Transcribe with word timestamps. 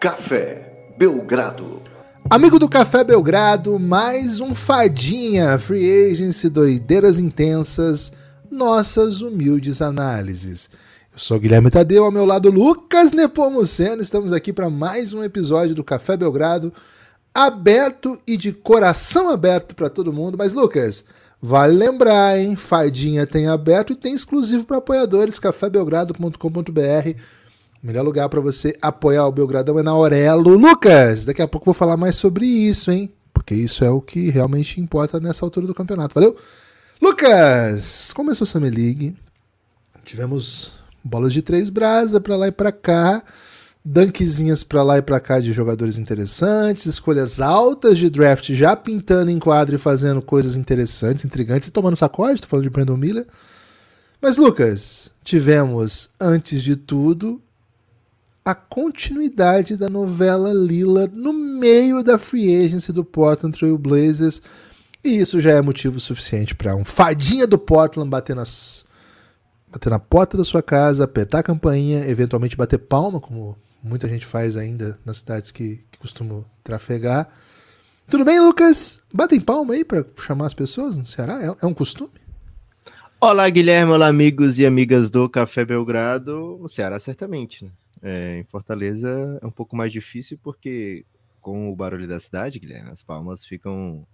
Café 0.00 0.94
Belgrado. 0.96 1.82
Amigo 2.30 2.58
do 2.58 2.70
Café 2.70 3.04
Belgrado, 3.04 3.78
mais 3.78 4.40
um 4.40 4.54
Fadinha 4.54 5.58
Free 5.58 6.10
Agency 6.10 6.48
Doideiras 6.48 7.18
Intensas, 7.18 8.10
nossas 8.50 9.20
humildes 9.20 9.82
análises. 9.82 10.70
Eu 11.12 11.18
sou 11.18 11.38
Guilherme 11.38 11.70
Tadeu, 11.70 12.06
ao 12.06 12.10
meu 12.10 12.24
lado 12.24 12.50
Lucas 12.50 13.12
Nepomuceno, 13.12 14.00
estamos 14.00 14.32
aqui 14.32 14.54
para 14.54 14.70
mais 14.70 15.12
um 15.12 15.22
episódio 15.22 15.74
do 15.74 15.84
Café 15.84 16.16
Belgrado, 16.16 16.72
aberto 17.34 18.18
e 18.26 18.38
de 18.38 18.54
coração 18.54 19.28
aberto 19.28 19.74
para 19.74 19.90
todo 19.90 20.14
mundo. 20.14 20.38
Mas 20.38 20.54
Lucas, 20.54 21.04
vale 21.42 21.76
lembrar, 21.76 22.38
hein? 22.38 22.56
Fadinha 22.56 23.26
tem 23.26 23.48
aberto 23.48 23.92
e 23.92 23.96
tem 23.96 24.14
exclusivo 24.14 24.64
para 24.64 24.78
apoiadores, 24.78 25.38
cafébelgrado.com.br 25.38 27.20
o 27.82 27.86
melhor 27.86 28.04
lugar 28.04 28.28
para 28.28 28.40
você 28.40 28.76
apoiar 28.82 29.26
o 29.26 29.32
Belgradão 29.32 29.78
é 29.78 29.82
na 29.82 29.92
Aurelo. 29.92 30.56
Lucas, 30.56 31.24
daqui 31.24 31.40
a 31.40 31.48
pouco 31.48 31.64
vou 31.64 31.74
falar 31.74 31.96
mais 31.96 32.14
sobre 32.14 32.44
isso, 32.44 32.90
hein? 32.90 33.10
Porque 33.32 33.54
isso 33.54 33.82
é 33.82 33.90
o 33.90 34.02
que 34.02 34.28
realmente 34.28 34.80
importa 34.80 35.18
nessa 35.18 35.46
altura 35.46 35.66
do 35.66 35.74
campeonato, 35.74 36.14
valeu? 36.14 36.36
Lucas, 37.00 38.12
começou 38.12 38.44
a 38.44 38.46
Summer 38.46 38.72
League. 38.72 39.16
Tivemos 40.04 40.72
bolas 41.02 41.32
de 41.32 41.40
três 41.40 41.70
brasa 41.70 42.20
para 42.20 42.36
lá 42.36 42.48
e 42.48 42.52
para 42.52 42.70
cá, 42.70 43.22
dunkzinhas 43.82 44.62
para 44.62 44.82
lá 44.82 44.98
e 44.98 45.02
para 45.02 45.18
cá 45.18 45.40
de 45.40 45.50
jogadores 45.50 45.96
interessantes, 45.96 46.84
escolhas 46.84 47.40
altas 47.40 47.96
de 47.96 48.10
draft 48.10 48.52
já 48.52 48.76
pintando 48.76 49.30
em 49.30 49.38
quadro 49.38 49.74
e 49.74 49.78
fazendo 49.78 50.20
coisas 50.20 50.54
interessantes, 50.54 51.24
intrigantes 51.24 51.68
e 51.68 51.72
tomando 51.72 51.96
sacode, 51.96 52.42
tô 52.42 52.46
falando 52.46 52.64
de 52.64 52.70
Brandon 52.70 52.98
Miller. 52.98 53.26
Mas 54.20 54.36
Lucas, 54.36 55.10
tivemos 55.24 56.10
antes 56.20 56.62
de 56.62 56.76
tudo 56.76 57.40
a 58.44 58.54
continuidade 58.54 59.76
da 59.76 59.88
novela 59.88 60.52
Lila 60.52 61.06
no 61.12 61.32
meio 61.32 62.02
da 62.02 62.18
free 62.18 62.64
agency 62.64 62.92
do 62.92 63.04
Portland 63.04 63.56
Trail 63.56 63.76
Blazers. 63.76 64.42
E 65.04 65.18
isso 65.18 65.40
já 65.40 65.52
é 65.52 65.62
motivo 65.62 65.98
suficiente 66.00 66.54
para 66.54 66.76
um 66.76 66.84
fadinha 66.84 67.46
do 67.46 67.58
Portland 67.58 68.08
bater, 68.08 68.36
nas, 68.36 68.86
bater 69.70 69.90
na 69.90 69.98
porta 69.98 70.36
da 70.36 70.44
sua 70.44 70.62
casa, 70.62 71.04
apertar 71.04 71.38
a 71.38 71.42
campainha, 71.42 72.06
eventualmente 72.08 72.56
bater 72.56 72.78
palma, 72.78 73.20
como 73.20 73.56
muita 73.82 74.08
gente 74.08 74.26
faz 74.26 74.56
ainda 74.56 74.98
nas 75.04 75.18
cidades 75.18 75.50
que, 75.50 75.84
que 75.90 75.98
costumam 75.98 76.44
trafegar. 76.62 77.28
Tudo 78.08 78.24
bem, 78.24 78.40
Lucas? 78.40 79.02
Batem 79.12 79.40
palma 79.40 79.74
aí 79.74 79.84
para 79.84 80.04
chamar 80.18 80.46
as 80.46 80.54
pessoas 80.54 80.96
no 80.96 81.06
Ceará? 81.06 81.42
É, 81.42 81.54
é 81.62 81.66
um 81.66 81.72
costume? 81.72 82.10
Olá, 83.20 83.48
Guilherme. 83.48 83.92
Olá, 83.92 84.08
amigos 84.08 84.58
e 84.58 84.66
amigas 84.66 85.10
do 85.10 85.28
Café 85.28 85.64
Belgrado. 85.64 86.58
No 86.60 86.68
Ceará, 86.68 86.98
certamente, 86.98 87.64
né? 87.64 87.70
É, 88.02 88.38
em 88.38 88.44
Fortaleza 88.44 89.38
é 89.42 89.46
um 89.46 89.50
pouco 89.50 89.76
mais 89.76 89.92
difícil 89.92 90.38
porque 90.42 91.04
com 91.40 91.70
o 91.70 91.76
barulho 91.76 92.06
da 92.06 92.20
cidade, 92.20 92.58
Guilherme, 92.58 92.90
as 92.90 93.02
palmas 93.02 93.44
ficam 93.44 94.06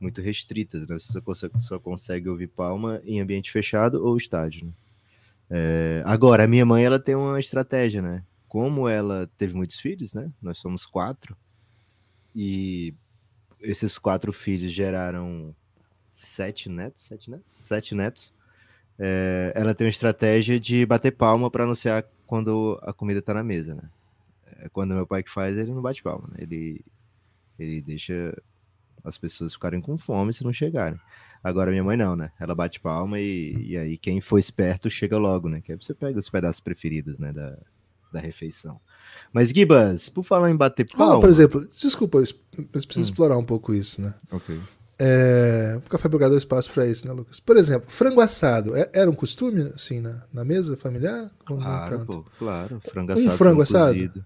muito 0.00 0.20
restritas, 0.20 0.86
né? 0.86 0.98
Você 0.98 1.12
só 1.12 1.20
consegue, 1.20 1.60
só 1.60 1.78
consegue 1.78 2.28
ouvir 2.28 2.48
palma 2.48 3.00
em 3.04 3.20
ambiente 3.20 3.50
fechado 3.50 4.04
ou 4.04 4.16
estádio. 4.16 4.66
Né? 4.66 4.72
É, 5.50 6.02
agora, 6.04 6.44
a 6.44 6.46
minha 6.46 6.64
mãe 6.64 6.84
ela 6.84 6.98
tem 6.98 7.14
uma 7.14 7.40
estratégia, 7.40 8.00
né? 8.02 8.24
Como 8.48 8.88
ela 8.88 9.28
teve 9.36 9.54
muitos 9.54 9.78
filhos, 9.80 10.14
né? 10.14 10.30
Nós 10.40 10.58
somos 10.58 10.86
quatro 10.86 11.36
e 12.34 12.94
esses 13.60 13.98
quatro 13.98 14.32
filhos 14.32 14.72
geraram 14.72 15.54
sete 16.12 16.68
netos, 16.68 17.04
sete 17.04 17.30
netos, 17.30 17.54
sete 17.54 17.94
netos. 17.94 18.32
É, 18.98 19.52
ela 19.56 19.74
tem 19.74 19.86
uma 19.86 19.90
estratégia 19.90 20.60
de 20.60 20.86
bater 20.86 21.10
palma 21.10 21.50
para 21.50 21.64
anunciar 21.64 22.04
quando 22.34 22.76
a 22.82 22.92
comida 22.92 23.22
tá 23.22 23.32
na 23.32 23.44
mesa, 23.44 23.76
né? 23.76 23.88
É, 24.58 24.68
quando 24.68 24.92
meu 24.92 25.06
pai 25.06 25.22
que 25.22 25.30
faz, 25.30 25.56
ele 25.56 25.72
não 25.72 25.80
bate 25.80 26.02
palma, 26.02 26.26
né? 26.32 26.38
Ele, 26.40 26.84
ele 27.56 27.80
deixa 27.80 28.36
as 29.04 29.16
pessoas 29.16 29.52
ficarem 29.52 29.80
com 29.80 29.96
fome 29.96 30.34
se 30.34 30.42
não 30.42 30.52
chegarem. 30.52 30.98
Agora 31.44 31.70
minha 31.70 31.84
mãe 31.84 31.96
não, 31.96 32.16
né? 32.16 32.32
Ela 32.40 32.52
bate 32.52 32.80
palma 32.80 33.20
e, 33.20 33.54
e 33.68 33.76
aí 33.76 33.96
quem 33.96 34.20
for 34.20 34.36
esperto 34.36 34.90
chega 34.90 35.16
logo, 35.16 35.48
né? 35.48 35.60
Que 35.60 35.70
aí 35.70 35.78
você 35.80 35.94
pega 35.94 36.18
os 36.18 36.28
pedaços 36.28 36.58
preferidos, 36.58 37.20
né? 37.20 37.32
Da, 37.32 37.56
da 38.12 38.18
refeição. 38.18 38.80
Mas, 39.32 39.50
Gibas, 39.50 40.08
por 40.08 40.24
falar 40.24 40.50
em 40.50 40.56
bater 40.56 40.90
palma... 40.90 41.18
Ah, 41.18 41.20
por 41.20 41.28
exemplo, 41.28 41.64
desculpa, 41.68 42.18
eu 42.18 42.64
preciso 42.64 42.98
hum. 42.98 43.02
explorar 43.02 43.38
um 43.38 43.44
pouco 43.44 43.72
isso, 43.72 44.02
né? 44.02 44.12
Ok. 44.32 44.58
É, 44.98 45.80
o 45.84 45.88
Café 45.88 46.08
Belgrado 46.08 46.34
é 46.34 46.38
espaço 46.38 46.70
para 46.70 46.86
isso, 46.86 47.06
né, 47.06 47.12
Lucas? 47.12 47.40
Por 47.40 47.56
exemplo, 47.56 47.90
frango 47.90 48.20
assado. 48.20 48.76
É, 48.76 48.88
era 48.92 49.10
um 49.10 49.14
costume, 49.14 49.72
assim, 49.74 50.00
na, 50.00 50.22
na 50.32 50.44
mesa 50.44 50.76
familiar? 50.76 51.30
Claro, 51.44 52.06
pô, 52.06 52.24
claro. 52.38 52.80
Frango 52.90 53.12
assado. 53.12 53.26
Um 53.26 53.30
frango 53.30 53.62
assado? 53.62 53.94
Cozido. 53.94 54.24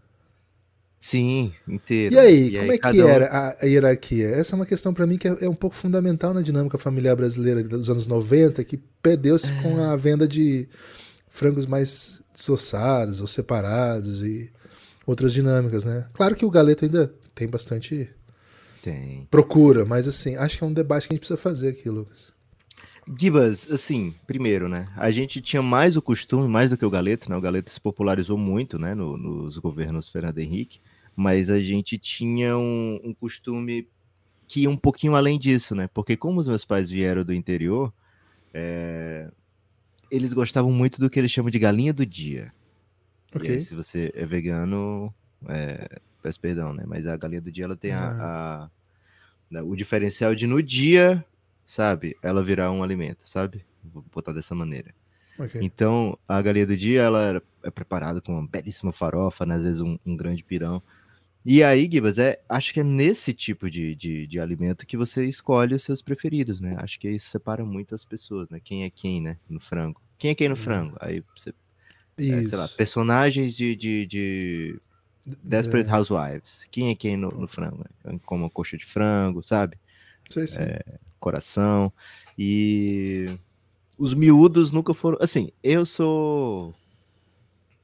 Sim, 1.00 1.52
inteiro. 1.66 2.14
E 2.14 2.18
aí, 2.18 2.48
e 2.48 2.58
como 2.58 2.70
aí, 2.72 2.76
é 2.76 2.78
que 2.78 3.02
um... 3.02 3.08
era 3.08 3.26
a, 3.26 3.56
a, 3.62 3.66
hierarquia? 3.66 4.28
Essa 4.28 4.54
é 4.54 4.56
uma 4.56 4.66
questão 4.66 4.92
para 4.92 5.06
mim 5.06 5.16
que 5.16 5.28
é, 5.28 5.36
é, 5.42 5.48
um 5.48 5.54
pouco 5.54 5.76
fundamental 5.76 6.34
na 6.34 6.42
dinâmica 6.42 6.76
familiar 6.76 7.14
brasileira 7.14 7.62
dos 7.62 7.88
anos 7.88 8.06
90, 8.06 8.64
que 8.64 8.76
perdeu-se 9.00 9.50
é. 9.50 9.62
com 9.62 9.80
a 9.80 9.94
venda 9.94 10.26
de 10.26 10.68
frangos 11.28 11.66
mais 11.66 12.20
dissociados 12.34 13.20
ou 13.20 13.28
separados 13.28 14.22
e 14.22 14.50
outras 15.06 15.32
dinâmicas, 15.32 15.84
né? 15.84 16.06
Claro 16.12 16.34
que 16.34 16.44
o 16.44 16.50
galeto 16.50 16.84
ainda 16.84 17.12
tem 17.34 17.48
bastante 17.48 18.10
tem. 18.82 19.26
Procura, 19.30 19.84
mas 19.84 20.08
assim, 20.08 20.36
acho 20.36 20.58
que 20.58 20.64
é 20.64 20.66
um 20.66 20.72
debate 20.72 21.06
que 21.06 21.12
a 21.12 21.14
gente 21.14 21.20
precisa 21.20 21.38
fazer 21.38 21.70
aqui, 21.70 21.88
Lucas. 21.88 22.32
Gibas, 23.16 23.70
assim, 23.70 24.14
primeiro, 24.26 24.68
né? 24.68 24.88
A 24.96 25.10
gente 25.10 25.40
tinha 25.40 25.62
mais 25.62 25.96
o 25.96 26.02
costume, 26.02 26.46
mais 26.46 26.68
do 26.68 26.76
que 26.76 26.84
o 26.84 26.90
Galeto, 26.90 27.30
né? 27.30 27.36
O 27.36 27.40
Galeto 27.40 27.70
se 27.70 27.80
popularizou 27.80 28.36
muito, 28.36 28.78
né? 28.78 28.94
No, 28.94 29.16
nos 29.16 29.56
governos 29.56 30.08
Fernando 30.08 30.38
Henrique, 30.38 30.80
mas 31.16 31.48
a 31.48 31.58
gente 31.58 31.96
tinha 31.96 32.58
um, 32.58 33.00
um, 33.02 33.14
costume 33.14 33.88
que 34.46 34.62
ia 34.62 34.70
um 34.70 34.76
pouquinho 34.76 35.14
além 35.14 35.38
disso, 35.38 35.74
né? 35.74 35.88
Porque 35.88 36.16
como 36.16 36.38
os 36.38 36.48
meus 36.48 36.64
pais 36.64 36.90
vieram 36.90 37.24
do 37.24 37.32
interior, 37.32 37.92
é... 38.52 39.30
eles 40.10 40.32
gostavam 40.34 40.70
muito 40.70 41.00
do 41.00 41.08
que 41.08 41.18
eles 41.18 41.30
chamam 41.30 41.50
de 41.50 41.58
galinha 41.58 41.94
do 41.94 42.04
dia. 42.04 42.52
Okay. 43.34 43.52
Aí, 43.52 43.60
se 43.60 43.74
você 43.74 44.12
é 44.14 44.26
vegano, 44.26 45.14
é... 45.48 46.00
peço 46.22 46.40
perdão, 46.40 46.72
né? 46.72 46.84
Mas 46.86 47.06
a 47.06 47.16
galinha 47.16 47.40
do 47.40 47.50
dia, 47.50 47.64
ela 47.64 47.76
tem 47.76 47.92
ah. 47.92 47.98
a, 47.98 48.64
a 48.64 48.70
né, 49.50 49.62
o 49.62 49.74
diferencial 49.74 50.34
de 50.34 50.46
no 50.46 50.62
dia, 50.62 51.24
sabe, 51.64 52.16
ela 52.22 52.42
virar 52.42 52.70
um 52.70 52.82
alimento, 52.82 53.26
sabe? 53.26 53.64
Vou 53.82 54.04
botar 54.12 54.32
dessa 54.32 54.54
maneira. 54.54 54.94
Okay. 55.38 55.60
Então, 55.62 56.18
a 56.26 56.42
galinha 56.42 56.66
do 56.66 56.76
dia, 56.76 57.02
ela 57.02 57.42
é 57.62 57.70
preparada 57.70 58.20
com 58.20 58.32
uma 58.32 58.46
belíssima 58.46 58.92
farofa, 58.92 59.46
né? 59.46 59.54
às 59.54 59.62
vezes 59.62 59.80
um, 59.80 59.98
um 60.04 60.16
grande 60.16 60.42
pirão. 60.42 60.82
E 61.44 61.62
aí, 61.62 61.88
Gibas, 61.90 62.18
é, 62.18 62.40
acho 62.48 62.74
que 62.74 62.80
é 62.80 62.84
nesse 62.84 63.32
tipo 63.32 63.70
de, 63.70 63.94
de, 63.94 64.26
de, 64.26 64.40
alimento 64.40 64.84
que 64.84 64.96
você 64.96 65.26
escolhe 65.26 65.74
os 65.74 65.82
seus 65.82 66.02
preferidos, 66.02 66.60
né? 66.60 66.76
Acho 66.78 66.98
que 66.98 67.08
isso 67.08 67.30
separa 67.30 67.64
muito 67.64 67.94
as 67.94 68.04
pessoas, 68.04 68.48
né? 68.50 68.60
Quem 68.62 68.84
é 68.84 68.90
quem, 68.90 69.22
né? 69.22 69.38
No 69.48 69.60
frango. 69.60 70.02
Quem 70.18 70.32
é 70.32 70.34
quem 70.34 70.48
no 70.48 70.56
uhum. 70.56 70.60
frango? 70.60 70.96
Aí 71.00 71.22
você. 71.34 71.54
É, 72.18 72.42
sei 72.42 72.58
lá, 72.58 72.68
personagens 72.68 73.54
de, 73.54 73.76
de, 73.76 74.04
de 74.06 74.80
Desperate 75.42 75.88
é. 75.88 75.92
Housewives. 75.92 76.66
Quem 76.70 76.90
é 76.90 76.94
quem 76.94 77.16
no, 77.16 77.28
no 77.28 77.48
frango? 77.48 77.84
Né? 78.04 78.18
Como 78.24 78.50
coxa 78.50 78.76
de 78.76 78.84
frango, 78.84 79.42
sabe? 79.42 79.78
Sei, 80.28 80.46
sei. 80.46 80.64
É, 80.64 80.98
coração. 81.18 81.92
E 82.38 83.26
os 83.96 84.14
miúdos 84.14 84.70
nunca 84.70 84.94
foram. 84.94 85.18
Assim, 85.20 85.50
eu 85.62 85.84
sou. 85.84 86.74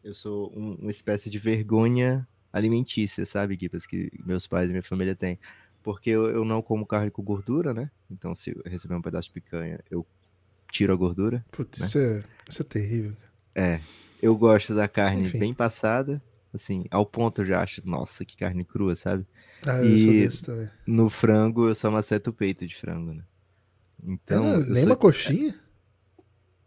Eu 0.02 0.14
sou 0.14 0.52
um, 0.54 0.74
uma 0.74 0.90
espécie 0.90 1.30
de 1.30 1.38
vergonha 1.38 2.26
alimentícia, 2.52 3.24
sabe, 3.24 3.58
Gibbs? 3.60 3.86
Que 3.86 4.10
meus 4.24 4.46
pais 4.46 4.68
e 4.68 4.72
minha 4.72 4.82
família 4.82 5.14
têm. 5.14 5.38
Porque 5.82 6.10
eu, 6.10 6.30
eu 6.30 6.44
não 6.44 6.62
como 6.62 6.86
carne 6.86 7.10
com 7.10 7.22
gordura, 7.22 7.74
né? 7.74 7.90
Então, 8.10 8.34
se 8.34 8.50
eu 8.50 8.62
receber 8.64 8.94
um 8.94 9.02
pedaço 9.02 9.28
de 9.28 9.34
picanha, 9.34 9.80
eu 9.90 10.06
tiro 10.70 10.92
a 10.92 10.96
gordura. 10.96 11.44
Putz, 11.50 11.80
né? 11.80 11.86
isso, 11.86 11.98
é, 11.98 12.24
isso 12.48 12.62
é 12.62 12.64
terrível. 12.64 13.16
É. 13.54 13.80
Eu 14.22 14.36
gosto 14.36 14.74
da 14.74 14.88
carne 14.88 15.22
Enfim. 15.22 15.38
bem 15.38 15.54
passada 15.54 16.22
Assim, 16.54 16.84
ao 16.90 17.04
ponto 17.04 17.42
eu 17.42 17.46
já 17.46 17.62
acho, 17.62 17.82
nossa, 17.84 18.24
que 18.24 18.36
carne 18.36 18.64
crua, 18.64 18.94
sabe? 18.94 19.26
Ah, 19.66 19.78
eu 19.78 19.86
e 19.86 20.04
sou 20.04 20.12
desse 20.12 20.44
também. 20.44 20.70
No 20.86 21.08
frango 21.10 21.68
eu 21.68 21.74
só 21.74 21.90
maceto 21.90 22.30
o 22.30 22.32
peito 22.32 22.66
de 22.66 22.76
frango, 22.76 23.12
né? 23.12 23.24
Então. 24.02 24.60
Nem 24.60 24.74
sou... 24.74 24.86
uma 24.86 24.96
coxinha? 24.96 25.54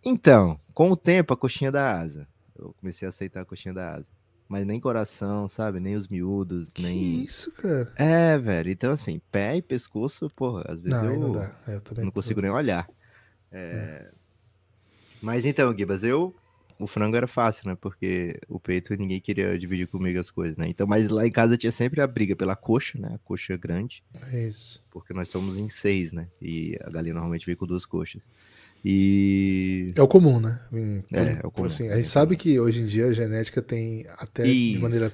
Então, 0.04 0.60
com 0.74 0.92
o 0.92 0.98
tempo, 0.98 1.34
a 1.34 1.38
coxinha 1.38 1.72
da 1.72 2.00
asa. 2.00 2.28
Eu 2.58 2.74
comecei 2.80 3.06
a 3.06 3.10
aceitar 3.10 3.42
a 3.42 3.46
coxinha 3.46 3.74
da 3.74 3.96
asa. 3.96 4.08
Mas 4.50 4.66
nem 4.66 4.80
coração, 4.80 5.48
sabe? 5.48 5.80
Nem 5.80 5.96
os 5.96 6.08
miúdos, 6.08 6.72
que 6.72 6.82
nem. 6.82 7.22
isso, 7.22 7.52
cara? 7.52 7.92
É, 7.96 8.38
velho. 8.38 8.72
Então, 8.72 8.92
assim, 8.92 9.22
pé 9.32 9.58
e 9.58 9.62
pescoço, 9.62 10.30
porra, 10.36 10.64
às 10.68 10.80
vezes 10.80 11.02
não, 11.02 11.14
eu, 11.14 11.20
não, 11.20 11.32
dá. 11.34 11.54
Eu 11.68 11.82
também 11.82 12.06
não 12.06 12.12
consigo 12.12 12.42
nem 12.42 12.50
olhar. 12.50 12.90
É... 13.52 13.60
É. 13.60 14.12
Mas 15.22 15.46
então, 15.46 15.76
Gibas, 15.76 16.04
eu 16.04 16.34
o 16.80 16.88
frango 16.88 17.16
era 17.16 17.28
fácil, 17.28 17.68
né? 17.68 17.78
Porque 17.80 18.40
o 18.48 18.60
peito 18.60 18.96
ninguém 18.96 19.20
queria 19.20 19.58
dividir 19.58 19.88
comigo 19.88 20.20
as 20.20 20.30
coisas, 20.30 20.58
né? 20.58 20.68
Então, 20.68 20.86
mas 20.86 21.10
lá 21.10 21.26
em 21.26 21.32
casa 21.32 21.58
tinha 21.58 21.72
sempre 21.72 22.02
a 22.02 22.08
briga 22.08 22.36
pela 22.36 22.56
coxa, 22.56 23.00
né? 23.00 23.12
A 23.16 23.18
coxa 23.20 23.58
grande. 23.58 24.04
É 24.32 24.48
isso. 24.48 24.84
Porque 24.92 25.14
nós 25.14 25.30
somos 25.30 25.58
em 25.58 25.70
seis, 25.70 26.12
né? 26.12 26.28
E 26.42 26.78
a 26.82 26.90
galinha 26.90 27.14
normalmente 27.14 27.46
vem 27.46 27.56
com 27.56 27.66
duas 27.66 27.86
coxas. 27.86 28.28
E. 28.86 29.92
É 29.96 30.02
o 30.02 30.08
comum, 30.08 30.40
né? 30.40 30.62
Em, 30.72 31.04
é, 31.12 31.40
é 31.44 31.48
o 31.48 31.52
comum. 31.52 31.68
Assim, 31.68 31.90
a 31.90 31.96
gente 31.98 32.10
sabe 32.10 32.36
que 32.36 32.60
hoje 32.60 32.82
em 32.82 32.86
dia 32.86 33.08
a 33.08 33.14
genética 33.14 33.62
tem 33.62 34.06
até 34.18 34.46
isso. 34.46 34.76
de 34.76 34.80
maneira 34.80 35.12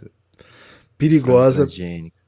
perigosa. 0.98 1.68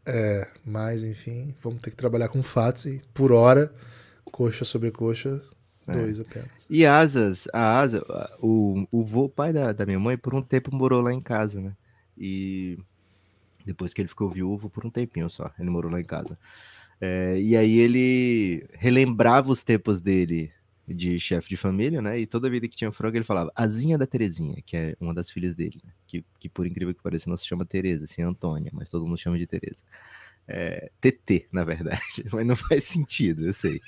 É, 0.08 0.48
mas 0.64 1.04
enfim, 1.04 1.54
vamos 1.62 1.80
ter 1.80 1.90
que 1.90 1.96
trabalhar 1.96 2.28
com 2.28 2.44
fatos 2.44 2.86
e 2.86 3.02
por 3.14 3.32
hora, 3.32 3.74
coxa 4.26 4.64
sobre 4.64 4.92
coxa, 4.92 5.42
É. 5.88 5.94
dois 5.94 6.20
apenas. 6.20 6.50
E 6.70 6.86
asas, 6.86 7.48
a 7.54 7.80
asa, 7.80 8.04
o, 8.40 8.88
o 8.92 9.04
vô, 9.04 9.30
pai 9.30 9.54
da, 9.54 9.72
da 9.72 9.86
minha 9.86 10.00
mãe, 10.00 10.18
por 10.18 10.34
um 10.34 10.42
tempo 10.42 10.74
morou 10.74 11.02
lá 11.02 11.14
em 11.14 11.22
casa, 11.22 11.62
né? 11.62 11.76
E 12.18 12.78
depois 13.66 13.94
que 13.94 14.02
ele 14.02 14.08
ficou 14.08 14.30
viúvo, 14.30 14.70
por 14.70 14.86
um 14.86 14.90
tempinho 14.90 15.30
só, 15.30 15.52
ele 15.60 15.70
morou 15.70 15.92
lá 15.92 16.00
em 16.00 16.06
casa. 16.06 16.38
É, 17.00 17.40
e 17.40 17.58
aí 17.58 17.78
ele 17.78 18.66
relembrava 18.74 19.52
os 19.52 19.64
tempos 19.64 20.02
dele 20.02 20.52
de 20.88 21.20
chefe 21.20 21.50
de 21.50 21.58
família, 21.58 22.02
né? 22.02 22.20
E 22.20 22.28
toda 22.28 22.50
vida 22.50 22.68
que 22.68 22.76
tinha 22.76 22.92
frango, 22.92 23.18
ele 23.18 23.26
falava 23.26 23.52
Azinha 23.56 23.98
da 23.98 24.06
Terezinha, 24.06 24.62
que 24.64 24.78
é 24.78 24.96
uma 25.00 25.14
das 25.14 25.30
filhas 25.32 25.56
dele, 25.56 25.82
né? 25.84 25.92
Que, 26.06 26.24
que 26.40 26.48
por 26.48 26.68
incrível 26.68 26.94
que 26.94 27.02
pareça 27.02 27.30
não 27.30 27.36
se 27.36 27.46
chama 27.46 27.66
Tereza, 27.66 28.06
assim, 28.06 28.22
é 28.22 28.26
Antônia, 28.26 28.72
mas 28.74 28.90
todo 28.90 29.06
mundo 29.06 29.18
chama 29.18 29.38
de 29.38 29.48
Tereza. 29.48 29.84
É, 30.48 30.92
TT, 31.02 31.48
na 31.52 31.64
verdade, 31.64 32.02
mas 32.32 32.46
não 32.46 32.56
faz 32.56 32.84
sentido, 32.86 33.48
eu 33.48 33.54
sei. 33.54 33.82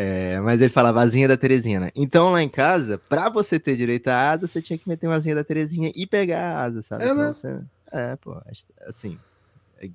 É, 0.00 0.38
mas 0.38 0.60
ele 0.60 0.70
falava 0.70 1.00
asinha 1.00 1.26
da 1.26 1.36
Terezinha, 1.36 1.80
né? 1.80 1.90
Então 1.92 2.30
lá 2.30 2.40
em 2.40 2.48
casa, 2.48 2.98
pra 2.98 3.28
você 3.28 3.58
ter 3.58 3.74
direito 3.74 4.06
à 4.06 4.30
asa, 4.30 4.46
você 4.46 4.62
tinha 4.62 4.78
que 4.78 4.88
meter 4.88 5.08
uma 5.08 5.16
asinha 5.16 5.34
da 5.34 5.42
Terezinha 5.42 5.90
e 5.92 6.06
pegar 6.06 6.52
a 6.52 6.62
asa, 6.62 6.82
sabe? 6.82 7.02
É 7.02 7.12
mesmo? 7.12 7.34
você- 7.34 7.60
é, 7.90 8.14
pô, 8.14 8.40
assim, 8.86 9.18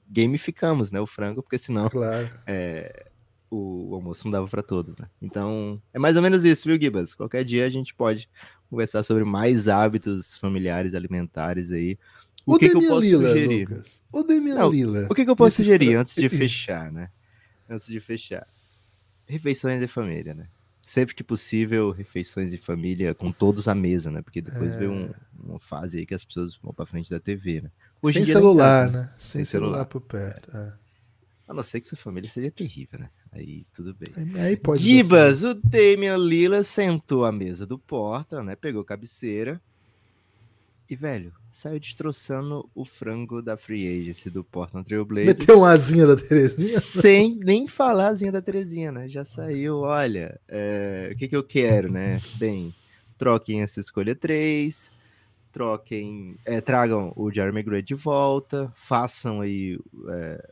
gamificamos, 0.10 0.92
né, 0.92 1.00
o 1.00 1.08
frango, 1.08 1.42
porque 1.42 1.58
senão 1.58 1.90
Claro. 1.90 2.30
é, 2.46 3.06
o, 3.50 3.92
o 3.92 3.96
almoço 3.96 4.26
não 4.26 4.32
dava 4.34 4.46
pra 4.50 4.62
todos, 4.62 4.98
né? 4.98 5.08
Então, 5.22 5.82
é 5.94 6.00
mais 6.00 6.18
ou 6.18 6.22
menos 6.22 6.44
isso, 6.44 6.68
viu, 6.68 6.78
Gibas? 6.78 7.16
Qualquer 7.16 7.46
dia 7.46 7.66
a 7.66 7.70
gente 7.70 7.96
pode 7.96 8.30
conversar 8.70 9.04
sobre 9.04 9.24
mais 9.24 9.70
hábitos 9.70 10.36
familiares, 10.36 10.94
alimentares 10.96 11.72
aí. 11.72 11.98
O, 12.46 12.58
que, 12.58 12.68
que 12.68 12.76
eu 12.76 12.82
posso 12.82 13.00
Lillard, 13.00 13.28
sugerir? 13.40 13.70
Lucas. 13.70 14.04
O 14.12 14.22
Damian 14.22 14.56
Não, 14.56 14.70
Lillard. 14.70 15.08
O 15.10 15.16
que, 15.16 15.24
que 15.24 15.32
eu 15.32 15.36
posso 15.38 15.56
sugerir 15.56 15.96
antes 15.96 16.16
de 16.16 16.28
fechar, 16.28 16.92
né? 16.92 17.10
Antes 17.70 17.88
de 17.88 18.02
fechar. 18.02 18.46
Refeições 19.28 19.80
de 19.80 19.88
família, 19.88 20.34
né? 20.34 20.48
Sempre 20.86 21.16
que 21.16 21.24
possível, 21.24 21.92
refeições 21.92 22.52
de 22.52 22.58
família 22.58 23.14
com 23.16 23.32
todos 23.32 23.68
à 23.70 23.74
mesa, 23.76 24.12
né? 24.12 24.22
Porque 24.22 24.42
depois 24.42 24.76
vem 24.76 24.90
um- 24.90 25.14
uma 25.40 25.60
fase 25.60 26.00
aí 26.00 26.06
que 26.06 26.14
as 26.14 26.26
pessoas 26.26 26.58
vão 26.62 26.74
pra 26.74 26.86
frente 26.86 27.10
da 27.10 27.20
TV, 27.22 27.62
né? 27.62 27.72
Hoje 28.02 28.16
Sem 28.16 28.24
nem 28.26 28.34
celular, 28.34 28.92
né? 28.92 29.14
Sem, 29.18 29.40
Sem 29.40 29.46
celular. 29.46 29.70
celular. 29.72 29.86
por 29.86 30.02
perto. 30.02 30.56
é. 30.56 30.74
A 31.48 31.54
não 31.54 31.64
ser 31.64 31.80
que 31.82 31.88
sua 31.88 31.98
família 31.98 32.30
seja 32.30 32.50
terrível, 32.52 33.00
né? 33.00 33.10
Aí 33.32 33.66
tudo 33.74 33.94
bem. 33.96 34.10
Aí- 34.40 34.56
pode. 34.58 34.82
Gibas, 34.82 35.44
o 35.44 35.54
Damian 35.54 36.18
Lillard 36.18 36.66
sentou 36.66 37.26
à 37.26 37.32
mesa 37.32 37.66
do 37.66 37.78
Porta, 37.78 38.42
né? 38.44 38.56
Pegou 38.56 38.84
cabeceira. 38.84 39.62
E, 40.90 40.96
velho, 40.96 41.34
saiu 41.52 41.80
destroçando 41.80 42.70
o 42.76 42.84
frango 42.84 43.42
da 43.42 43.56
Free 43.56 44.02
Agency 44.02 44.30
do 44.30 44.44
Portland 44.44 44.86
Trail 44.86 45.06
Blazers. 45.06 45.40
Meteu 45.40 45.60
uma 45.60 45.72
asinha 45.72 46.06
da 46.06 46.16
Terezinha. 46.16 46.80
sem 46.80 47.38
nem 47.40 47.68
falar 47.68 48.08
asinha 48.10 48.32
da 48.32 48.42
Terezinha, 48.42 48.92
né? 48.92 49.08
Já 49.08 49.24
saiu, 49.24 49.80
olha, 49.80 50.40
é, 50.48 51.10
o 51.14 51.18
que, 51.18 51.28
que 51.28 51.36
eu 51.36 51.44
quero, 51.44 51.92
né? 51.92 52.22
Bem, 52.36 52.76
troquem 53.18 53.62
essa 53.62 53.80
escolha 53.80 54.14
3, 54.14 54.92
troquem, 55.52 56.36
é, 56.46 56.60
tragam 56.60 57.14
o 57.16 57.32
Jeremy 57.32 57.64
Grant 57.64 57.86
de 57.86 57.96
volta, 57.96 58.72
façam 58.76 59.40
aí 59.42 59.80
é, 60.10 60.50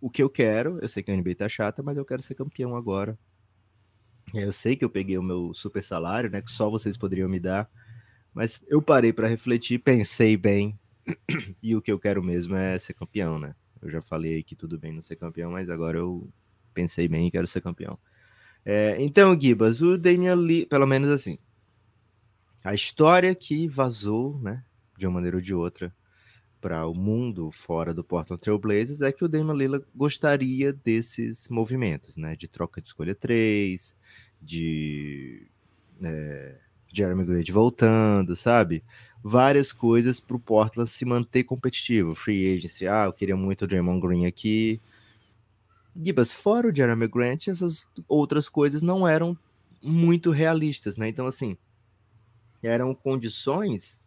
o 0.00 0.10
que 0.10 0.22
eu 0.22 0.28
quero. 0.28 0.78
Eu 0.82 0.88
sei 0.88 1.02
que 1.02 1.10
a 1.10 1.16
NBA 1.16 1.34
tá 1.36 1.48
chata, 1.48 1.82
mas 1.82 1.96
eu 1.96 2.04
quero 2.04 2.20
ser 2.20 2.34
campeão 2.34 2.76
agora. 2.76 3.18
É, 4.34 4.44
Eu 4.44 4.52
sei 4.52 4.76
que 4.76 4.84
eu 4.84 4.90
peguei 4.90 5.16
o 5.16 5.22
meu 5.22 5.54
super 5.54 5.82
salário, 5.82 6.30
né? 6.30 6.42
Que 6.42 6.50
só 6.52 6.68
vocês 6.68 6.96
poderiam 6.96 7.28
me 7.28 7.40
dar. 7.40 7.68
Mas 8.34 8.60
eu 8.66 8.80
parei 8.80 9.12
para 9.12 9.28
refletir, 9.28 9.78
pensei 9.78 10.36
bem, 10.36 10.78
e 11.62 11.74
o 11.76 11.82
que 11.82 11.92
eu 11.92 11.98
quero 11.98 12.22
mesmo 12.22 12.54
é 12.54 12.78
ser 12.78 12.94
campeão, 12.94 13.38
né? 13.38 13.54
Eu 13.80 13.90
já 13.90 14.00
falei 14.00 14.42
que 14.42 14.54
tudo 14.54 14.78
bem 14.78 14.92
não 14.92 15.02
ser 15.02 15.16
campeão, 15.16 15.50
mas 15.52 15.68
agora 15.68 15.98
eu 15.98 16.28
pensei 16.72 17.08
bem 17.08 17.26
e 17.26 17.30
quero 17.30 17.46
ser 17.46 17.60
campeão. 17.60 17.98
É, 18.64 18.96
então, 19.02 19.38
Gibas, 19.38 19.82
o 19.82 19.98
Damian 19.98 20.34
Lee, 20.34 20.66
pelo 20.66 20.86
menos 20.86 21.10
assim, 21.10 21.36
a 22.62 22.74
história 22.74 23.34
que 23.34 23.66
vazou, 23.66 24.38
né, 24.38 24.64
de 24.96 25.06
uma 25.06 25.14
maneira 25.14 25.36
ou 25.36 25.42
de 25.42 25.52
outra, 25.52 25.92
para 26.60 26.86
o 26.86 26.94
mundo 26.94 27.50
fora 27.50 27.92
do 27.92 28.04
Portland 28.04 28.40
Trail 28.40 28.56
Blazers 28.56 29.02
é 29.02 29.10
que 29.10 29.24
o 29.24 29.28
Damian 29.28 29.54
Lillard 29.54 29.84
gostaria 29.92 30.72
desses 30.72 31.48
movimentos, 31.48 32.16
né, 32.16 32.36
de 32.36 32.46
troca 32.46 32.80
de 32.80 32.86
escolha 32.86 33.16
3, 33.16 33.96
de 34.40 35.48
é, 36.00 36.56
Jeremy 36.92 37.24
Grant 37.24 37.50
voltando, 37.50 38.36
sabe? 38.36 38.84
Várias 39.22 39.72
coisas 39.72 40.20
para 40.20 40.36
o 40.36 40.40
Portland 40.40 40.90
se 40.90 41.04
manter 41.04 41.44
competitivo. 41.44 42.14
Free 42.14 42.54
agency, 42.54 42.86
ah, 42.86 43.04
eu 43.06 43.12
queria 43.12 43.36
muito 43.36 43.64
o 43.64 43.68
Draymond 43.68 44.00
Green 44.00 44.26
aqui. 44.26 44.80
Gibas, 45.94 46.32
fora 46.32 46.68
o 46.68 46.74
Jeremy 46.74 47.06
Grant, 47.08 47.48
essas 47.48 47.86
outras 48.08 48.48
coisas 48.48 48.82
não 48.82 49.06
eram 49.06 49.36
muito 49.82 50.30
realistas, 50.30 50.96
né? 50.96 51.08
Então, 51.08 51.26
assim, 51.26 51.56
eram 52.62 52.94
condições 52.94 54.00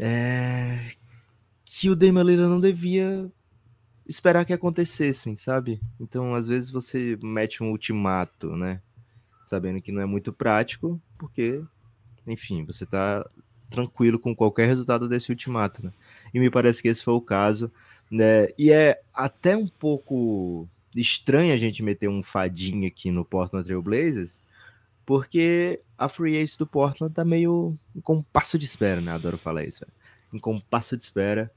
é, 0.00 0.92
que 1.64 1.88
o 1.88 1.96
Damian 1.96 2.22
Lillard 2.22 2.50
não 2.50 2.60
devia 2.60 3.30
esperar 4.06 4.44
que 4.44 4.52
acontecessem, 4.52 5.36
sabe? 5.36 5.80
Então, 5.98 6.34
às 6.34 6.46
vezes 6.46 6.70
você 6.70 7.18
mete 7.22 7.62
um 7.62 7.70
ultimato, 7.70 8.54
né? 8.56 8.80
Sabendo 9.46 9.80
que 9.80 9.92
não 9.92 10.02
é 10.02 10.06
muito 10.06 10.32
prático, 10.32 11.00
porque, 11.16 11.62
enfim, 12.26 12.64
você 12.64 12.84
tá 12.84 13.26
tranquilo 13.70 14.18
com 14.18 14.34
qualquer 14.34 14.66
resultado 14.66 15.08
desse 15.08 15.30
ultimato, 15.30 15.84
né? 15.84 15.92
E 16.34 16.38
me 16.38 16.50
parece 16.50 16.82
que 16.82 16.88
esse 16.88 17.02
foi 17.02 17.14
o 17.14 17.20
caso, 17.20 17.70
né? 18.10 18.48
E 18.58 18.70
é 18.70 19.00
até 19.14 19.56
um 19.56 19.68
pouco 19.68 20.68
estranho 20.94 21.52
a 21.52 21.56
gente 21.56 21.82
meter 21.82 22.08
um 22.08 22.22
fadinho 22.22 22.86
aqui 22.86 23.10
no 23.10 23.24
Portland 23.24 23.64
Trail 23.64 23.82
Blazers, 23.82 24.40
porque 25.04 25.80
a 25.96 26.08
free 26.08 26.36
agency 26.36 26.58
do 26.58 26.66
Portland 26.66 27.14
tá 27.14 27.24
meio 27.24 27.78
em 27.94 28.00
compasso 28.00 28.58
de 28.58 28.64
espera, 28.64 29.00
né? 29.00 29.12
Adoro 29.12 29.38
falar 29.38 29.64
isso. 29.64 29.84
Em 30.32 30.38
compasso 30.38 30.96
de 30.96 31.04
espera. 31.04 31.50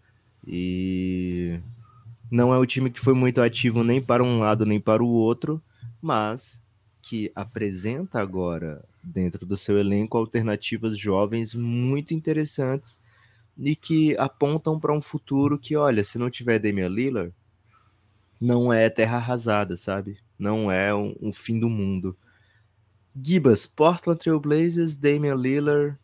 E 0.46 1.60
não 2.32 2.54
é 2.54 2.58
o 2.58 2.66
time 2.66 2.90
que 2.90 3.00
foi 3.00 3.14
muito 3.14 3.42
ativo 3.42 3.84
nem 3.84 4.02
para 4.02 4.24
um 4.24 4.40
lado 4.40 4.66
nem 4.66 4.80
para 4.80 5.04
o 5.04 5.08
outro, 5.08 5.62
mas 6.02 6.62
que 7.02 7.32
apresenta 7.36 8.20
agora 8.20 8.84
dentro 9.04 9.46
do 9.46 9.56
seu 9.56 9.78
elenco 9.78 10.18
alternativas 10.18 10.98
jovens 10.98 11.56
muito 11.56 12.14
interessantes 12.14 13.00
e 13.58 13.76
que 13.76 14.16
apontam 14.18 14.80
para 14.80 14.94
um 14.94 15.02
futuro 15.02 15.58
que, 15.58 15.76
olha, 15.76 16.04
se 16.04 16.18
não 16.18 16.30
tiver 16.30 16.60
Damian 16.60 16.88
Lillard, 16.88 17.34
não 18.40 18.72
é 18.72 18.90
terra 18.90 19.18
arrasada, 19.18 19.76
sabe? 19.76 20.18
Não 20.38 20.72
é 20.72 20.96
um, 20.96 21.14
um 21.22 21.32
fim 21.32 21.60
do 21.60 21.70
mundo. 21.70 22.18
Gibas, 23.22 23.66
Portland 23.66 24.20
Trail 24.20 24.40
Blazers, 24.40 24.96
Damian 24.96 25.36
Lillard, 25.36 25.98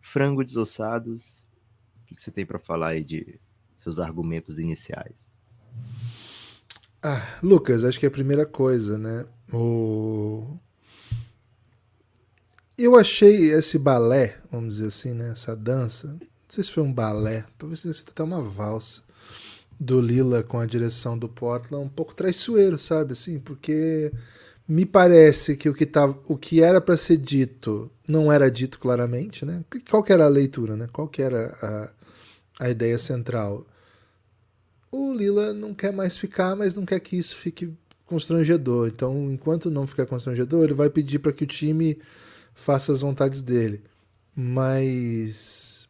frango 0.00 0.42
desossados. 0.42 1.46
O 2.02 2.06
que, 2.06 2.20
você 2.20 2.30
tem 2.30 2.46
para 2.46 2.58
falar 2.58 2.88
aí 2.88 3.04
de 3.04 3.38
seus 3.76 3.98
argumentos 3.98 4.58
iniciais? 4.58 5.16
Ah, 7.02 7.38
Lucas, 7.42 7.84
acho 7.84 8.00
que 8.00 8.06
é 8.06 8.08
a 8.08 8.12
primeira 8.12 8.46
coisa, 8.46 8.96
né? 8.96 9.26
O... 9.52 10.23
Eu 12.76 12.96
achei 12.96 13.52
esse 13.52 13.78
balé, 13.78 14.36
vamos 14.50 14.76
dizer 14.76 14.88
assim, 14.88 15.14
né? 15.14 15.30
Essa 15.30 15.54
dança. 15.54 16.08
Não 16.08 16.20
sei 16.48 16.64
se 16.64 16.70
foi 16.70 16.82
um 16.82 16.92
balé, 16.92 17.44
talvez 17.58 17.80
sido 17.80 18.10
até 18.10 18.22
uma 18.22 18.42
valsa 18.42 19.02
do 19.78 20.00
Lila 20.00 20.42
com 20.42 20.58
a 20.58 20.66
direção 20.66 21.18
do 21.18 21.28
Portland, 21.28 21.84
um 21.84 21.88
pouco 21.88 22.14
traiçoeiro, 22.14 22.78
sabe? 22.78 23.12
Assim, 23.12 23.38
porque 23.38 24.12
me 24.66 24.86
parece 24.86 25.56
que 25.56 25.68
o 25.68 25.74
que, 25.74 25.84
tava, 25.86 26.18
o 26.26 26.36
que 26.36 26.62
era 26.62 26.80
para 26.80 26.96
ser 26.96 27.16
dito 27.16 27.90
não 28.06 28.32
era 28.32 28.50
dito 28.50 28.78
claramente, 28.78 29.44
né? 29.44 29.64
Qual 29.90 30.02
que 30.02 30.12
era 30.12 30.24
a 30.24 30.28
leitura, 30.28 30.76
né? 30.76 30.88
Qual 30.92 31.08
que 31.08 31.22
era 31.22 31.56
a, 32.60 32.64
a 32.66 32.70
ideia 32.70 32.98
central? 32.98 33.66
o 34.94 35.12
Lila 35.12 35.52
não 35.52 35.74
quer 35.74 35.92
mais 35.92 36.16
ficar, 36.16 36.54
mas 36.54 36.74
não 36.74 36.86
quer 36.86 37.00
que 37.00 37.16
isso 37.16 37.34
fique 37.36 37.72
constrangedor. 38.06 38.88
Então, 38.88 39.30
enquanto 39.30 39.70
não 39.70 39.86
ficar 39.86 40.06
constrangedor, 40.06 40.64
ele 40.64 40.74
vai 40.74 40.88
pedir 40.88 41.18
para 41.18 41.32
que 41.32 41.44
o 41.44 41.46
time 41.46 41.98
faça 42.54 42.92
as 42.92 43.00
vontades 43.00 43.42
dele. 43.42 43.82
Mas 44.34 45.88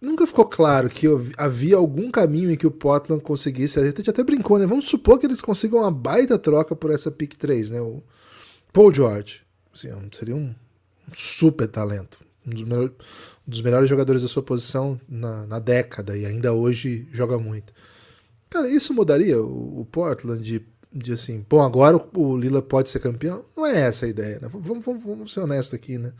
nunca 0.00 0.26
ficou 0.26 0.44
claro 0.44 0.88
que 0.88 1.06
havia 1.36 1.76
algum 1.76 2.10
caminho 2.10 2.50
em 2.50 2.56
que 2.56 2.66
o 2.66 2.70
Portland 2.70 3.22
conseguisse. 3.22 3.78
A 3.78 3.84
gente 3.84 4.08
até 4.08 4.22
brincou, 4.22 4.58
né? 4.58 4.66
Vamos 4.66 4.86
supor 4.86 5.18
que 5.18 5.26
eles 5.26 5.40
consigam 5.40 5.80
uma 5.80 5.90
baita 5.90 6.38
troca 6.38 6.76
por 6.76 6.90
essa 6.90 7.10
pick 7.10 7.36
3, 7.36 7.70
né? 7.70 7.80
O 7.80 8.02
Paul 8.72 8.92
George. 8.92 9.42
Assim, 9.72 9.88
seria 10.12 10.36
um 10.36 10.54
super 11.12 11.66
talento. 11.66 12.18
Um 12.46 12.50
dos, 12.50 12.62
melhores, 12.62 12.90
um 13.46 13.50
dos 13.50 13.60
melhores 13.62 13.88
jogadores 13.88 14.22
da 14.22 14.28
sua 14.28 14.42
posição 14.42 15.00
na, 15.08 15.46
na, 15.46 15.58
década 15.58 16.16
e 16.16 16.26
ainda 16.26 16.52
hoje 16.52 17.08
joga 17.10 17.38
muito. 17.38 17.72
Cara, 18.50 18.68
isso 18.68 18.92
mudaria 18.92 19.40
o, 19.40 19.80
o 19.80 19.84
Portland 19.86 20.64
de, 20.94 21.12
assim, 21.12 21.44
bom, 21.48 21.60
agora 21.60 21.96
o, 21.96 22.08
o, 22.14 22.36
Lila 22.36 22.62
pode 22.62 22.88
ser 22.88 23.00
campeão? 23.00 23.44
Não 23.56 23.66
é 23.66 23.80
essa 23.80 24.06
a 24.06 24.08
ideia, 24.08 24.38
né? 24.40 24.48
Vamos, 24.48 24.84
vamos, 24.84 25.02
vamos 25.02 25.32
ser 25.32 25.40
honestos 25.40 25.74
aqui, 25.74 25.98
né? 25.98 26.12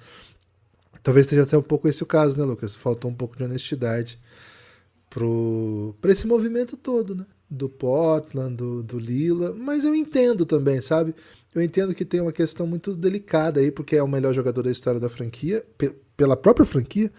talvez 1.04 1.26
esteja 1.26 1.42
até 1.42 1.56
um 1.56 1.62
pouco 1.62 1.86
esse 1.86 2.02
o 2.02 2.06
caso, 2.06 2.36
né, 2.36 2.44
Lucas? 2.44 2.74
Faltou 2.74 3.10
um 3.10 3.14
pouco 3.14 3.36
de 3.36 3.44
honestidade 3.44 4.18
para 6.00 6.10
esse 6.10 6.26
movimento 6.26 6.76
todo, 6.76 7.14
né? 7.14 7.26
Do 7.48 7.68
Portland, 7.68 8.56
do, 8.56 8.82
do 8.82 8.98
Lila, 8.98 9.54
mas 9.54 9.84
eu 9.84 9.94
entendo 9.94 10.44
também, 10.44 10.80
sabe? 10.80 11.14
Eu 11.54 11.62
entendo 11.62 11.94
que 11.94 12.04
tem 12.04 12.20
uma 12.20 12.32
questão 12.32 12.66
muito 12.66 12.96
delicada 12.96 13.60
aí, 13.60 13.70
porque 13.70 13.94
é 13.94 14.02
o 14.02 14.08
melhor 14.08 14.34
jogador 14.34 14.62
da 14.62 14.72
história 14.72 14.98
da 14.98 15.08
franquia, 15.08 15.64
pela 16.16 16.36
própria 16.36 16.66
franquia, 16.66 17.12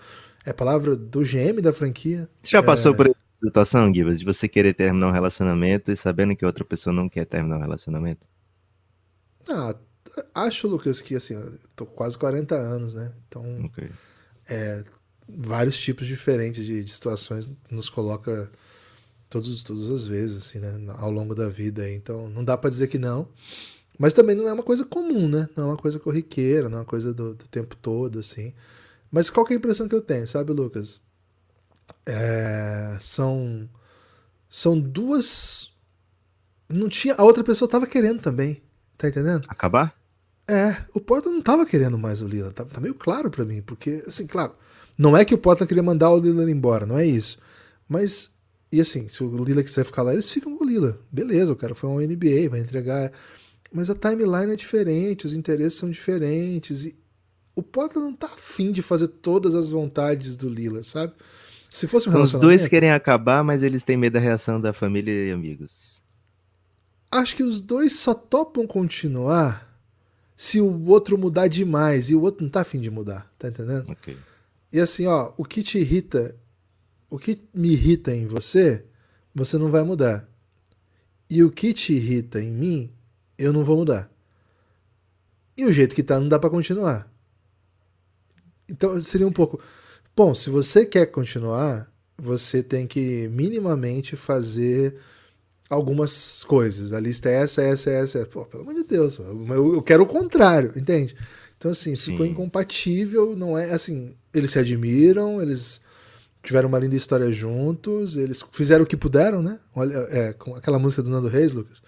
é 0.46 0.50
a 0.50 0.54
palavra 0.54 0.96
do 0.96 1.22
GM 1.22 1.62
da 1.62 1.72
franquia. 1.72 2.28
Você 2.44 2.52
já 2.52 2.64
passou 2.64 2.92
é... 2.94 2.96
por 2.96 3.06
essa 3.08 3.16
situação, 3.38 3.94
Gibas, 3.94 4.20
de 4.20 4.26
você 4.26 4.48
querer 4.48 4.74
terminar 4.74 5.08
um 5.08 5.12
relacionamento 5.12 5.92
e 5.92 5.96
sabendo 5.96 6.36
que 6.36 6.46
outra 6.46 6.64
pessoa 6.64 6.94
não 6.94 7.10
quer 7.10 7.26
terminar 7.26 7.58
um 7.58 7.62
relacionamento? 7.62 8.28
Ah, 9.48 9.76
acho, 10.34 10.68
Lucas, 10.68 11.02
que 11.02 11.16
assim, 11.16 11.34
eu 11.34 11.60
tô 11.76 11.86
quase 11.86 12.18
40 12.18 12.56
anos, 12.56 12.94
né? 12.94 13.12
Então, 13.28 13.66
okay. 13.66 13.90
é, 14.48 14.84
vários 15.28 15.78
tipos 15.78 16.08
diferentes 16.08 16.66
de, 16.66 16.84
de, 16.84 16.92
situações 16.92 17.50
nos 17.70 17.90
coloca 17.90 18.50
todos, 19.30 19.64
todas 19.64 19.90
as 19.90 20.06
vezes, 20.08 20.38
assim, 20.38 20.60
né? 20.60 20.94
Ao 20.98 21.12
longo 21.12 21.36
da 21.36 21.50
vida. 21.50 21.90
Então, 21.92 22.30
não 22.30 22.44
dá 22.44 22.58
para 22.58 22.70
dizer 22.70 22.88
que 22.88 22.98
não. 22.98 23.28
Mas 23.98 24.14
também 24.14 24.36
não 24.36 24.48
é 24.48 24.54
uma 24.54 24.64
coisa 24.64 24.84
comum, 24.86 25.28
né? 25.28 25.50
Não 25.56 25.66
é 25.66 25.68
uma 25.68 25.78
coisa 25.78 26.00
corriqueira, 26.00 26.70
não 26.70 26.80
é 26.80 26.82
uma 26.82 26.86
coisa 26.86 27.14
do, 27.14 27.34
do 27.34 27.48
tempo 27.48 27.76
todo, 27.76 28.20
assim. 28.20 28.54
Mas 29.12 29.30
qual 29.30 29.48
é 29.50 29.54
a 29.54 29.56
impressão 29.56 29.88
que 29.88 29.96
eu 29.96 30.02
tenho, 30.02 30.28
sabe, 30.28 30.52
Lucas? 30.52 31.00
É, 32.06 32.98
são 33.00 33.70
são 34.50 34.80
duas 34.80 35.74
não 36.70 36.88
tinha 36.88 37.16
a 37.16 37.24
outra 37.24 37.44
pessoa 37.44 37.70
tava 37.70 37.88
querendo 37.88 38.22
também 38.22 38.62
tá 38.98 39.08
entendendo 39.08 39.46
acabar 39.48 39.96
é 40.48 40.78
o 40.94 41.00
Porta 41.00 41.30
não 41.30 41.42
tava 41.42 41.66
querendo 41.66 41.98
mais 41.98 42.22
o 42.22 42.28
Lila 42.28 42.52
tá, 42.52 42.64
tá 42.64 42.80
meio 42.80 42.94
claro 42.94 43.32
para 43.32 43.44
mim 43.44 43.62
porque 43.62 44.04
assim 44.08 44.28
claro 44.28 44.54
não 44.98 45.18
é 45.18 45.26
que 45.26 45.34
o 45.34 45.38
Porta 45.38 45.66
queria 45.66 45.82
mandar 45.82 46.12
o 46.12 46.20
Lila 46.20 46.50
embora 46.50 46.86
não 46.86 46.98
é 46.98 47.06
isso 47.06 47.40
mas 47.90 48.36
e 48.72 48.80
assim 48.80 49.10
se 49.10 49.24
o 49.24 49.44
Lila 49.44 49.64
quiser 49.64 49.84
ficar 49.84 50.04
lá 50.04 50.14
eles 50.14 50.30
ficam 50.30 50.56
com 50.56 50.64
o 50.64 50.68
Lila 50.68 51.00
beleza 51.12 51.52
o 51.52 51.56
cara 51.56 51.74
foi 51.74 51.90
um 51.90 52.00
NBA 52.00 52.50
vai 52.50 52.60
entregar 52.60 53.12
mas 53.76 53.90
a 53.90 53.96
timeline 53.96 54.54
é 54.54 54.56
diferente, 54.56 55.26
os 55.26 55.34
interesses 55.34 55.78
são 55.78 55.92
diferentes. 55.92 56.86
E 56.86 56.98
o 57.54 57.62
Portland 57.62 58.08
não 58.08 58.16
tá 58.16 58.28
afim 58.28 58.72
de 58.72 58.82
fazer 58.82 59.10
todas 59.10 59.54
as 59.54 59.70
vontades 59.70 60.38
do 60.38 60.48
Lila, 60.48 60.82
sabe? 60.82 61.12
Se 61.76 61.88
fosse 61.88 62.08
um 62.08 62.12
então, 62.14 62.24
Os 62.24 62.32
dois 62.32 62.70
querem 62.70 62.90
acabar, 62.90 63.44
mas 63.44 63.62
eles 63.62 63.84
têm 63.84 63.98
medo 63.98 64.14
da 64.14 64.20
reação 64.20 64.62
da 64.62 64.72
família 64.72 65.12
e 65.12 65.32
amigos. 65.34 66.02
Acho 67.12 67.36
que 67.36 67.44
os 67.44 67.60
dois 67.60 68.00
só 68.00 68.14
topam 68.14 68.66
continuar 68.66 69.78
se 70.38 70.62
o 70.62 70.86
outro 70.86 71.18
mudar 71.18 71.50
demais. 71.50 72.10
E 72.10 72.16
o 72.16 72.22
outro 72.22 72.46
não 72.46 72.50
tá 72.50 72.62
afim 72.62 72.80
de 72.80 72.90
mudar, 72.90 73.30
tá 73.38 73.50
entendendo? 73.50 73.90
Ok. 73.90 74.18
E 74.72 74.80
assim, 74.80 75.06
ó, 75.06 75.34
o 75.36 75.44
que 75.44 75.62
te 75.62 75.78
irrita, 75.78 76.34
o 77.10 77.20
que 77.20 77.44
me 77.54 77.74
irrita 77.74 78.16
em 78.16 78.26
você, 78.26 78.86
você 79.34 79.58
não 79.58 79.70
vai 79.70 79.84
mudar. 79.84 80.26
E 81.30 81.44
o 81.44 81.52
que 81.52 81.74
te 81.74 81.92
irrita 81.92 82.40
em 82.40 82.52
mim, 82.52 82.94
eu 83.38 83.52
não 83.52 83.66
vou 83.66 83.76
mudar. 83.76 84.10
E 85.58 85.66
o 85.66 85.74
jeito 85.74 85.94
que 85.94 86.04
tá 86.04 86.22
não 86.22 86.30
dá 86.30 86.40
para 86.40 86.50
continuar. 86.50 87.12
Então 88.70 88.98
seria 89.02 89.28
um 89.28 89.34
pouco. 89.34 89.62
Bom, 90.16 90.34
se 90.34 90.50
você 90.50 90.86
quer 90.86 91.08
continuar, 91.08 91.92
você 92.18 92.64
tem 92.64 92.88
que 92.88 93.28
minimamente 93.28 94.16
fazer 94.16 94.96
algumas 95.70 96.44
coisas. 96.44 96.94
A 96.94 97.00
lista 97.00 97.30
é 97.30 97.42
essa, 97.42 97.62
essa, 97.62 97.90
essa. 97.90 98.26
Pô, 98.26 98.46
pelo 98.46 98.64
amor 98.64 98.76
de 98.76 98.84
Deus, 98.84 99.20
eu, 99.20 99.74
eu 99.76 99.82
quero 99.82 100.04
o 100.04 100.08
contrário, 100.08 100.72
entende? 100.76 101.16
Então, 101.58 101.72
assim, 101.72 101.96
Sim. 101.96 102.12
ficou 102.12 102.26
incompatível, 102.26 103.36
não 103.36 103.58
é 103.58 103.72
assim. 103.72 104.16
Eles 104.34 104.52
se 104.52 104.60
admiram, 104.60 105.42
eles 105.42 105.82
tiveram 106.42 106.70
uma 106.70 106.80
linda 106.80 106.96
história 106.96 107.32
juntos, 107.32 108.16
eles 108.16 108.44
fizeram 108.52 108.84
o 108.84 108.88
que 108.88 108.96
puderam, 108.96 109.42
né? 109.42 109.60
Olha, 109.76 109.96
é, 110.10 110.34
com 110.34 110.56
aquela 110.56 110.80
música 110.80 111.02
do 111.02 111.10
Nando 111.10 111.28
Reis, 111.28 111.52
Lucas. 111.52 111.82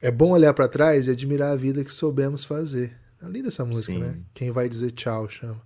É 0.00 0.10
bom 0.10 0.30
olhar 0.30 0.54
para 0.54 0.66
trás 0.68 1.06
e 1.06 1.10
admirar 1.10 1.52
a 1.52 1.56
vida 1.56 1.84
que 1.84 1.92
soubemos 1.92 2.42
fazer. 2.42 2.96
É 3.22 3.28
linda 3.28 3.48
essa 3.48 3.66
música, 3.66 3.92
Sim. 3.92 3.98
né? 3.98 4.18
Quem 4.32 4.50
vai 4.50 4.66
dizer 4.66 4.92
tchau, 4.92 5.28
chama. 5.28 5.60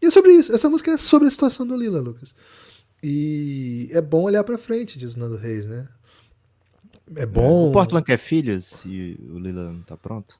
E 0.00 0.06
é 0.06 0.10
sobre 0.10 0.32
isso. 0.32 0.54
Essa 0.54 0.68
música 0.68 0.92
é 0.92 0.96
sobre 0.96 1.28
a 1.28 1.30
situação 1.30 1.66
do 1.66 1.76
Lila, 1.76 2.00
Lucas. 2.00 2.34
E 3.02 3.88
é 3.92 4.00
bom 4.00 4.22
olhar 4.22 4.44
para 4.44 4.58
frente, 4.58 4.98
diz 4.98 5.16
Nando 5.16 5.36
Reis, 5.36 5.66
né? 5.66 5.88
É 7.16 7.24
bom. 7.24 7.70
O 7.70 7.72
Portland 7.72 8.04
quer 8.04 8.18
filhos 8.18 8.82
e 8.84 9.18
o 9.30 9.38
Lila 9.38 9.72
não 9.72 9.82
tá 9.82 9.96
pronto? 9.96 10.38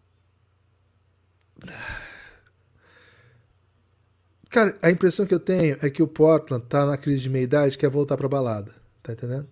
Cara, 4.50 4.76
a 4.82 4.90
impressão 4.90 5.26
que 5.26 5.34
eu 5.34 5.40
tenho 5.40 5.76
é 5.80 5.90
que 5.90 6.02
o 6.02 6.08
Portland 6.08 6.64
tá 6.66 6.86
na 6.86 6.96
crise 6.96 7.22
de 7.22 7.30
meia-idade 7.30 7.76
quer 7.76 7.90
voltar 7.90 8.16
pra 8.16 8.28
balada. 8.28 8.74
Tá 9.02 9.12
entendendo? 9.12 9.48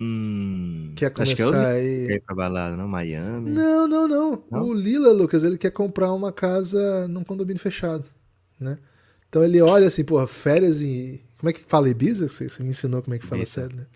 Hum, 0.00 0.92
quer 0.96 1.10
começar 1.10 1.32
acho 1.32 1.52
que 1.52 1.56
é 1.56 1.66
aí. 1.66 2.06
Quer 2.06 2.14
ir 2.14 2.22
pra 2.22 2.34
balada, 2.34 2.76
não? 2.76 2.88
Miami? 2.88 3.50
Não, 3.50 3.86
não, 3.86 4.08
não, 4.08 4.44
não, 4.50 4.62
O 4.62 4.72
Lila, 4.72 5.12
Lucas, 5.12 5.44
ele 5.44 5.58
quer 5.58 5.70
comprar 5.70 6.12
uma 6.12 6.32
casa 6.32 7.06
num 7.06 7.22
condomínio 7.22 7.60
fechado, 7.60 8.04
né? 8.58 8.78
Então 9.30 9.44
ele 9.44 9.62
olha 9.62 9.86
assim, 9.86 10.04
porra, 10.04 10.26
férias 10.26 10.82
em. 10.82 11.20
Como 11.38 11.48
é 11.48 11.52
que 11.52 11.62
fala 11.64 11.88
Ibiza? 11.88 12.28
Você, 12.28 12.50
você 12.50 12.62
me 12.62 12.70
ensinou 12.70 13.00
como 13.00 13.14
é 13.14 13.18
que 13.18 13.26
fala 13.26 13.46
sério, 13.46 13.76
né? 13.76 13.86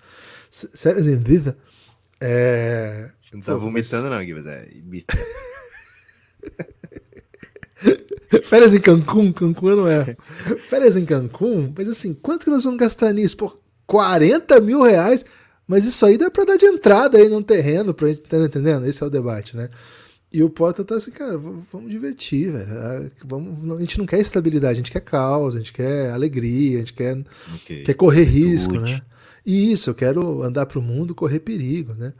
Férias 0.50 1.06
em 1.06 1.14
Ibiza. 1.14 1.58
É... 2.20 3.10
Você 3.20 3.34
não 3.34 3.42
tá 3.42 3.52
Pô, 3.52 3.60
vomitando, 3.60 4.08
mas... 4.08 4.12
não, 4.12 4.24
Guilherme. 4.24 4.50
É 4.50 4.68
Ibiza. 4.78 5.06
Férias 8.44 8.74
em 8.74 8.80
Cancún, 8.80 9.32
Cancún 9.32 9.76
não 9.76 9.88
é. 9.88 10.16
Férias 10.64 10.96
em 10.96 11.04
Cancún, 11.04 11.72
mas 11.76 11.88
assim, 11.88 12.14
quanto 12.14 12.44
que 12.44 12.50
nós 12.50 12.64
vamos 12.64 12.78
gastar 12.78 13.12
nisso? 13.12 13.36
Por 13.36 13.60
40 13.86 14.60
mil 14.60 14.82
reais? 14.82 15.24
Mas 15.66 15.84
isso 15.84 16.06
aí 16.06 16.16
dá 16.16 16.30
para 16.30 16.44
dar 16.44 16.56
de 16.56 16.66
entrada 16.66 17.18
aí 17.18 17.28
num 17.28 17.42
terreno, 17.42 17.92
pra 17.92 18.08
gente, 18.08 18.22
tá 18.22 18.38
entendendo? 18.38 18.86
Esse 18.86 19.02
é 19.02 19.06
o 19.06 19.10
debate, 19.10 19.56
né? 19.56 19.68
E 20.34 20.42
o 20.42 20.50
Potter 20.50 20.84
tá 20.84 20.96
assim, 20.96 21.12
cara, 21.12 21.38
vamos 21.38 21.88
divertir, 21.88 22.50
velho. 22.50 22.72
Ah, 22.72 23.08
vamos, 23.24 23.78
a 23.78 23.80
gente 23.80 23.98
não 23.98 24.04
quer 24.04 24.18
estabilidade, 24.18 24.72
a 24.72 24.76
gente 24.82 24.90
quer 24.90 25.00
caos, 25.00 25.54
a 25.54 25.58
gente 25.58 25.72
quer 25.72 26.10
alegria, 26.10 26.78
a 26.78 26.80
gente 26.80 26.92
quer, 26.92 27.24
okay. 27.54 27.84
quer 27.84 27.94
correr 27.94 28.24
risco, 28.24 28.74
né? 28.74 29.00
E 29.46 29.70
isso, 29.70 29.90
eu 29.90 29.94
quero 29.94 30.42
andar 30.42 30.66
pro 30.66 30.82
mundo, 30.82 31.14
correr 31.14 31.38
perigo, 31.38 31.94
né? 31.94 32.12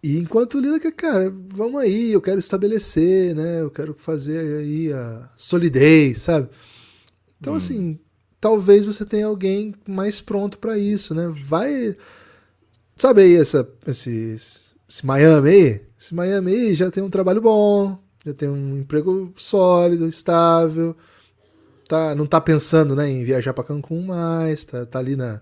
E 0.00 0.18
enquanto 0.18 0.54
o 0.54 0.60
Lila 0.60 0.78
quer, 0.78 0.92
cara, 0.92 1.34
vamos 1.48 1.80
aí, 1.80 2.12
eu 2.12 2.20
quero 2.20 2.38
estabelecer, 2.38 3.34
né? 3.34 3.60
Eu 3.60 3.72
quero 3.72 3.92
fazer 3.92 4.38
aí 4.60 4.92
a 4.92 5.28
solidez, 5.36 6.22
sabe? 6.22 6.48
Então, 7.40 7.54
hum. 7.54 7.56
assim, 7.56 7.98
talvez 8.40 8.86
você 8.86 9.04
tenha 9.04 9.26
alguém 9.26 9.74
mais 9.84 10.20
pronto 10.20 10.58
para 10.58 10.78
isso, 10.78 11.12
né? 11.12 11.28
Vai 11.44 11.96
Sabe 12.96 13.22
aí 13.22 13.34
essa, 13.34 13.68
esse, 13.84 14.36
esse 14.88 15.04
Miami 15.04 15.48
aí? 15.48 15.80
Esse 16.02 16.16
Miami 16.16 16.50
aí 16.50 16.74
já 16.74 16.90
tem 16.90 17.00
um 17.00 17.08
trabalho 17.08 17.40
bom, 17.40 17.96
já 18.26 18.34
tem 18.34 18.48
um 18.48 18.78
emprego 18.78 19.32
sólido, 19.36 20.08
estável, 20.08 20.96
tá, 21.86 22.12
não 22.12 22.26
tá 22.26 22.40
pensando 22.40 22.96
né, 22.96 23.08
em 23.08 23.22
viajar 23.22 23.54
para 23.54 23.62
Cancún 23.62 24.06
mais, 24.06 24.64
tá, 24.64 24.84
tá 24.84 24.98
ali 24.98 25.14
na, 25.14 25.40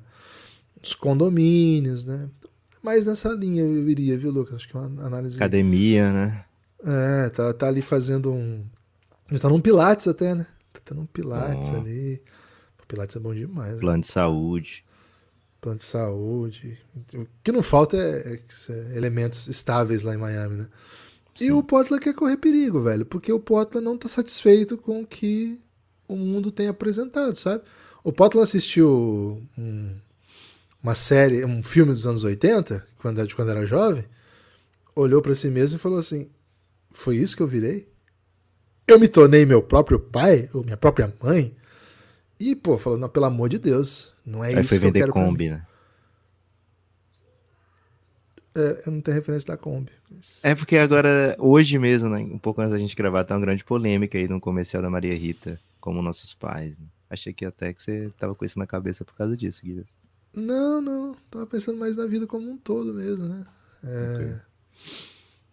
nos 0.78 0.94
condomínios, 0.94 2.04
né? 2.04 2.28
Mas 2.82 3.06
nessa 3.06 3.30
linha 3.30 3.62
eu 3.62 3.88
iria, 3.88 4.18
viu, 4.18 4.30
Lucas? 4.30 4.56
Acho 4.56 4.68
que 4.68 4.76
é 4.76 4.80
uma 4.80 5.06
análise. 5.06 5.36
Academia, 5.36 6.12
né? 6.12 6.44
É, 6.84 7.30
tá, 7.30 7.54
tá 7.54 7.66
ali 7.66 7.80
fazendo 7.80 8.30
um. 8.30 8.62
Já 9.30 9.38
tá 9.38 9.48
num 9.48 9.62
Pilates 9.62 10.08
até, 10.08 10.34
né? 10.34 10.46
Tá 10.74 10.80
tendo 10.84 11.00
um 11.00 11.06
Pilates 11.06 11.70
bom. 11.70 11.80
ali. 11.80 12.22
O 12.82 12.86
Pilates 12.86 13.16
é 13.16 13.18
bom 13.18 13.34
demais. 13.34 13.80
Plano 13.80 13.96
né? 13.96 14.02
de 14.02 14.08
saúde 14.08 14.84
plano 15.60 15.78
de 15.78 15.84
saúde. 15.84 16.78
O 17.14 17.26
que 17.44 17.52
não 17.52 17.62
falta 17.62 17.96
é, 17.96 18.38
é 18.38 18.96
elementos 18.96 19.48
estáveis 19.48 20.02
lá 20.02 20.14
em 20.14 20.18
Miami, 20.18 20.56
né? 20.56 20.66
Sim. 21.34 21.46
E 21.46 21.52
o 21.52 21.62
Portland 21.62 22.02
quer 22.02 22.14
correr 22.14 22.36
perigo, 22.36 22.82
velho, 22.82 23.06
porque 23.06 23.32
o 23.32 23.40
Portland 23.40 23.84
não 23.84 23.96
tá 23.96 24.08
satisfeito 24.08 24.76
com 24.76 25.02
o 25.02 25.06
que 25.06 25.58
o 26.08 26.16
mundo 26.16 26.50
tem 26.50 26.66
apresentado, 26.68 27.34
sabe? 27.36 27.62
O 28.02 28.12
Portland 28.12 28.44
assistiu 28.44 29.40
um, 29.56 29.94
uma 30.82 30.94
série, 30.94 31.44
um 31.44 31.62
filme 31.62 31.92
dos 31.92 32.06
anos 32.06 32.24
80, 32.24 32.86
quando, 32.98 33.34
quando 33.34 33.50
era 33.50 33.66
jovem, 33.66 34.04
olhou 34.94 35.22
para 35.22 35.34
si 35.34 35.48
mesmo 35.48 35.76
e 35.76 35.80
falou 35.80 35.98
assim: 35.98 36.28
Foi 36.90 37.16
isso 37.16 37.36
que 37.36 37.42
eu 37.42 37.46
virei? 37.46 37.88
Eu 38.86 38.98
me 38.98 39.06
tornei 39.06 39.46
meu 39.46 39.62
próprio 39.62 40.00
pai, 40.00 40.50
ou 40.52 40.64
minha 40.64 40.76
própria 40.76 41.12
mãe? 41.22 41.54
E, 42.40 42.56
pô, 42.56 42.78
falou, 42.78 42.98
não, 42.98 43.08
pelo 43.08 43.26
amor 43.26 43.50
de 43.50 43.58
Deus, 43.58 44.14
não 44.24 44.42
é 44.42 44.54
Aí 44.54 44.64
isso 44.64 44.80
que 44.80 44.86
eu 44.86 44.92
quero 44.92 45.12
Kombi, 45.12 45.50
né? 45.50 45.62
É, 48.54 48.82
eu 48.86 48.92
não 48.92 49.02
tenho 49.02 49.14
referência 49.14 49.46
da 49.48 49.58
Kombi. 49.58 49.92
Mas... 50.10 50.42
É 50.42 50.54
porque 50.54 50.78
agora, 50.78 51.36
hoje 51.38 51.78
mesmo, 51.78 52.08
né, 52.08 52.18
um 52.18 52.38
pouco 52.38 52.62
antes 52.62 52.72
da 52.72 52.78
gente 52.78 52.96
gravar, 52.96 53.24
tá 53.24 53.34
uma 53.34 53.42
grande 53.42 53.62
polêmica 53.62 54.16
aí 54.16 54.26
no 54.26 54.40
comercial 54.40 54.82
da 54.82 54.88
Maria 54.88 55.14
Rita, 55.14 55.60
como 55.78 56.00
nossos 56.00 56.32
pais. 56.32 56.70
Né? 56.70 56.86
Achei 57.10 57.34
que 57.34 57.44
até 57.44 57.74
que 57.74 57.82
você 57.82 58.10
tava 58.18 58.34
com 58.34 58.42
isso 58.42 58.58
na 58.58 58.66
cabeça 58.66 59.04
por 59.04 59.14
causa 59.14 59.36
disso, 59.36 59.60
Guilherme. 59.62 59.86
Não, 60.34 60.80
não. 60.80 61.16
Tava 61.30 61.46
pensando 61.46 61.76
mais 61.76 61.98
na 61.98 62.06
vida 62.06 62.26
como 62.26 62.50
um 62.50 62.56
todo 62.56 62.94
mesmo, 62.94 63.26
né? 63.26 63.44
É... 63.84 64.14
Okay. 64.14 64.36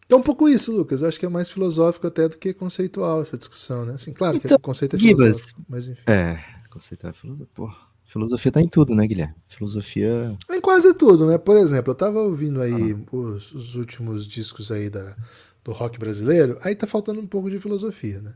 É 0.10 0.16
um 0.16 0.22
pouco 0.22 0.48
isso, 0.48 0.72
Lucas. 0.72 1.02
Eu 1.02 1.10
acho 1.10 1.20
que 1.20 1.26
é 1.26 1.30
mais 1.30 1.50
filosófico 1.50 2.08
até 2.08 2.30
do 2.30 2.38
que 2.38 2.54
conceitual 2.54 3.22
essa 3.22 3.38
discussão, 3.38 3.86
né? 3.86 3.96
Assim, 3.96 4.14
claro 4.14 4.38
então, 4.38 4.48
que 4.48 4.56
o 4.56 4.60
conceito 4.60 4.96
é 4.96 5.00
filosófico, 5.00 5.62
mas 5.68 5.88
enfim. 5.88 6.04
É, 6.08 6.40
Conceituar 6.78 7.12
filosofia. 7.12 7.48
Pô, 7.56 7.72
filosofia 8.06 8.52
tá 8.52 8.62
em 8.62 8.68
tudo, 8.68 8.94
né, 8.94 9.08
Guilherme? 9.08 9.34
Filosofia. 9.48 10.38
Em 10.52 10.62
quase 10.62 10.94
tudo, 10.94 11.26
né? 11.26 11.40
Por 11.40 11.58
exemplo, 11.58 11.90
eu 11.92 11.96
tava 11.96 12.20
ouvindo 12.20 12.62
aí 12.62 12.94
ah. 12.94 13.16
os, 13.16 13.52
os, 13.52 13.76
últimos 13.76 14.28
discos 14.28 14.72
aí 14.72 14.88
da, 14.88 15.18
do 15.64 15.72
rock 15.72 15.98
brasileiro, 15.98 16.60
aí 16.62 16.76
tá 16.76 16.86
faltando 16.86 17.20
um 17.20 17.26
pouco 17.26 17.50
de 17.50 17.60
filosofia, 17.60 18.22
né? 18.22 18.36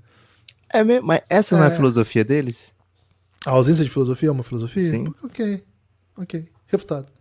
É 0.74 0.84
mesmo? 0.84 1.06
Mas 1.06 1.22
essa 1.30 1.56
é. 1.56 1.60
não 1.60 1.66
é 1.66 1.68
a 1.68 1.76
filosofia 1.76 2.26
deles? 2.26 2.74
A 3.46 3.52
ausência 3.52 3.84
de 3.84 3.92
filosofia 3.92 4.30
é 4.30 4.32
uma 4.32 4.44
filosofia? 4.44 4.90
Sim. 4.90 5.14
Ok, 5.24 5.64
ok. 6.18 6.50
Refutado. 6.66 7.12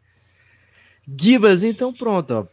Gibas, 1.21 1.63
então 1.63 1.93
pronto, 1.93 2.31
ó. 2.31 2.47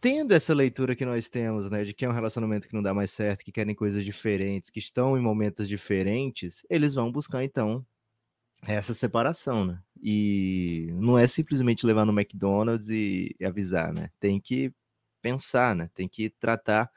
Tendo 0.00 0.32
essa 0.32 0.54
leitura 0.54 0.96
que 0.96 1.04
nós 1.04 1.28
temos, 1.28 1.68
né, 1.68 1.84
de 1.84 1.92
que 1.92 2.06
é 2.06 2.08
um 2.08 2.12
relacionamento 2.12 2.66
que 2.66 2.74
não 2.74 2.82
dá 2.82 2.94
mais 2.94 3.10
certo, 3.10 3.44
que 3.44 3.52
querem 3.52 3.74
coisas 3.74 4.02
diferentes, 4.02 4.70
que 4.70 4.78
estão 4.78 5.18
em 5.18 5.20
momentos 5.20 5.68
diferentes, 5.68 6.64
eles 6.70 6.94
vão 6.94 7.12
buscar 7.12 7.44
então 7.44 7.84
essa 8.62 8.94
separação, 8.94 9.64
né? 9.64 9.80
E 10.02 10.88
não 10.94 11.18
é 11.18 11.26
simplesmente 11.26 11.86
levar 11.86 12.04
no 12.04 12.12
McDonald's 12.12 12.88
e, 12.88 13.34
e 13.38 13.44
avisar, 13.44 13.92
né? 13.92 14.10
Tem 14.20 14.40
que 14.40 14.72
pensar, 15.22 15.74
né? 15.74 15.90
Tem 15.94 16.08
que 16.08 16.30
tratar 16.30 16.90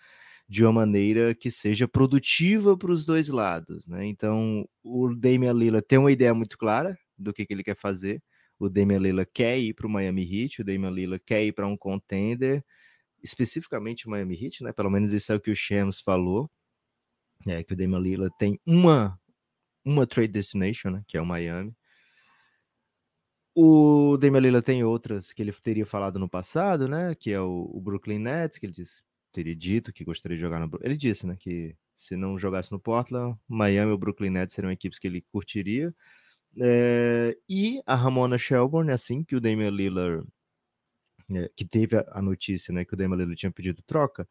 de 0.47 0.63
uma 0.63 0.73
maneira 0.73 1.35
que 1.35 1.51
seja 1.51 1.87
produtiva 1.87 2.75
para 2.77 2.91
os 2.91 3.05
dois 3.05 3.27
lados, 3.29 3.87
né? 3.87 4.05
Então, 4.05 4.67
o 4.83 5.13
Damian 5.15 5.53
Lillard 5.53 5.85
tem 5.87 5.99
uma 5.99 6.11
ideia 6.11 6.33
muito 6.33 6.57
clara 6.57 6.97
do 7.17 7.31
que, 7.31 7.45
que 7.45 7.53
ele 7.53 7.63
quer 7.63 7.75
fazer. 7.75 8.21
O 8.57 8.67
Damian 8.69 8.99
Lillard 8.99 9.29
quer 9.33 9.59
ir 9.59 9.73
para 9.75 9.85
o 9.87 9.89
Miami 9.89 10.23
Heat, 10.23 10.61
o 10.61 10.65
Damian 10.65 10.89
Lillard 10.89 11.23
quer 11.23 11.45
ir 11.45 11.53
para 11.53 11.67
um 11.67 11.77
contender, 11.77 12.65
especificamente 13.23 14.07
o 14.07 14.09
Miami 14.09 14.43
Heat, 14.43 14.63
né? 14.63 14.73
Pelo 14.73 14.89
menos 14.89 15.13
isso 15.13 15.31
é 15.31 15.35
o 15.35 15.39
que 15.39 15.51
o 15.51 15.55
Shams 15.55 16.01
falou, 16.01 16.49
é 17.47 17.63
que 17.63 17.73
o 17.73 17.77
Damian 17.77 17.99
Lillard 17.99 18.35
tem 18.37 18.59
uma 18.65 19.19
uma 19.89 20.07
trade 20.07 20.31
destination, 20.31 20.91
né? 20.91 21.03
Que 21.07 21.17
é 21.17 21.21
o 21.21 21.25
Miami. 21.25 21.73
O 23.55 24.17
Damian 24.17 24.39
Lillard 24.39 24.65
tem 24.65 24.83
outras 24.83 25.33
que 25.33 25.41
ele 25.41 25.51
teria 25.51 25.85
falado 25.85 26.19
no 26.19 26.29
passado, 26.29 26.87
né? 26.87 27.15
Que 27.15 27.31
é 27.31 27.41
o, 27.41 27.69
o 27.73 27.81
Brooklyn 27.81 28.19
Nets, 28.19 28.57
que 28.57 28.65
ele 28.65 28.73
disse 28.73 29.01
teria 29.31 29.55
dito 29.55 29.93
que 29.93 30.03
gostaria 30.03 30.37
de 30.37 30.41
jogar 30.41 30.59
no 30.59 30.79
Ele 30.81 30.97
disse, 30.97 31.25
né, 31.25 31.35
que 31.39 31.75
se 31.95 32.15
não 32.15 32.37
jogasse 32.37 32.71
no 32.71 32.79
Portland, 32.79 33.37
Miami 33.47 33.91
ou 33.91 33.97
Brooklyn 33.97 34.31
Nets 34.31 34.55
seriam 34.55 34.71
equipes 34.71 34.99
que 34.99 35.07
ele 35.07 35.21
curtiria. 35.31 35.93
É, 36.59 37.37
e 37.47 37.81
a 37.85 37.95
Ramona 37.95 38.37
Shelburne, 38.37 38.91
assim 38.91 39.23
que 39.23 39.35
o 39.35 39.41
Damian 39.41 39.69
Lillard, 39.69 40.27
é, 41.31 41.49
que 41.55 41.65
teve 41.65 41.97
a, 41.97 42.05
a, 42.11 42.21
notícia, 42.21 42.73
né, 42.73 42.85
que 42.85 42.93
o 42.93 42.97
Damian 42.97 43.17
Lillard 43.17 43.35
tinha 43.35 43.51
pedido 43.51 43.81
troca, 43.83 44.27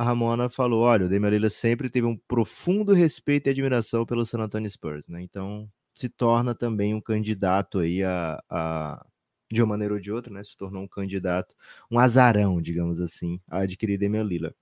a 0.00 0.02
Ramona 0.02 0.48
falou, 0.48 0.80
olha, 0.80 1.04
o 1.04 1.08
Damian 1.10 1.50
sempre 1.50 1.90
teve 1.90 2.06
um 2.06 2.16
profundo 2.16 2.94
respeito 2.94 3.48
e 3.48 3.50
admiração 3.50 4.06
pelo 4.06 4.24
San 4.24 4.38
Antonio 4.38 4.70
Spurs, 4.70 5.06
né, 5.06 5.20
então 5.20 5.70
se 5.92 6.08
torna 6.08 6.54
também 6.54 6.94
um 6.94 7.02
candidato 7.02 7.80
aí 7.80 8.02
a, 8.02 8.42
a 8.48 9.06
de 9.52 9.60
uma 9.60 9.68
maneira 9.68 9.92
ou 9.92 10.00
de 10.00 10.10
outra, 10.10 10.32
né, 10.32 10.42
se 10.42 10.56
tornou 10.56 10.82
um 10.82 10.88
candidato, 10.88 11.54
um 11.90 11.98
azarão, 11.98 12.62
digamos 12.62 12.98
assim, 12.98 13.38
a 13.46 13.58
adquirir 13.58 13.98
Damian 13.98 14.22
Lillard. 14.22 14.56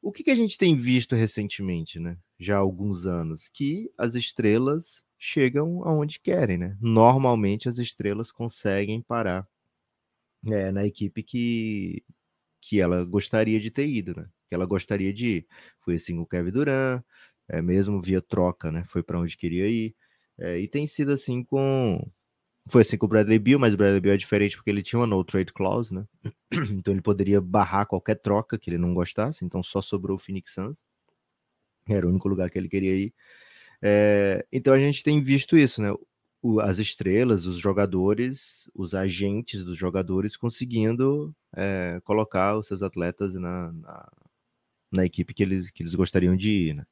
O 0.00 0.12
que, 0.12 0.22
que 0.22 0.30
a 0.30 0.36
gente 0.36 0.56
tem 0.56 0.76
visto 0.76 1.16
recentemente, 1.16 1.98
né, 1.98 2.16
já 2.38 2.58
há 2.58 2.60
alguns 2.60 3.06
anos, 3.06 3.48
que 3.48 3.90
as 3.98 4.14
estrelas 4.14 5.04
chegam 5.18 5.82
aonde 5.84 6.20
querem, 6.20 6.56
né? 6.58 6.76
Normalmente 6.80 7.68
as 7.68 7.78
estrelas 7.78 8.30
conseguem 8.30 9.02
parar 9.02 9.48
é, 10.46 10.70
na 10.70 10.86
equipe 10.86 11.22
que, 11.24 12.04
que 12.60 12.80
ela 12.80 13.04
gostaria 13.04 13.60
de 13.60 13.70
ter 13.70 13.86
ido, 13.86 14.14
né? 14.16 14.26
Que 14.48 14.54
ela 14.54 14.66
gostaria 14.66 15.12
de 15.12 15.26
ir. 15.28 15.46
Foi 15.84 15.94
assim 15.96 16.16
com 16.16 16.22
o 16.22 16.26
Kevin 16.26 16.50
Durant, 16.50 17.02
é, 17.48 17.62
mesmo 17.62 18.00
via 18.00 18.20
troca, 18.22 18.70
né? 18.70 18.84
Foi 18.86 19.02
para 19.02 19.18
onde 19.18 19.36
queria 19.36 19.66
ir. 19.68 19.94
É, 20.38 20.58
e 20.58 20.68
tem 20.68 20.86
sido 20.86 21.12
assim 21.12 21.44
com 21.44 22.00
foi 22.70 22.82
assim 22.82 22.96
com 22.96 23.06
o 23.06 23.08
Bradley 23.08 23.38
Beal, 23.38 23.58
mas 23.58 23.74
o 23.74 23.76
Bradley 23.76 24.00
Beal 24.00 24.14
é 24.14 24.18
diferente 24.18 24.56
porque 24.56 24.70
ele 24.70 24.82
tinha 24.82 25.00
uma 25.00 25.06
no 25.06 25.24
trade 25.24 25.52
clause, 25.52 25.92
né? 25.94 26.04
Então 26.72 26.92
ele 26.94 27.02
poderia 27.02 27.40
barrar 27.40 27.86
qualquer 27.86 28.16
troca 28.16 28.58
que 28.58 28.70
ele 28.70 28.78
não 28.78 28.94
gostasse, 28.94 29.44
então 29.44 29.62
só 29.62 29.82
sobrou 29.82 30.16
o 30.16 30.20
Phoenix 30.20 30.54
Suns. 30.54 30.84
Era 31.88 32.06
o 32.06 32.10
único 32.10 32.28
lugar 32.28 32.50
que 32.50 32.58
ele 32.58 32.68
queria 32.68 32.94
ir. 32.94 33.14
É, 33.82 34.46
então 34.52 34.74
a 34.74 34.78
gente 34.78 35.02
tem 35.02 35.22
visto 35.22 35.56
isso, 35.56 35.80
né? 35.82 35.88
As 36.62 36.78
estrelas, 36.78 37.46
os 37.46 37.58
jogadores, 37.58 38.70
os 38.74 38.94
agentes 38.94 39.62
dos 39.62 39.76
jogadores 39.76 40.36
conseguindo 40.36 41.34
é, 41.54 42.00
colocar 42.02 42.56
os 42.56 42.66
seus 42.66 42.82
atletas 42.82 43.34
na, 43.34 43.70
na, 43.72 44.12
na, 44.90 45.04
equipe 45.04 45.34
que 45.34 45.42
eles, 45.42 45.70
que 45.70 45.82
eles 45.82 45.94
gostariam 45.94 46.34
de 46.34 46.50
ir, 46.50 46.74
né? 46.74 46.86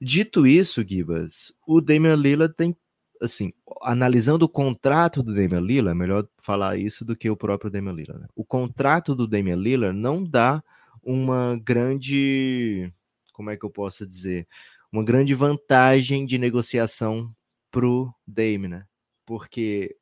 Dito 0.00 0.46
isso, 0.46 0.84
Gibas, 0.86 1.52
o 1.66 1.80
Damian 1.80 2.16
Lillard 2.16 2.54
tem 2.54 2.76
assim, 3.22 3.52
analisando 3.82 4.44
o 4.44 4.48
contrato 4.48 5.22
do 5.22 5.34
Damian 5.34 5.60
Lillard, 5.60 5.96
é 5.96 5.98
melhor 5.98 6.28
falar 6.42 6.76
isso 6.76 7.04
do 7.04 7.16
que 7.16 7.30
o 7.30 7.36
próprio 7.36 7.70
Damian 7.70 7.92
Lillard. 7.92 8.22
Né? 8.22 8.28
O 8.34 8.44
contrato 8.44 9.14
do 9.14 9.26
Damian 9.26 9.56
Lillard 9.56 9.96
não 9.98 10.22
dá 10.22 10.62
uma 11.02 11.56
grande, 11.62 12.92
como 13.32 13.50
é 13.50 13.56
que 13.56 13.64
eu 13.64 13.70
posso 13.70 14.06
dizer, 14.06 14.46
uma 14.92 15.04
grande 15.04 15.34
vantagem 15.34 16.24
de 16.24 16.38
negociação 16.38 17.34
pro 17.74 18.14
Damian, 18.24 18.68
né? 18.68 18.86
Porque 19.26 19.96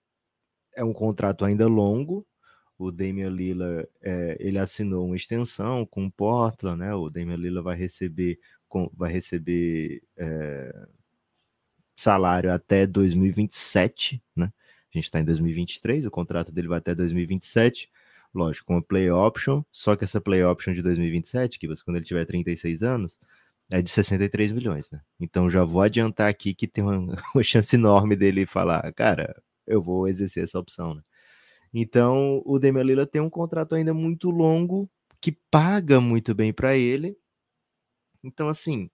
é 0.77 0.85
um 0.85 0.93
contrato 0.93 1.43
ainda 1.43 1.67
longo. 1.67 2.27
O 2.79 2.93
Damian 2.93 3.31
Lillard 3.31 3.89
é, 4.03 4.37
ele 4.39 4.59
assinou 4.59 5.07
uma 5.07 5.17
extensão 5.17 5.87
com 5.87 6.05
o 6.05 6.13
Portland, 6.13 6.81
né? 6.81 6.95
O 6.95 7.09
Damian 7.09 7.37
Lillard 7.37 7.65
vai 7.65 7.75
receber, 7.75 8.39
com, 8.69 8.91
vai 8.93 9.11
receber 9.11 10.03
é, 10.19 10.87
salário 11.97 12.53
até 12.53 12.87
2027, 12.87 14.23
né? 14.37 14.53
A 14.95 14.99
gente 14.99 15.05
está 15.05 15.21
em 15.21 15.25
2023, 15.25 16.05
o 16.05 16.11
contrato 16.11 16.53
dele 16.53 16.69
vai 16.69 16.77
até 16.77 16.95
2027, 16.95 17.91
lógico, 18.35 18.67
com 18.67 18.77
a 18.77 18.83
play 18.83 19.11
option, 19.11 19.63
só 19.73 19.97
que 19.97 20.05
essa 20.05 20.21
play 20.21 20.45
option 20.45 20.75
de 20.75 20.83
2027, 20.83 21.59
que 21.59 21.67
você, 21.67 21.83
quando 21.83 21.97
ele 21.97 22.05
tiver 22.05 22.27
36 22.27 22.83
anos, 22.83 23.19
é 23.73 23.83
de 23.83 23.91
63 23.91 24.53
milhões, 24.53 24.91
né? 24.91 25.01
Então 25.19 25.49
já 25.49 25.65
vou 25.65 25.81
adiantar 25.83 26.29
aqui 26.29 26.55
que 26.55 26.69
tem 26.69 26.85
uma, 26.85 27.17
uma 27.35 27.43
chance 27.43 27.75
enorme 27.75 28.15
dele 28.15 28.47
falar, 28.47 28.93
cara, 28.93 29.35
eu 29.67 29.81
vou 29.83 30.09
exercer 30.09 30.45
essa 30.45 30.59
opção, 30.59 30.95
né? 30.95 31.03
Então 31.75 32.43
o 32.45 32.59
Damian 32.59 33.07
tem 33.07 33.23
um 33.23 33.31
contrato 33.31 33.75
ainda 33.75 33.95
muito 33.95 34.31
longo 34.31 34.91
que 35.21 35.33
paga 35.51 36.01
muito 36.01 36.35
bem 36.35 36.53
para 36.53 36.77
ele. 36.77 37.17
Então 38.23 38.49
assim, 38.49 38.91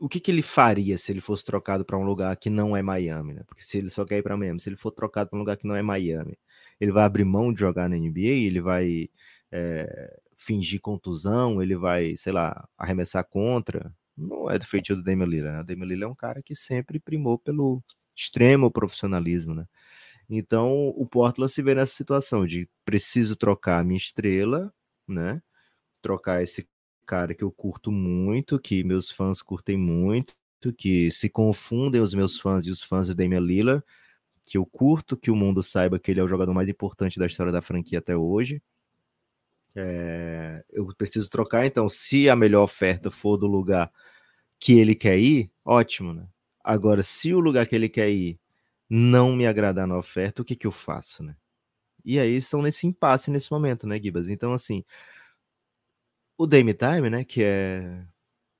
o 0.00 0.08
que, 0.08 0.20
que 0.20 0.30
ele 0.30 0.42
faria 0.42 0.96
se 0.96 1.10
ele 1.10 1.20
fosse 1.20 1.44
trocado 1.44 1.84
para 1.84 1.98
um 1.98 2.04
lugar 2.04 2.36
que 2.36 2.48
não 2.48 2.76
é 2.76 2.82
Miami, 2.82 3.34
né? 3.34 3.42
Porque 3.46 3.62
se 3.62 3.78
ele 3.78 3.90
só 3.90 4.04
quer 4.04 4.18
ir 4.18 4.22
para 4.22 4.36
Miami, 4.36 4.60
se 4.60 4.68
ele 4.68 4.76
for 4.76 4.92
trocado 4.92 5.28
para 5.30 5.36
um 5.36 5.40
lugar 5.40 5.56
que 5.56 5.66
não 5.66 5.74
é 5.74 5.82
Miami, 5.82 6.38
ele 6.80 6.92
vai 6.92 7.04
abrir 7.04 7.24
mão 7.24 7.52
de 7.52 7.60
jogar 7.60 7.88
na 7.88 7.96
NBA, 7.96 8.20
ele 8.20 8.60
vai 8.60 9.08
é, 9.50 10.20
fingir 10.38 10.80
contusão, 10.80 11.62
ele 11.62 11.76
vai, 11.76 12.16
sei 12.16 12.32
lá, 12.32 12.66
arremessar 12.78 13.24
contra. 13.28 13.92
Não 14.16 14.50
é 14.50 14.58
do 14.58 14.64
feitio 14.66 14.96
do 14.96 15.02
Damian 15.02 15.26
Lillard, 15.26 15.56
né? 15.56 15.60
O 15.62 15.64
Damian 15.64 15.86
Lillard 15.86 16.04
é 16.04 16.12
um 16.12 16.14
cara 16.14 16.42
que 16.42 16.56
sempre 16.56 17.00
primou 17.00 17.38
pelo 17.38 17.82
extremo 18.16 18.70
profissionalismo, 18.70 19.54
né? 19.54 19.66
Então, 20.30 20.88
o 20.96 21.06
Portland 21.06 21.52
se 21.52 21.62
vê 21.62 21.74
nessa 21.74 21.94
situação 21.94 22.46
de 22.46 22.68
preciso 22.84 23.36
trocar 23.36 23.80
a 23.80 23.84
minha 23.84 23.96
estrela, 23.98 24.72
né? 25.06 25.42
Trocar 26.02 26.42
esse 26.42 26.68
cara 27.06 27.34
que 27.34 27.44
eu 27.44 27.50
curto 27.52 27.90
muito, 27.92 28.60
que 28.60 28.84
meus 28.84 29.10
fãs 29.10 29.42
curtem 29.42 29.76
muito, 29.78 30.34
que 30.76 31.10
se 31.10 31.28
confundem 31.30 32.00
os 32.00 32.14
meus 32.14 32.38
fãs 32.38 32.66
e 32.66 32.70
os 32.70 32.82
fãs 32.82 33.08
do 33.08 33.14
Damian 33.14 33.40
Lillard, 33.40 33.84
que 34.46 34.58
eu 34.58 34.66
curto 34.66 35.16
que 35.16 35.30
o 35.30 35.36
mundo 35.36 35.62
saiba 35.62 35.98
que 35.98 36.10
ele 36.10 36.20
é 36.20 36.24
o 36.24 36.28
jogador 36.28 36.54
mais 36.54 36.68
importante 36.68 37.18
da 37.18 37.26
história 37.26 37.52
da 37.52 37.62
franquia 37.62 37.98
até 37.98 38.16
hoje. 38.16 38.62
É, 39.80 40.64
eu 40.70 40.86
preciso 40.96 41.30
trocar, 41.30 41.64
então, 41.64 41.88
se 41.88 42.28
a 42.28 42.34
melhor 42.34 42.64
oferta 42.64 43.10
for 43.12 43.36
do 43.36 43.46
lugar 43.46 43.92
que 44.58 44.78
ele 44.78 44.94
quer 44.94 45.18
ir, 45.18 45.52
ótimo, 45.64 46.12
né? 46.12 46.26
Agora, 46.64 47.02
se 47.02 47.32
o 47.32 47.38
lugar 47.40 47.66
que 47.66 47.76
ele 47.76 47.88
quer 47.88 48.10
ir 48.10 48.40
não 48.90 49.32
me 49.36 49.46
agradar 49.46 49.86
na 49.86 49.96
oferta, 49.96 50.42
o 50.42 50.44
que 50.44 50.56
que 50.56 50.66
eu 50.66 50.72
faço, 50.72 51.22
né? 51.22 51.36
E 52.04 52.18
aí 52.18 52.36
estão 52.36 52.62
nesse 52.62 52.86
impasse 52.86 53.30
nesse 53.30 53.52
momento, 53.52 53.86
né, 53.86 54.00
Gibas? 54.00 54.28
Então, 54.28 54.52
assim, 54.52 54.84
o 56.36 56.46
Dame 56.46 56.74
Time, 56.74 57.10
né, 57.10 57.24
que 57.24 57.42
é, 57.42 58.04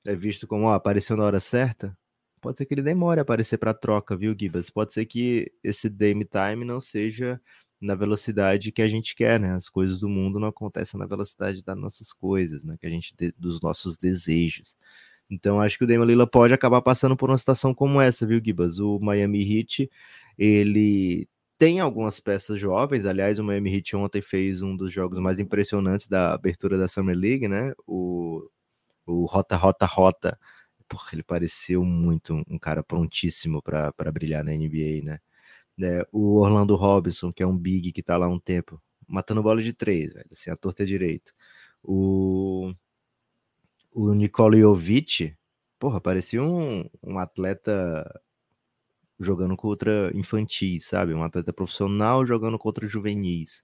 é 0.07 0.15
visto 0.15 0.47
como 0.47 0.65
ó, 0.67 0.73
apareceu 0.73 1.17
na 1.17 1.23
hora 1.25 1.39
certa, 1.39 1.97
pode 2.41 2.57
ser 2.57 2.65
que 2.65 2.73
ele 2.73 2.81
demore 2.81 3.19
a 3.19 3.23
aparecer 3.23 3.57
para 3.57 3.73
troca, 3.73 4.15
viu, 4.17 4.35
Gibas? 4.39 4.69
Pode 4.69 4.93
ser 4.93 5.05
que 5.05 5.51
esse 5.63 5.89
Dame 5.89 6.25
Time 6.25 6.65
não 6.65 6.81
seja 6.81 7.41
na 7.81 7.95
velocidade 7.95 8.71
que 8.71 8.81
a 8.81 8.87
gente 8.87 9.15
quer, 9.15 9.39
né? 9.39 9.53
As 9.53 9.69
coisas 9.69 10.01
do 10.01 10.09
mundo 10.09 10.39
não 10.39 10.49
acontecem 10.49 10.99
na 10.99 11.05
velocidade 11.05 11.63
das 11.63 11.77
nossas 11.77 12.11
coisas, 12.13 12.63
né? 12.63 12.77
Que 12.79 12.87
a 12.87 12.89
gente 12.89 13.13
dos 13.37 13.61
nossos 13.61 13.97
desejos. 13.97 14.77
Então 15.29 15.61
acho 15.61 15.77
que 15.77 15.83
o 15.83 15.87
Damian 15.87 16.05
Lillard 16.05 16.31
pode 16.31 16.53
acabar 16.53 16.81
passando 16.81 17.15
por 17.15 17.29
uma 17.29 17.37
situação 17.37 17.73
como 17.73 18.01
essa, 18.01 18.25
viu, 18.25 18.41
Gibas? 18.43 18.79
O 18.79 18.99
Miami 18.99 19.41
Heat, 19.41 19.89
ele 20.37 21.27
tem 21.57 21.79
algumas 21.79 22.19
peças 22.19 22.59
jovens, 22.59 23.05
aliás, 23.05 23.37
o 23.39 23.43
Miami 23.43 23.75
Heat 23.75 23.95
ontem 23.95 24.21
fez 24.21 24.61
um 24.61 24.75
dos 24.75 24.91
jogos 24.91 25.19
mais 25.19 25.39
impressionantes 25.39 26.07
da 26.07 26.33
abertura 26.33 26.77
da 26.77 26.87
Summer 26.87 27.15
League, 27.17 27.47
né? 27.47 27.73
O, 27.87 28.49
o 29.05 29.25
Rota 29.25 29.55
Rota 29.57 29.85
Rota 29.85 30.39
porra, 30.89 31.09
ele 31.13 31.23
pareceu 31.23 31.85
muito 31.85 32.43
um 32.49 32.57
cara 32.57 32.83
prontíssimo 32.83 33.61
para 33.61 34.11
brilhar 34.11 34.43
na 34.43 34.51
NBA, 34.51 35.03
né? 35.03 35.19
É, 35.81 36.05
o 36.11 36.37
Orlando 36.39 36.75
Robinson, 36.75 37.31
que 37.31 37.43
é 37.43 37.47
um 37.47 37.57
big 37.57 37.91
que 37.91 38.03
tá 38.03 38.17
lá 38.17 38.25
há 38.25 38.29
um 38.29 38.39
tempo, 38.39 38.81
matando 39.07 39.43
bola 39.43 39.61
de 39.61 39.73
três, 39.73 40.13
velho, 40.13 40.27
assim, 40.31 40.49
a 40.49 40.55
torta 40.55 40.83
é 40.83 40.85
direito. 40.85 41.33
O, 41.83 42.73
o 43.93 44.13
Nikola 44.13 44.57
Jovic, 44.57 45.35
porra, 45.79 46.01
parecia 46.01 46.43
um, 46.43 46.89
um 47.03 47.17
atleta 47.19 48.21
jogando 49.19 49.55
contra 49.57 50.11
infantis, 50.15 50.85
sabe? 50.85 51.13
Um 51.13 51.23
atleta 51.23 51.51
profissional 51.51 52.25
jogando 52.25 52.57
contra 52.57 52.87
juvenis. 52.87 53.63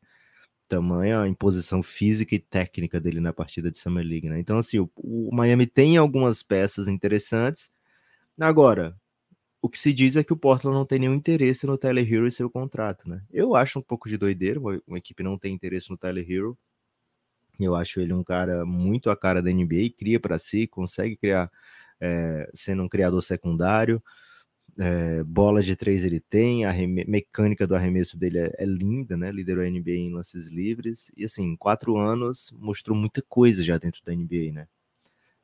Tamanha 0.67 1.21
a 1.21 1.27
imposição 1.27 1.83
física 1.83 2.35
e 2.35 2.39
técnica 2.39 2.99
dele 2.99 3.19
na 3.19 3.31
partida 3.31 3.71
de 3.71 3.77
Summer 3.77 4.05
League, 4.05 4.27
né? 4.29 4.39
Então, 4.39 4.57
assim, 4.57 4.79
o, 4.79 4.89
o 4.97 5.29
Miami 5.33 5.67
tem 5.67 5.97
algumas 5.97 6.43
peças 6.43 6.87
interessantes. 6.87 7.69
Agora, 8.39 8.97
o 9.65 9.69
que 9.69 9.79
se 9.79 9.91
diz 9.91 10.15
é 10.15 10.23
que 10.23 10.31
o 10.31 10.37
Portland 10.37 10.77
não 10.77 10.85
tem 10.85 10.99
nenhum 10.99 11.15
interesse 11.15 11.65
no 11.65 11.75
Tyler 11.75 12.07
Hero 12.07 12.27
e 12.27 12.31
seu 12.31 12.47
contrato, 12.51 13.09
né? 13.09 13.23
Eu 13.31 13.55
acho 13.55 13.79
um 13.79 13.81
pouco 13.81 14.07
de 14.07 14.15
doideira, 14.15 14.59
uma, 14.59 14.79
uma 14.85 14.99
equipe 14.99 15.23
não 15.23 15.39
tem 15.39 15.55
interesse 15.55 15.89
no 15.89 15.97
Tyler 15.97 16.23
Hero. 16.29 16.55
Eu 17.59 17.75
acho 17.75 17.99
ele 17.99 18.13
um 18.13 18.23
cara 18.23 18.63
muito 18.63 19.09
a 19.09 19.17
cara 19.17 19.41
da 19.41 19.51
NBA, 19.51 19.89
cria 19.97 20.19
para 20.19 20.37
si, 20.37 20.67
consegue 20.67 21.17
criar 21.17 21.51
é, 21.99 22.47
sendo 22.53 22.83
um 22.83 22.87
criador 22.87 23.23
secundário. 23.23 24.03
É, 24.77 25.23
bola 25.23 25.63
de 25.63 25.75
três 25.75 26.03
ele 26.03 26.19
tem, 26.19 26.63
a 26.65 26.71
mecânica 27.07 27.65
do 27.65 27.75
arremesso 27.75 28.19
dele 28.19 28.37
é, 28.37 28.51
é, 28.59 28.65
linda, 28.65 29.17
né? 29.17 29.31
Liderou 29.31 29.63
a 29.65 29.67
NBA 29.67 29.93
em 29.93 30.13
lances 30.13 30.51
livres. 30.51 31.11
E 31.17 31.25
assim, 31.25 31.41
em 31.41 31.55
quatro 31.55 31.97
anos 31.97 32.53
mostrou 32.55 32.95
muita 32.95 33.23
coisa 33.23 33.63
já 33.63 33.79
dentro 33.79 34.03
da 34.05 34.13
NBA, 34.13 34.51
né? 34.53 34.67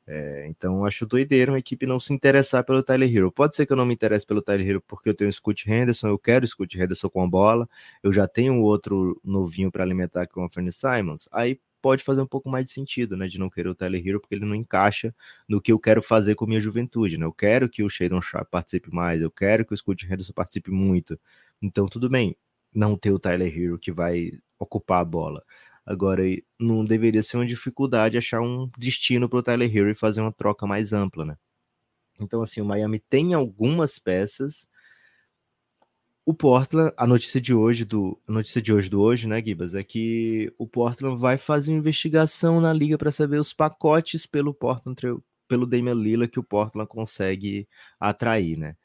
É, 0.06 0.46
então 0.48 0.84
acho 0.84 1.06
doideira 1.06 1.52
uma 1.52 1.58
equipe 1.58 1.86
não 1.86 2.00
se 2.00 2.12
interessar 2.12 2.64
pelo 2.64 2.82
Tyler 2.82 3.14
Hero. 3.14 3.30
Pode 3.30 3.54
ser 3.54 3.66
que 3.66 3.72
eu 3.72 3.76
não 3.76 3.86
me 3.86 3.94
interesse 3.94 4.26
pelo 4.26 4.42
Tyler 4.42 4.68
Hero 4.68 4.80
porque 4.80 5.08
eu 5.08 5.14
tenho 5.14 5.30
o 5.30 5.32
Scott 5.32 5.70
Henderson, 5.70 6.08
eu 6.08 6.18
quero 6.18 6.44
o 6.44 6.48
Scott 6.48 6.80
Henderson 6.80 7.08
com 7.08 7.22
a 7.22 7.26
bola, 7.28 7.68
eu 8.02 8.12
já 8.12 8.26
tenho 8.26 8.60
outro 8.60 9.20
novinho 9.24 9.70
para 9.70 9.84
alimentar 9.84 10.26
com 10.26 10.40
o 10.40 10.44
Anthony 10.44 10.72
Simons. 10.72 11.28
Aí 11.32 11.60
pode 11.82 12.04
fazer 12.04 12.22
um 12.22 12.26
pouco 12.26 12.48
mais 12.48 12.64
de 12.64 12.72
sentido, 12.72 13.16
né? 13.16 13.26
De 13.28 13.38
não 13.38 13.50
querer 13.50 13.68
o 13.68 13.74
Tyler 13.74 14.06
Hero, 14.06 14.20
porque 14.20 14.36
ele 14.36 14.44
não 14.44 14.54
encaixa 14.54 15.14
no 15.48 15.60
que 15.60 15.72
eu 15.72 15.78
quero 15.78 16.00
fazer 16.00 16.36
com 16.36 16.46
minha 16.46 16.60
juventude, 16.60 17.18
né? 17.18 17.26
Eu 17.26 17.32
quero 17.32 17.68
que 17.68 17.82
o 17.82 17.88
Shadon 17.88 18.22
Sharp 18.22 18.48
participe 18.50 18.94
mais, 18.94 19.20
eu 19.20 19.30
quero 19.30 19.64
que 19.64 19.74
o 19.74 19.76
Scott 19.76 20.06
Henderson 20.06 20.32
participe 20.32 20.70
muito. 20.70 21.18
Então, 21.60 21.86
tudo 21.86 22.08
bem, 22.08 22.36
não 22.74 22.96
ter 22.96 23.10
o 23.12 23.18
Tyler 23.18 23.52
Hero 23.56 23.78
que 23.78 23.92
vai 23.92 24.32
ocupar 24.58 25.00
a 25.02 25.04
bola. 25.04 25.42
Agora, 25.84 26.22
não 26.58 26.84
deveria 26.84 27.22
ser 27.22 27.36
uma 27.38 27.46
dificuldade 27.46 28.16
achar 28.16 28.40
um 28.40 28.70
destino 28.78 29.28
para 29.28 29.38
o 29.38 29.42
Tyler 29.42 29.76
Hero 29.76 29.90
e 29.90 29.94
fazer 29.94 30.20
uma 30.20 30.32
troca 30.32 30.66
mais 30.66 30.92
ampla, 30.92 31.24
né? 31.24 31.36
Então, 32.20 32.40
assim, 32.42 32.60
o 32.60 32.64
Miami 32.64 33.00
tem 33.00 33.34
algumas 33.34 33.98
peças, 33.98 34.68
o 36.24 36.32
Portland, 36.32 36.92
a 36.96 37.06
notícia 37.06 37.40
de 37.40 37.52
hoje 37.52 37.84
do 37.84 38.20
notícia 38.28 38.62
de 38.62 38.72
hoje 38.72 38.88
do 38.88 39.00
hoje, 39.00 39.26
né, 39.26 39.42
Gibas, 39.42 39.74
é 39.74 39.82
que 39.82 40.52
o 40.56 40.66
Portland 40.68 41.18
vai 41.20 41.36
fazer 41.36 41.72
uma 41.72 41.78
investigação 41.78 42.60
na 42.60 42.72
liga 42.72 42.96
para 42.96 43.10
saber 43.10 43.38
os 43.38 43.52
pacotes 43.52 44.24
pelo 44.24 44.54
Portland 44.54 44.96
pelo 45.48 45.66
Damian 45.66 45.94
Lillard 45.94 46.30
que 46.30 46.38
o 46.38 46.44
Portland 46.44 46.88
consegue 46.88 47.68
atrair, 47.98 48.56
né? 48.56 48.76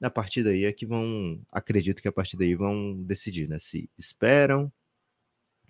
A 0.00 0.10
partir 0.10 0.44
daí 0.44 0.64
é 0.64 0.72
que 0.72 0.86
vão, 0.86 1.40
acredito 1.52 2.00
que 2.00 2.08
a 2.08 2.12
partir 2.12 2.36
daí 2.36 2.54
vão 2.54 3.02
decidir, 3.02 3.48
né, 3.48 3.58
se 3.58 3.90
esperam, 3.98 4.72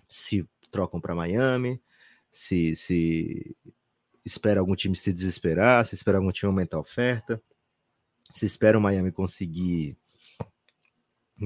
se 0.07 0.47
trocam 0.69 0.99
para 1.01 1.15
Miami, 1.15 1.81
se 2.31 2.75
se 2.75 3.55
espera 4.25 4.59
algum 4.59 4.75
time 4.75 4.95
se 4.95 5.11
desesperar, 5.11 5.85
se 5.85 5.95
espera 5.95 6.17
algum 6.17 6.31
time 6.31 6.49
aumentar 6.49 6.77
a 6.77 6.81
oferta, 6.81 7.41
se 8.33 8.45
espera 8.45 8.77
o 8.77 8.81
Miami 8.81 9.11
conseguir 9.11 9.97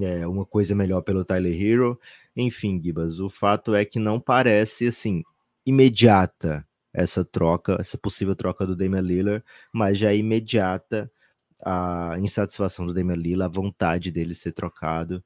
é, 0.02 0.28
uma 0.28 0.46
coisa 0.46 0.76
melhor 0.76 1.02
pelo 1.02 1.24
Tyler 1.24 1.60
Hero. 1.62 2.00
Enfim, 2.36 2.82
Gibas, 2.82 3.20
o 3.20 3.30
fato 3.30 3.76
é 3.76 3.86
que 3.86 4.00
não 4.00 4.20
parece 4.20 4.88
assim 4.88 5.24
imediata 5.66 6.68
essa 6.94 7.24
troca, 7.24 7.78
essa 7.80 7.98
possível 7.98 8.36
troca 8.36 8.66
do 8.66 8.76
Damian 8.76 9.02
Lillard, 9.02 9.44
mas 9.72 9.98
já 9.98 10.12
é 10.12 10.18
imediata 10.18 11.12
a 11.66 12.18
insatisfação 12.20 12.86
do 12.86 12.94
Damian 12.94 13.16
Lillard, 13.16 13.56
a 13.56 13.62
vontade 13.62 14.12
dele 14.12 14.36
ser 14.36 14.52
trocado. 14.52 15.24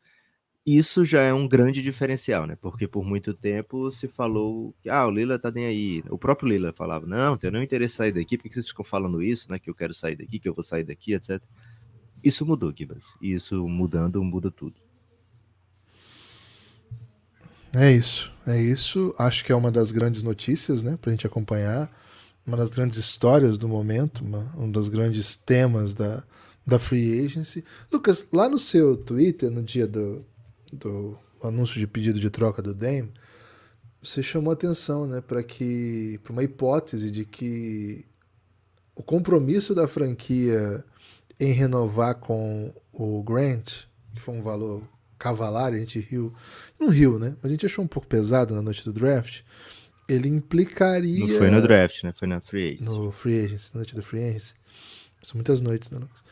Isso 0.70 1.06
já 1.06 1.22
é 1.22 1.34
um 1.34 1.48
grande 1.48 1.82
diferencial, 1.82 2.46
né? 2.46 2.58
Porque 2.60 2.90
por 2.90 3.06
muito 3.06 3.34
tempo 3.34 3.90
se 3.90 4.06
falou 4.06 4.76
que 4.82 4.90
ah, 4.90 5.08
o 5.08 5.10
Lila 5.10 5.40
tá 5.40 5.50
nem 5.50 5.66
aí. 5.66 6.04
O 6.10 6.18
próprio 6.18 6.50
Lila 6.50 6.74
falava: 6.74 7.08
"Não, 7.08 7.38
tenho 7.38 7.54
não 7.54 7.64
interesse 7.64 7.96
sair 7.96 8.12
daqui, 8.12 8.38
por 8.38 8.50
que 8.50 8.54
vocês 8.54 8.68
ficam 8.68 8.84
falando 8.84 9.24
isso, 9.24 9.50
né? 9.50 9.58
Que 9.58 9.70
eu 9.70 9.74
quero 9.74 9.94
sair 9.94 10.18
daqui, 10.18 10.38
que 10.38 10.50
eu 10.50 10.54
vou 10.54 10.66
sair 10.66 10.84
daqui, 10.84 11.14
etc." 11.14 11.42
Isso 12.22 12.46
mudou, 12.46 12.74
Gibas. 12.76 13.06
Isso 13.22 13.66
mudando, 13.66 14.22
muda 14.22 14.52
tudo. 14.52 14.76
É 17.74 17.94
isso, 17.94 18.34
é 18.46 18.62
isso. 18.62 19.16
Acho 19.18 19.46
que 19.46 19.54
é 19.54 19.56
uma 19.56 19.72
das 19.72 19.92
grandes 19.92 20.22
notícias, 20.22 20.82
né, 20.82 20.98
para 21.00 21.12
a 21.12 21.14
gente 21.14 21.28
acompanhar, 21.28 21.90
uma 22.46 22.58
das 22.58 22.72
grandes 22.72 22.98
histórias 22.98 23.58
do 23.58 23.70
momento, 23.70 24.22
uma, 24.22 24.54
um 24.58 24.70
dos 24.70 24.90
grandes 24.90 25.34
temas 25.36 25.94
da, 25.94 26.24
da 26.66 26.78
Free 26.78 27.24
Agency. 27.26 27.64
Lucas, 27.90 28.28
lá 28.34 28.50
no 28.50 28.60
seu 28.60 28.98
Twitter, 28.98 29.50
no 29.50 29.64
dia 29.64 29.88
do, 29.88 30.26
do 30.78 31.18
anúncio 31.44 31.80
de 31.80 31.88
pedido 31.88 32.20
de 32.20 32.30
troca 32.30 32.62
do 32.62 32.74
Dame, 32.74 33.12
você 34.02 34.24
chamou 34.24 34.54
atenção, 34.54 35.06
né, 35.06 35.22
para 35.22 35.44
que, 35.44 36.20
para 36.24 36.32
uma 36.32 36.44
hipótese 36.44 37.12
de 37.12 37.26
que 37.26 38.06
o 38.96 39.04
compromisso 39.04 39.76
da 39.76 39.88
franquia 39.88 40.84
em 41.40 41.52
renovar 41.52 42.16
com 42.16 42.74
o 42.92 43.22
Grant, 43.24 43.84
que 44.14 44.22
foi 44.22 44.36
um 44.36 44.42
valor 44.42 44.82
cavalar, 45.18 45.74
a 45.74 45.78
gente 45.78 46.00
riu. 46.00 46.34
Não 46.80 46.90
riu, 46.90 47.20
né? 47.20 47.36
Mas 47.42 47.46
a 47.46 47.50
gente 47.50 47.66
achou 47.66 47.84
um 47.84 47.88
pouco 47.88 48.08
pesado 48.08 48.56
na 48.56 48.62
noite 48.62 48.84
do 48.84 48.94
draft. 48.94 49.42
Ele 50.08 50.30
implicaria. 50.30 51.20
Não 51.20 51.38
foi 51.38 51.52
no 51.52 51.62
draft, 51.62 52.04
né? 52.04 52.14
Foi 52.14 52.28
na 52.28 52.40
Free 52.40 52.70
Agency. 52.70 52.84
No 52.84 53.12
Free 53.12 53.46
Agency, 53.46 53.72
na 53.74 53.80
noite 53.80 53.96
do 53.96 54.04
Free 54.04 54.24
Agency. 54.24 54.54
São 55.22 55.36
muitas 55.36 55.60
noites, 55.60 55.90
né, 55.90 56.00
Lucas? 56.00 56.24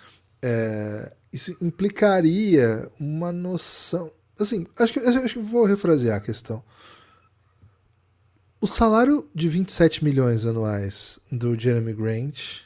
É, 0.41 1.13
isso 1.33 1.55
implicaria 1.61 2.89
uma 2.99 3.31
noção. 3.31 4.11
Assim, 4.39 4.67
acho 4.77 4.93
que, 4.93 4.99
acho 4.99 5.33
que 5.33 5.39
vou 5.39 5.65
refrasear 5.65 6.17
a 6.17 6.21
questão. 6.21 6.63
O 8.59 8.67
salário 8.67 9.29
de 9.33 9.47
27 9.47 10.03
milhões 10.03 10.45
anuais 10.45 11.19
do 11.31 11.57
Jeremy 11.57 11.93
Grant 11.93 12.65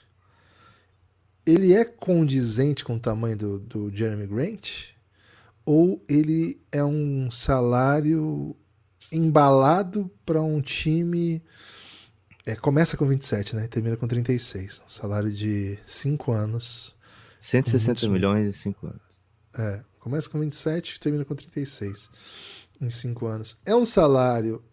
ele 1.49 1.73
é 1.73 1.83
condizente 1.83 2.83
com 2.83 2.95
o 2.95 2.99
tamanho 2.99 3.35
do, 3.35 3.59
do 3.59 3.95
Jeremy 3.95 4.27
Grant? 4.27 4.89
Ou 5.65 6.03
ele 6.07 6.61
é 6.71 6.83
um 6.83 7.29
salário 7.31 8.55
embalado 9.11 10.09
para 10.25 10.41
um 10.41 10.61
time. 10.61 11.41
É, 12.45 12.55
começa 12.55 12.97
com 12.97 13.07
27, 13.07 13.55
né? 13.55 13.67
Termina 13.67 13.97
com 13.97 14.07
36. 14.07 14.83
Um 14.85 14.89
salário 14.89 15.31
de 15.31 15.77
5 15.85 16.31
anos. 16.31 16.95
160 17.39 18.07
milhões 18.09 18.47
em 18.47 18.51
5 18.51 18.87
anos. 18.87 19.01
É, 19.57 19.83
começa 20.09 20.29
com 20.29 20.39
27 20.39 20.95
e 20.95 20.99
termina 20.99 21.23
com 21.23 21.35
36 21.35 22.09
em 22.81 22.89
5 22.89 23.25
anos. 23.27 23.57
É 23.65 23.75
um 23.75 23.85
salário, 23.85 24.63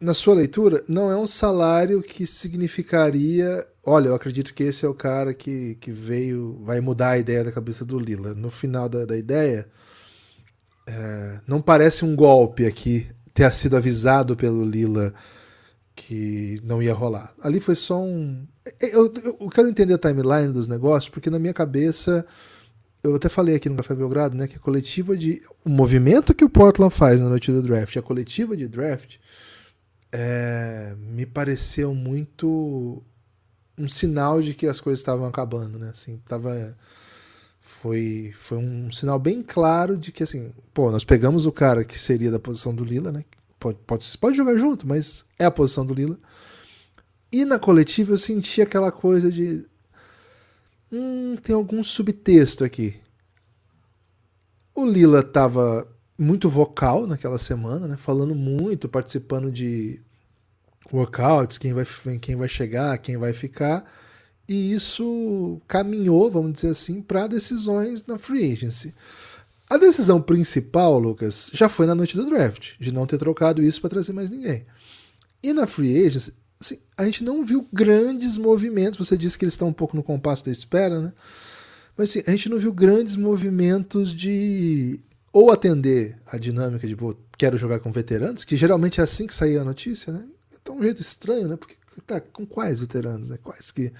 na 0.00 0.14
sua 0.14 0.34
leitura, 0.34 0.84
não 0.88 1.10
é 1.10 1.16
um 1.16 1.26
salário 1.26 2.02
que 2.02 2.26
significaria 2.26 3.66
olha, 3.86 4.08
eu 4.08 4.14
acredito 4.14 4.52
que 4.52 4.64
esse 4.64 4.84
é 4.84 4.88
o 4.88 4.94
cara 4.94 5.32
que, 5.32 5.76
que 5.76 5.92
veio, 5.92 6.60
vai 6.64 6.80
mudar 6.80 7.10
a 7.10 7.18
ideia 7.18 7.44
da 7.44 7.52
cabeça 7.52 7.84
do 7.84 7.98
Lila. 7.98 8.34
No 8.34 8.50
final 8.50 8.88
da, 8.88 9.06
da 9.06 9.16
ideia, 9.16 9.68
é, 10.86 11.40
não 11.46 11.62
parece 11.62 12.04
um 12.04 12.16
golpe 12.16 12.66
aqui 12.66 13.06
ter 13.32 13.52
sido 13.54 13.76
avisado 13.76 14.36
pelo 14.36 14.64
Lila 14.64 15.14
que 15.94 16.60
não 16.64 16.82
ia 16.82 16.92
rolar. 16.92 17.32
Ali 17.40 17.60
foi 17.60 17.76
só 17.76 18.02
um. 18.02 18.44
Eu, 18.80 19.12
eu, 19.14 19.38
eu 19.40 19.48
quero 19.48 19.68
entender 19.68 19.94
a 19.94 19.98
timeline 19.98 20.52
dos 20.52 20.66
negócios, 20.66 21.08
porque 21.08 21.30
na 21.30 21.38
minha 21.38 21.54
cabeça. 21.54 22.26
Eu 23.10 23.16
até 23.16 23.28
falei 23.28 23.54
aqui 23.56 23.68
no 23.68 23.76
Café 23.76 23.94
Belgrado, 23.94 24.36
né, 24.36 24.46
que 24.46 24.56
a 24.56 24.60
coletiva 24.60 25.16
de. 25.16 25.40
O 25.64 25.68
movimento 25.68 26.34
que 26.34 26.44
o 26.44 26.50
Portland 26.50 26.94
faz 26.94 27.20
na 27.20 27.28
noite 27.28 27.52
do 27.52 27.62
draft, 27.62 27.96
a 27.96 28.02
coletiva 28.02 28.56
de 28.56 28.68
draft, 28.68 29.16
é, 30.12 30.94
me 30.98 31.26
pareceu 31.26 31.94
muito 31.94 33.02
um 33.78 33.88
sinal 33.88 34.40
de 34.40 34.54
que 34.54 34.66
as 34.66 34.80
coisas 34.80 35.00
estavam 35.00 35.26
acabando, 35.26 35.78
né? 35.78 35.90
Assim, 35.90 36.20
tava 36.26 36.76
foi 37.60 38.32
foi 38.34 38.58
um 38.58 38.90
sinal 38.92 39.18
bem 39.18 39.42
claro 39.42 39.98
de 39.98 40.12
que 40.12 40.22
assim, 40.22 40.52
pô, 40.72 40.90
nós 40.90 41.04
pegamos 41.04 41.46
o 41.46 41.52
cara 41.52 41.84
que 41.84 41.98
seria 41.98 42.30
da 42.30 42.38
posição 42.38 42.74
do 42.74 42.84
Lila, 42.84 43.10
né? 43.10 43.24
Pode, 43.58 43.78
pode, 43.86 44.18
pode 44.18 44.36
jogar 44.36 44.56
junto, 44.56 44.86
mas 44.86 45.24
é 45.38 45.44
a 45.44 45.50
posição 45.50 45.84
do 45.84 45.94
Lila. 45.94 46.18
E 47.32 47.44
na 47.44 47.58
coletiva 47.58 48.12
eu 48.12 48.18
senti 48.18 48.62
aquela 48.62 48.92
coisa 48.92 49.30
de 49.30 49.66
hum, 50.90 51.36
tem 51.42 51.54
algum 51.54 51.82
subtexto 51.82 52.64
aqui. 52.64 52.96
O 54.74 54.84
Lila 54.84 55.22
tava 55.22 55.88
muito 56.18 56.48
vocal 56.48 57.06
naquela 57.06 57.38
semana, 57.38 57.86
né? 57.86 57.96
Falando 57.96 58.34
muito, 58.34 58.88
participando 58.88 59.50
de 59.50 60.00
workouts, 60.92 61.58
quem 61.58 61.72
vai, 61.72 61.86
quem 62.20 62.36
vai 62.36 62.48
chegar, 62.48 62.98
quem 62.98 63.16
vai 63.16 63.32
ficar. 63.32 63.84
e 64.48 64.72
isso 64.72 65.60
caminhou, 65.66 66.30
vamos 66.30 66.52
dizer 66.52 66.68
assim, 66.68 67.02
para 67.02 67.26
decisões 67.26 68.04
na 68.06 68.18
free 68.18 68.52
agency. 68.52 68.94
A 69.68 69.76
decisão 69.76 70.22
principal, 70.22 70.98
Lucas, 70.98 71.50
já 71.52 71.68
foi 71.68 71.86
na 71.86 71.94
noite 71.94 72.16
do 72.16 72.26
draft, 72.26 72.74
de 72.78 72.92
não 72.92 73.06
ter 73.06 73.18
trocado 73.18 73.60
isso 73.62 73.80
para 73.80 73.90
trazer 73.90 74.12
mais 74.12 74.30
ninguém. 74.30 74.64
E 75.42 75.52
na 75.52 75.66
free 75.66 76.06
agency, 76.06 76.32
assim, 76.60 76.78
a 76.96 77.04
gente 77.04 77.22
não 77.22 77.44
viu 77.44 77.66
grandes 77.72 78.36
movimentos. 78.36 78.98
Você 78.98 79.16
disse 79.16 79.38
que 79.38 79.44
eles 79.44 79.54
estão 79.54 79.68
um 79.68 79.72
pouco 79.72 79.96
no 79.96 80.02
compasso 80.02 80.44
da 80.44 80.50
espera, 80.50 81.00
né? 81.00 81.12
Mas 81.96 82.10
assim, 82.10 82.22
a 82.26 82.30
gente 82.30 82.48
não 82.48 82.58
viu 82.58 82.72
grandes 82.72 83.16
movimentos 83.16 84.14
de 84.14 85.00
ou 85.32 85.50
atender 85.50 86.18
a 86.26 86.38
dinâmica 86.38 86.86
de 86.86 86.96
pô, 86.96 87.14
quero 87.36 87.58
jogar 87.58 87.80
com 87.80 87.92
veteranos, 87.92 88.44
que 88.44 88.56
geralmente 88.56 89.00
é 89.00 89.04
assim 89.04 89.26
que 89.26 89.34
saía 89.34 89.60
a 89.60 89.64
notícia, 89.64 90.12
né? 90.12 90.24
Então 90.60 90.78
um 90.78 90.82
jeito 90.82 91.00
estranho, 91.00 91.48
né? 91.48 91.56
Porque 91.56 91.76
tá 92.06 92.20
com 92.20 92.46
quais 92.46 92.78
veteranos, 92.78 93.28
né? 93.28 93.38
Quais 93.42 93.70
que 93.70 93.92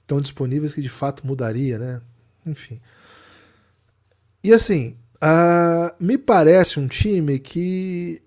estão 0.00 0.20
disponíveis 0.20 0.74
que 0.74 0.80
de 0.80 0.88
fato 0.88 1.26
mudaria, 1.26 1.78
né? 1.78 2.00
Enfim. 2.46 2.80
E 4.42 4.52
assim, 4.52 4.96
uh, 5.16 5.92
me 5.98 6.16
parece 6.16 6.78
um 6.78 6.86
time 6.86 7.38
que 7.38 8.22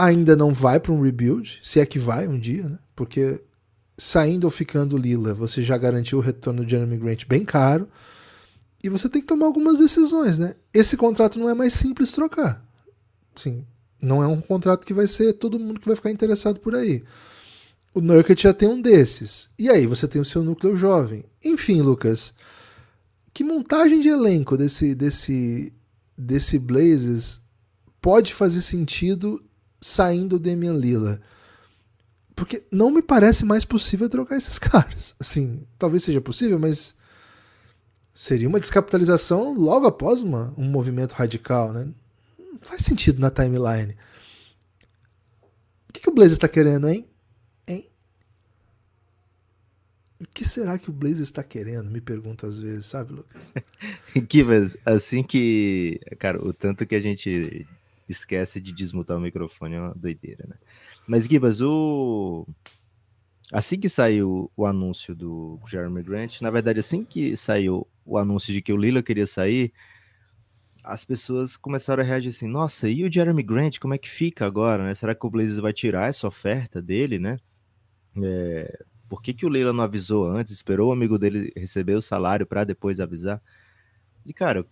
ainda 0.00 0.34
não 0.34 0.52
vai 0.52 0.80
para 0.80 0.92
um 0.92 1.02
rebuild, 1.02 1.60
se 1.62 1.80
é 1.80 1.86
que 1.86 1.98
vai 1.98 2.26
um 2.26 2.38
dia, 2.38 2.68
né? 2.68 2.78
Porque 2.96 3.42
saindo 3.96 4.44
ou 4.44 4.50
ficando 4.50 4.96
Lila, 4.96 5.34
você 5.34 5.62
já 5.62 5.76
garantiu 5.76 6.18
o 6.18 6.22
retorno 6.22 6.64
do 6.64 6.68
Jeremy 6.68 6.96
Grant 6.96 7.26
bem 7.26 7.44
caro. 7.44 7.88
E 8.82 8.88
você 8.88 9.10
tem 9.10 9.20
que 9.20 9.28
tomar 9.28 9.44
algumas 9.44 9.78
decisões, 9.78 10.38
né? 10.38 10.54
Esse 10.72 10.96
contrato 10.96 11.38
não 11.38 11.50
é 11.50 11.54
mais 11.54 11.74
simples 11.74 12.12
trocar. 12.12 12.64
Sim, 13.36 13.66
não 14.00 14.22
é 14.22 14.26
um 14.26 14.40
contrato 14.40 14.86
que 14.86 14.94
vai 14.94 15.06
ser 15.06 15.34
todo 15.34 15.58
mundo 15.58 15.78
que 15.78 15.86
vai 15.86 15.96
ficar 15.96 16.10
interessado 16.10 16.58
por 16.60 16.74
aí. 16.74 17.04
O 17.92 18.00
Nurkic 18.00 18.42
já 18.42 18.54
tem 18.54 18.68
um 18.68 18.80
desses. 18.80 19.50
E 19.58 19.68
aí 19.68 19.86
você 19.86 20.08
tem 20.08 20.20
o 20.20 20.24
seu 20.24 20.42
núcleo 20.42 20.76
jovem. 20.76 21.24
Enfim, 21.44 21.82
Lucas, 21.82 22.32
que 23.34 23.44
montagem 23.44 24.00
de 24.00 24.08
elenco 24.08 24.56
desse 24.56 24.94
desse 24.94 25.74
desse 26.16 26.58
Blazers 26.58 27.40
pode 28.00 28.32
fazer 28.32 28.62
sentido 28.62 29.42
saindo 29.80 30.36
o 30.36 30.38
Damian 30.38 30.74
Lillard? 30.74 31.20
Porque 32.34 32.64
não 32.70 32.90
me 32.90 33.02
parece 33.02 33.44
mais 33.44 33.64
possível 33.64 34.08
trocar 34.08 34.36
esses 34.36 34.58
caras. 34.60 35.14
Assim, 35.18 35.66
talvez 35.78 36.02
seja 36.04 36.20
possível, 36.20 36.58
mas 36.58 36.94
seria 38.14 38.48
uma 38.48 38.60
descapitalização 38.60 39.54
logo 39.54 39.86
após 39.86 40.22
uma, 40.22 40.52
um 40.56 40.64
movimento 40.64 41.12
radical, 41.12 41.72
né? 41.72 41.88
Não 42.38 42.58
faz 42.62 42.82
sentido 42.82 43.20
na 43.20 43.30
timeline. 43.30 43.96
O 45.88 45.92
que, 45.92 46.00
que 46.00 46.08
o 46.08 46.14
Blazers 46.14 46.34
está 46.34 46.48
querendo, 46.48 46.88
hein? 46.88 47.06
O 50.20 50.26
que 50.26 50.44
será 50.44 50.78
que 50.78 50.90
o 50.90 50.92
Blazer 50.92 51.22
está 51.22 51.42
querendo? 51.42 51.90
Me 51.90 52.00
pergunto 52.00 52.44
às 52.44 52.58
vezes, 52.58 52.84
sabe, 52.84 53.14
Lucas? 53.14 53.52
Kivas, 54.28 54.76
assim 54.84 55.22
que. 55.22 55.98
Cara, 56.18 56.44
o 56.44 56.52
tanto 56.52 56.84
que 56.84 56.94
a 56.94 57.00
gente 57.00 57.66
esquece 58.12 58.60
de 58.60 58.72
desmutar 58.72 59.16
o 59.16 59.20
microfone 59.20 59.76
é 59.76 59.80
uma 59.80 59.94
doideira, 59.94 60.46
né? 60.48 60.56
Mas, 61.06 61.26
Gibas, 61.26 61.60
o. 61.60 62.46
Assim 63.52 63.80
que 63.80 63.88
saiu 63.88 64.50
o 64.56 64.64
anúncio 64.64 65.14
do 65.14 65.58
Jeremy 65.66 66.02
Grant, 66.02 66.40
na 66.40 66.50
verdade, 66.50 66.78
assim 66.78 67.04
que 67.04 67.36
saiu 67.36 67.86
o 68.04 68.16
anúncio 68.16 68.52
de 68.52 68.62
que 68.62 68.72
o 68.72 68.76
Lila 68.76 69.02
queria 69.02 69.26
sair, 69.26 69.72
as 70.84 71.04
pessoas 71.04 71.56
começaram 71.56 72.02
a 72.02 72.06
reagir 72.06 72.30
assim: 72.30 72.46
nossa, 72.46 72.88
e 72.88 73.04
o 73.04 73.12
Jeremy 73.12 73.42
Grant, 73.42 73.78
como 73.78 73.94
é 73.94 73.98
que 73.98 74.08
fica 74.08 74.46
agora, 74.46 74.84
né? 74.84 74.94
Será 74.94 75.14
que 75.14 75.26
o 75.26 75.30
Blazers 75.30 75.58
vai 75.58 75.72
tirar 75.72 76.08
essa 76.08 76.28
oferta 76.28 76.80
dele, 76.80 77.18
né? 77.18 77.38
É, 78.22 78.84
por 79.08 79.20
que, 79.20 79.34
que 79.34 79.44
o 79.44 79.48
Leila 79.48 79.72
não 79.72 79.82
avisou 79.82 80.26
antes, 80.26 80.52
esperou 80.52 80.90
o 80.90 80.92
amigo 80.92 81.18
dele 81.18 81.52
receber 81.56 81.94
o 81.94 82.02
salário 82.02 82.46
para 82.46 82.64
depois 82.64 83.00
avisar? 83.00 83.42
E, 84.24 84.32
cara, 84.32 84.66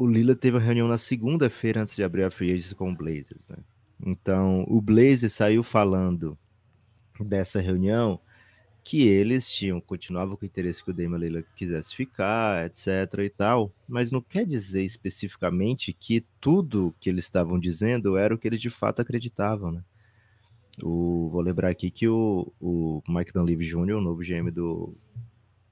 o 0.00 0.06
Lila 0.06 0.34
teve 0.34 0.56
uma 0.56 0.62
reunião 0.62 0.88
na 0.88 0.96
segunda-feira 0.96 1.82
antes 1.82 1.94
de 1.94 2.02
abrir 2.02 2.22
a 2.22 2.30
free 2.30 2.50
agency 2.50 2.74
com 2.74 2.90
o 2.90 2.96
Blazers, 2.96 3.46
né? 3.46 3.58
Então, 4.02 4.64
o 4.66 4.80
Blazers 4.80 5.34
saiu 5.34 5.62
falando 5.62 6.38
dessa 7.20 7.60
reunião 7.60 8.18
que 8.82 9.06
eles 9.06 9.52
tinham, 9.52 9.78
continuavam 9.78 10.36
com 10.36 10.42
o 10.42 10.46
interesse 10.46 10.82
que 10.82 10.90
o 10.90 10.94
Damian 10.94 11.18
Lillard 11.18 11.46
quisesse 11.54 11.94
ficar, 11.94 12.64
etc 12.64 13.12
e 13.18 13.28
tal, 13.28 13.70
mas 13.86 14.10
não 14.10 14.22
quer 14.22 14.46
dizer 14.46 14.82
especificamente 14.82 15.92
que 15.92 16.24
tudo 16.40 16.94
que 16.98 17.10
eles 17.10 17.24
estavam 17.24 17.60
dizendo 17.60 18.16
era 18.16 18.34
o 18.34 18.38
que 18.38 18.48
eles 18.48 18.60
de 18.62 18.70
fato 18.70 19.02
acreditavam, 19.02 19.70
né? 19.70 19.84
O, 20.82 21.28
vou 21.30 21.42
lembrar 21.42 21.68
aqui 21.68 21.90
que 21.90 22.08
o, 22.08 22.50
o 22.58 23.02
Mike 23.06 23.34
Dunleavy 23.34 23.66
Jr., 23.66 23.96
o 23.96 24.00
novo 24.00 24.22
GM 24.22 24.50
do, 24.50 24.94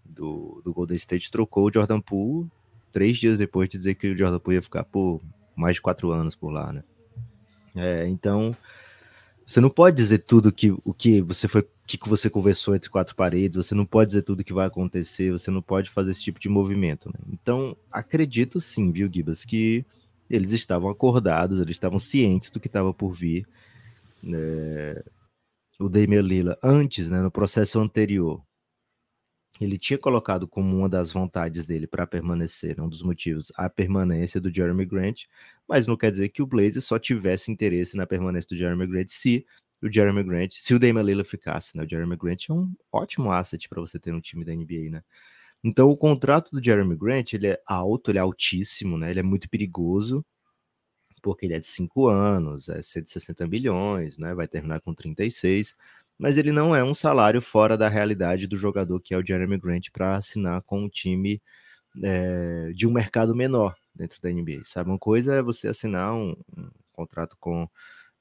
do, 0.04 0.60
do 0.62 0.74
Golden 0.74 0.96
State, 0.96 1.30
trocou 1.30 1.66
o 1.66 1.72
Jordan 1.72 2.02
Poole 2.02 2.50
três 2.92 3.18
dias 3.18 3.38
depois 3.38 3.68
de 3.68 3.78
dizer 3.78 3.94
que 3.94 4.08
o 4.08 4.16
Jordan 4.16 4.38
Poole 4.38 4.56
ia 4.56 4.62
ficar 4.62 4.84
por 4.84 5.20
mais 5.56 5.74
de 5.74 5.82
quatro 5.82 6.10
anos 6.10 6.34
por 6.34 6.50
lá, 6.50 6.72
né? 6.72 6.84
É, 7.74 8.08
então, 8.08 8.56
você 9.44 9.60
não 9.60 9.70
pode 9.70 9.96
dizer 9.96 10.18
tudo 10.18 10.52
que 10.52 10.70
o 10.84 10.92
que 10.92 11.22
você 11.22 11.48
foi, 11.48 11.66
que 11.86 11.98
você 12.08 12.28
conversou 12.28 12.74
entre 12.74 12.90
quatro 12.90 13.16
paredes, 13.16 13.56
você 13.56 13.74
não 13.74 13.86
pode 13.86 14.08
dizer 14.08 14.22
tudo 14.22 14.44
que 14.44 14.52
vai 14.52 14.66
acontecer, 14.66 15.32
você 15.32 15.50
não 15.50 15.62
pode 15.62 15.90
fazer 15.90 16.10
esse 16.10 16.22
tipo 16.22 16.38
de 16.38 16.48
movimento, 16.48 17.08
né? 17.08 17.20
Então, 17.32 17.76
acredito 17.90 18.60
sim, 18.60 18.90
viu, 18.92 19.08
Gibas, 19.12 19.44
que 19.44 19.84
eles 20.28 20.52
estavam 20.52 20.90
acordados, 20.90 21.60
eles 21.60 21.76
estavam 21.76 21.98
cientes 21.98 22.50
do 22.50 22.60
que 22.60 22.66
estava 22.66 22.92
por 22.92 23.12
vir 23.12 23.46
é, 24.24 25.02
o 25.80 25.88
Damian 25.88 26.22
Lila 26.22 26.58
antes, 26.62 27.08
né, 27.08 27.20
no 27.20 27.30
processo 27.30 27.80
anterior, 27.80 28.42
ele 29.60 29.78
tinha 29.78 29.98
colocado 29.98 30.46
como 30.46 30.76
uma 30.76 30.88
das 30.88 31.12
vontades 31.12 31.66
dele 31.66 31.86
para 31.86 32.06
permanecer, 32.06 32.76
né, 32.76 32.82
um 32.82 32.88
dos 32.88 33.02
motivos, 33.02 33.52
a 33.56 33.68
permanência 33.68 34.40
do 34.40 34.54
Jeremy 34.54 34.84
Grant, 34.84 35.24
mas 35.68 35.86
não 35.86 35.96
quer 35.96 36.10
dizer 36.12 36.28
que 36.28 36.42
o 36.42 36.46
Blazers 36.46 36.84
só 36.84 36.98
tivesse 36.98 37.50
interesse 37.50 37.96
na 37.96 38.06
permanência 38.06 38.48
do 38.48 38.56
Jeremy 38.56 38.86
Grant 38.86 39.08
se 39.10 39.44
o 39.82 39.92
Jeremy 39.92 40.22
Grant, 40.24 40.52
se 40.54 40.74
o 40.74 40.78
Damian 40.78 41.02
Lillard 41.02 41.28
ficasse, 41.28 41.76
né? 41.76 41.84
O 41.84 41.88
Jeremy 41.88 42.16
Grant 42.16 42.48
é 42.48 42.52
um 42.52 42.72
ótimo 42.92 43.30
asset 43.30 43.68
para 43.68 43.80
você 43.80 43.98
ter 43.98 44.12
no 44.12 44.20
time 44.20 44.44
da 44.44 44.52
NBA, 44.52 44.90
né? 44.90 45.02
Então 45.62 45.90
o 45.90 45.96
contrato 45.96 46.50
do 46.52 46.62
Jeremy 46.62 46.96
Grant, 46.96 47.32
ele 47.32 47.48
é 47.48 47.62
alto, 47.66 48.10
ele 48.10 48.18
é 48.18 48.20
altíssimo, 48.20 48.96
né? 48.98 49.10
Ele 49.10 49.20
é 49.20 49.22
muito 49.22 49.48
perigoso, 49.48 50.24
porque 51.22 51.46
ele 51.46 51.54
é 51.54 51.60
de 51.60 51.66
5 51.66 52.08
anos, 52.08 52.68
é 52.68 52.82
160 52.82 53.46
bilhões, 53.46 54.18
né? 54.18 54.34
Vai 54.34 54.48
terminar 54.48 54.80
com 54.80 54.94
36, 54.94 55.74
mas 56.18 56.36
ele 56.36 56.52
não 56.52 56.74
é 56.74 56.82
um 56.82 56.94
salário 56.94 57.40
fora 57.40 57.76
da 57.76 57.88
realidade 57.88 58.46
do 58.46 58.56
jogador 58.56 59.00
que 59.00 59.14
é 59.14 59.18
o 59.18 59.24
Jeremy 59.24 59.58
Grant 59.58 59.88
para 59.92 60.16
assinar 60.16 60.62
com 60.62 60.82
um 60.82 60.88
time 60.88 61.40
é, 62.02 62.72
de 62.74 62.86
um 62.86 62.92
mercado 62.92 63.34
menor 63.34 63.74
dentro 63.94 64.20
da 64.20 64.30
NBA. 64.30 64.62
Sabe, 64.64 64.90
uma 64.90 64.98
coisa 64.98 65.36
é 65.36 65.42
você 65.42 65.68
assinar 65.68 66.12
um, 66.14 66.36
um 66.56 66.70
contrato 66.92 67.36
com 67.38 67.68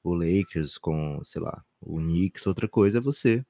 o 0.02 0.14
Lakers, 0.14 0.78
com, 0.78 1.20
sei 1.24 1.42
lá, 1.42 1.64
o 1.80 1.98
Knicks, 1.98 2.46
outra 2.46 2.68
coisa 2.68 2.98
é 2.98 3.00
você 3.00 3.44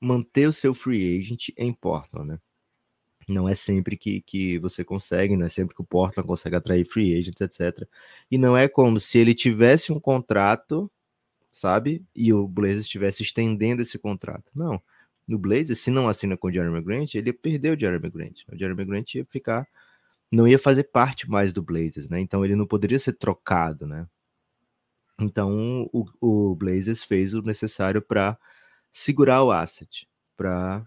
manter 0.00 0.46
o 0.48 0.52
seu 0.52 0.74
free 0.74 1.18
agent 1.18 1.48
em 1.56 1.72
Portland, 1.72 2.28
né? 2.28 2.38
Não 3.28 3.46
é 3.46 3.54
sempre 3.54 3.96
que, 3.96 4.22
que 4.22 4.58
você 4.58 4.82
consegue, 4.82 5.36
não 5.36 5.44
é 5.44 5.50
sempre 5.50 5.74
que 5.74 5.82
o 5.82 5.86
Portland 5.86 6.26
consegue 6.26 6.56
atrair 6.56 6.86
free 6.86 7.14
agents, 7.14 7.40
etc. 7.40 7.86
E 8.30 8.38
não 8.38 8.56
é 8.56 8.68
como 8.68 8.98
se 8.98 9.18
ele 9.18 9.34
tivesse 9.34 9.92
um 9.92 10.00
contrato, 10.00 10.90
sabe? 11.50 12.04
E 12.14 12.32
o 12.32 12.46
Blazers 12.46 12.82
estivesse 12.82 13.22
estendendo 13.22 13.82
esse 13.82 13.98
contrato. 13.98 14.50
Não. 14.54 14.80
No 15.26 15.38
Blazers, 15.38 15.80
se 15.80 15.90
não 15.90 16.08
assina 16.08 16.36
com 16.36 16.48
o 16.48 16.52
Jeremy 16.52 16.80
Grant, 16.82 17.14
ele 17.14 17.30
ia 17.30 17.34
perder 17.34 17.76
o 17.76 17.78
Jeremy 17.78 18.10
Grant. 18.10 18.40
O 18.50 18.56
Jeremy 18.56 18.84
Grant 18.84 19.14
ia 19.14 19.26
ficar. 19.26 19.66
Não 20.32 20.46
ia 20.48 20.58
fazer 20.58 20.84
parte 20.84 21.28
mais 21.28 21.52
do 21.52 21.62
Blazers, 21.62 22.08
né? 22.08 22.20
Então 22.20 22.44
ele 22.44 22.56
não 22.56 22.66
poderia 22.66 22.98
ser 22.98 23.14
trocado, 23.14 23.86
né? 23.86 24.06
Então 25.20 25.88
o, 25.92 26.06
o 26.20 26.54
Blazers 26.54 27.02
fez 27.02 27.34
o 27.34 27.42
necessário 27.42 28.00
para 28.00 28.38
segurar 28.92 29.42
o 29.42 29.50
asset, 29.50 30.08
para 30.36 30.86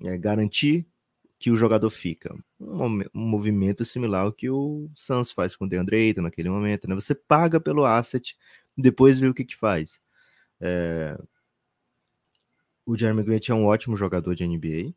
é, 0.00 0.16
garantir 0.18 0.86
que 1.38 1.50
o 1.50 1.56
jogador 1.56 1.88
fica. 1.88 2.34
Um, 2.60 3.00
um, 3.14 3.26
movimento 3.26 3.82
similar 3.84 4.24
ao 4.24 4.32
que 4.32 4.50
o 4.50 4.90
Suns 4.94 5.32
faz 5.32 5.56
com 5.56 5.64
o 5.64 5.68
DeAndre 5.68 5.96
Ayton 5.96 6.22
naquele 6.22 6.50
momento, 6.50 6.86
né? 6.86 6.94
Você 6.94 7.14
paga 7.14 7.58
pelo 7.58 7.86
asset, 7.86 8.36
depois 8.76 9.18
vê 9.18 9.28
o 9.28 9.34
que 9.34 9.44
que 9.44 9.56
faz. 9.56 10.00
É... 10.60 11.18
O 12.86 12.96
Jeremy 12.96 13.22
Grant 13.22 13.48
é 13.48 13.54
um 13.54 13.66
ótimo 13.66 13.96
jogador 13.96 14.34
de 14.34 14.46
NBA. 14.46 14.94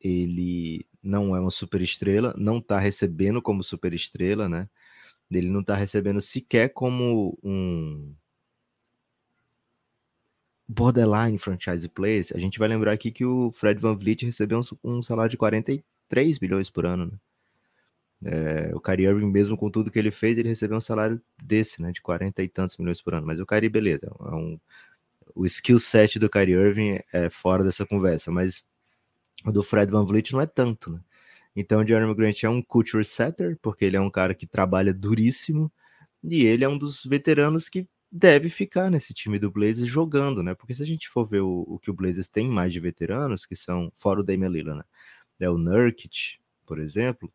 Ele 0.00 0.86
não 1.02 1.34
é 1.36 1.40
uma 1.40 1.50
super 1.50 1.80
estrela, 1.80 2.34
não 2.36 2.60
tá 2.60 2.78
recebendo 2.78 3.40
como 3.40 3.62
super 3.62 3.92
estrela, 3.94 4.48
né? 4.48 4.68
Ele 5.30 5.50
não 5.50 5.62
tá 5.62 5.74
recebendo 5.74 6.20
sequer 6.20 6.70
como 6.70 7.38
um 7.42 8.14
borderline 10.68 11.38
franchise 11.38 11.88
players, 11.88 12.32
a 12.32 12.38
gente 12.38 12.58
vai 12.58 12.68
lembrar 12.68 12.92
aqui 12.92 13.10
que 13.12 13.24
o 13.24 13.52
Fred 13.52 13.80
Van 13.80 13.96
Vliet 13.96 14.24
recebeu 14.24 14.60
um, 14.60 14.98
um 14.98 15.02
salário 15.02 15.30
de 15.30 15.36
43 15.36 16.40
milhões 16.40 16.68
por 16.70 16.86
ano, 16.86 17.06
né? 17.06 17.18
É, 18.24 18.72
o 18.74 18.80
Kyrie 18.80 19.06
Irving, 19.06 19.30
mesmo 19.30 19.56
com 19.56 19.70
tudo 19.70 19.90
que 19.90 19.98
ele 19.98 20.10
fez, 20.10 20.38
ele 20.38 20.48
recebeu 20.48 20.78
um 20.78 20.80
salário 20.80 21.20
desse, 21.42 21.82
né, 21.82 21.92
de 21.92 22.00
40 22.02 22.42
e 22.42 22.48
tantos 22.48 22.76
milhões 22.78 23.00
por 23.02 23.14
ano. 23.14 23.26
Mas 23.26 23.40
o 23.40 23.46
Kyrie, 23.46 23.68
beleza, 23.68 24.06
é 24.08 24.34
um, 24.34 24.58
o 25.34 25.46
skill 25.46 25.78
set 25.78 26.18
do 26.18 26.30
Kyrie 26.30 26.54
Irving 26.54 27.00
é 27.12 27.30
fora 27.30 27.64
dessa 27.64 27.86
conversa, 27.86 28.30
mas 28.32 28.64
O 29.44 29.52
do 29.52 29.62
Fred 29.62 29.90
Van 29.92 30.04
Vliet 30.04 30.32
não 30.32 30.40
é 30.40 30.46
tanto, 30.46 30.90
né? 30.90 31.00
Então 31.54 31.80
o 31.80 31.86
Jeremy 31.86 32.14
Grant 32.14 32.42
é 32.44 32.48
um 32.48 32.62
culture 32.62 33.04
setter, 33.04 33.58
porque 33.62 33.84
ele 33.84 33.96
é 33.96 34.00
um 34.00 34.10
cara 34.10 34.34
que 34.34 34.46
trabalha 34.46 34.92
duríssimo, 34.94 35.72
e 36.22 36.44
ele 36.44 36.64
é 36.64 36.68
um 36.68 36.78
dos 36.78 37.04
veteranos 37.04 37.68
que 37.68 37.88
deve 38.10 38.50
ficar 38.50 38.90
nesse 38.90 39.14
time 39.14 39.38
do 39.38 39.50
Blazers 39.50 39.88
jogando, 39.88 40.42
né? 40.42 40.54
Porque 40.54 40.74
se 40.74 40.82
a 40.82 40.86
gente 40.86 41.08
for 41.08 41.26
ver 41.26 41.40
o, 41.42 41.64
o 41.68 41.78
que 41.78 41.90
o 41.90 41.94
Blazers 41.94 42.28
tem 42.28 42.48
mais 42.48 42.72
de 42.72 42.80
veteranos, 42.80 43.46
que 43.46 43.56
são, 43.56 43.92
fora 43.96 44.20
o 44.20 44.24
Damian 44.24 44.48
Lillard, 44.48 44.78
né? 44.80 44.84
É 45.40 45.50
o 45.50 45.58
Nurkic, 45.58 46.38
por 46.66 46.78
exemplo, 46.80 47.32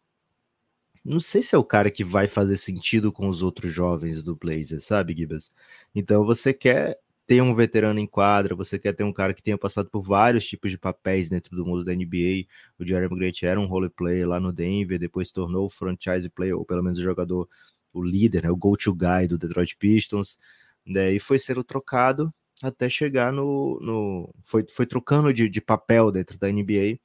não 1.03 1.19
sei 1.19 1.41
se 1.41 1.55
é 1.55 1.57
o 1.57 1.63
cara 1.63 1.89
que 1.89 2.03
vai 2.03 2.27
fazer 2.27 2.57
sentido 2.57 3.11
com 3.11 3.27
os 3.27 3.41
outros 3.41 3.73
jovens 3.73 4.23
do 4.23 4.35
Blazers, 4.35 4.83
sabe, 4.85 5.15
Gibas? 5.15 5.51
Então 5.95 6.23
você 6.25 6.53
quer 6.53 6.99
ter 7.25 7.41
um 7.41 7.55
veterano 7.55 7.99
em 7.99 8.05
quadra, 8.05 8.55
você 8.55 8.77
quer 8.77 8.93
ter 8.93 9.03
um 9.03 9.13
cara 9.13 9.33
que 9.33 9.41
tenha 9.41 9.57
passado 9.57 9.89
por 9.89 10.01
vários 10.01 10.45
tipos 10.45 10.69
de 10.69 10.77
papéis 10.77 11.29
dentro 11.29 11.55
do 11.55 11.65
mundo 11.65 11.83
da 11.83 11.93
NBA. 11.93 12.45
O 12.77 12.85
Jeremy 12.85 13.15
Grant 13.17 13.43
era 13.43 13.59
um 13.59 13.65
role 13.65 13.89
player 13.89 14.27
lá 14.27 14.39
no 14.39 14.51
Denver, 14.51 14.99
depois 14.99 15.31
tornou 15.31 15.65
o 15.65 15.69
franchise 15.69 16.29
player, 16.29 16.57
ou 16.57 16.65
pelo 16.65 16.83
menos 16.83 16.99
o 16.99 17.03
jogador, 17.03 17.47
o 17.93 18.03
líder, 18.03 18.43
né, 18.43 18.51
o 18.51 18.55
go-to 18.55 18.93
guy 18.93 19.27
do 19.27 19.37
Detroit 19.37 19.75
Pistons, 19.77 20.37
né, 20.85 21.11
e 21.11 21.19
foi 21.19 21.39
sendo 21.39 21.63
trocado 21.63 22.33
até 22.61 22.89
chegar 22.89 23.31
no. 23.31 23.79
no 23.81 24.35
foi, 24.43 24.65
foi 24.69 24.85
trocando 24.85 25.33
de, 25.33 25.49
de 25.49 25.61
papel 25.61 26.11
dentro 26.11 26.37
da 26.37 26.51
NBA 26.51 26.99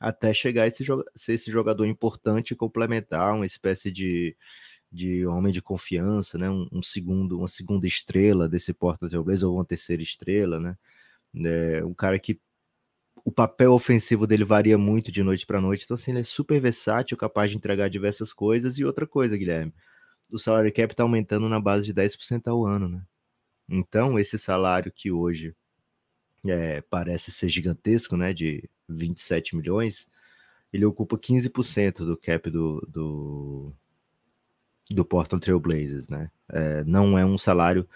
até 0.00 0.32
chegar 0.32 0.66
esse, 0.66 0.84
ser 1.14 1.34
esse 1.34 1.50
jogador 1.50 1.86
importante 1.86 2.56
complementar, 2.56 3.34
uma 3.34 3.44
espécie 3.46 3.92
de, 3.92 4.34
de 4.90 5.26
homem 5.26 5.52
de 5.52 5.60
confiança, 5.62 6.38
né? 6.38 6.48
Um, 6.50 6.66
um 6.72 6.82
segundo, 6.82 7.38
uma 7.38 7.48
segunda 7.48 7.86
estrela 7.86 8.48
desse 8.48 8.72
Portland 8.72 9.10
Trail 9.10 9.24
Blazers 9.24 9.44
ou 9.44 9.56
uma 9.56 9.64
terceira 9.64 10.02
estrela, 10.02 10.58
né? 10.58 10.76
É, 11.44 11.84
um 11.84 11.94
cara 11.94 12.18
que 12.18 12.40
o 13.24 13.30
papel 13.30 13.72
ofensivo 13.72 14.26
dele 14.26 14.44
varia 14.44 14.78
muito 14.78 15.12
de 15.12 15.22
noite 15.22 15.46
para 15.46 15.60
noite, 15.60 15.84
então 15.84 15.94
assim, 15.94 16.12
ele 16.12 16.20
é 16.20 16.24
super 16.24 16.60
versátil, 16.60 17.16
capaz 17.16 17.50
de 17.50 17.56
entregar 17.58 17.88
diversas 17.90 18.32
coisas. 18.32 18.78
E 18.78 18.84
outra 18.84 19.06
coisa, 19.06 19.36
Guilherme, 19.36 19.74
o 20.30 20.38
salário 20.38 20.72
cap 20.72 20.92
está 20.92 21.02
aumentando 21.02 21.48
na 21.48 21.60
base 21.60 21.84
de 21.84 21.94
10% 21.94 22.48
ao 22.48 22.66
ano, 22.66 22.88
né? 22.88 23.02
Então, 23.68 24.18
esse 24.18 24.38
salário 24.38 24.92
que 24.92 25.12
hoje 25.12 25.54
é, 26.46 26.80
parece 26.82 27.30
ser 27.30 27.48
gigantesco, 27.48 28.16
né, 28.16 28.32
de 28.32 28.68
27 28.94 29.56
milhões, 29.56 30.06
ele 30.72 30.84
ocupa 30.84 31.16
15% 31.18 32.04
do 32.04 32.16
cap 32.16 32.50
do, 32.50 32.86
do, 32.88 33.72
do 34.90 35.04
Portland 35.04 35.44
Trail 35.44 35.60
Blazers, 35.60 36.08
né? 36.08 36.30
É, 36.48 36.84
não 36.84 37.18
é 37.18 37.24
um 37.24 37.38
salário 37.38 37.88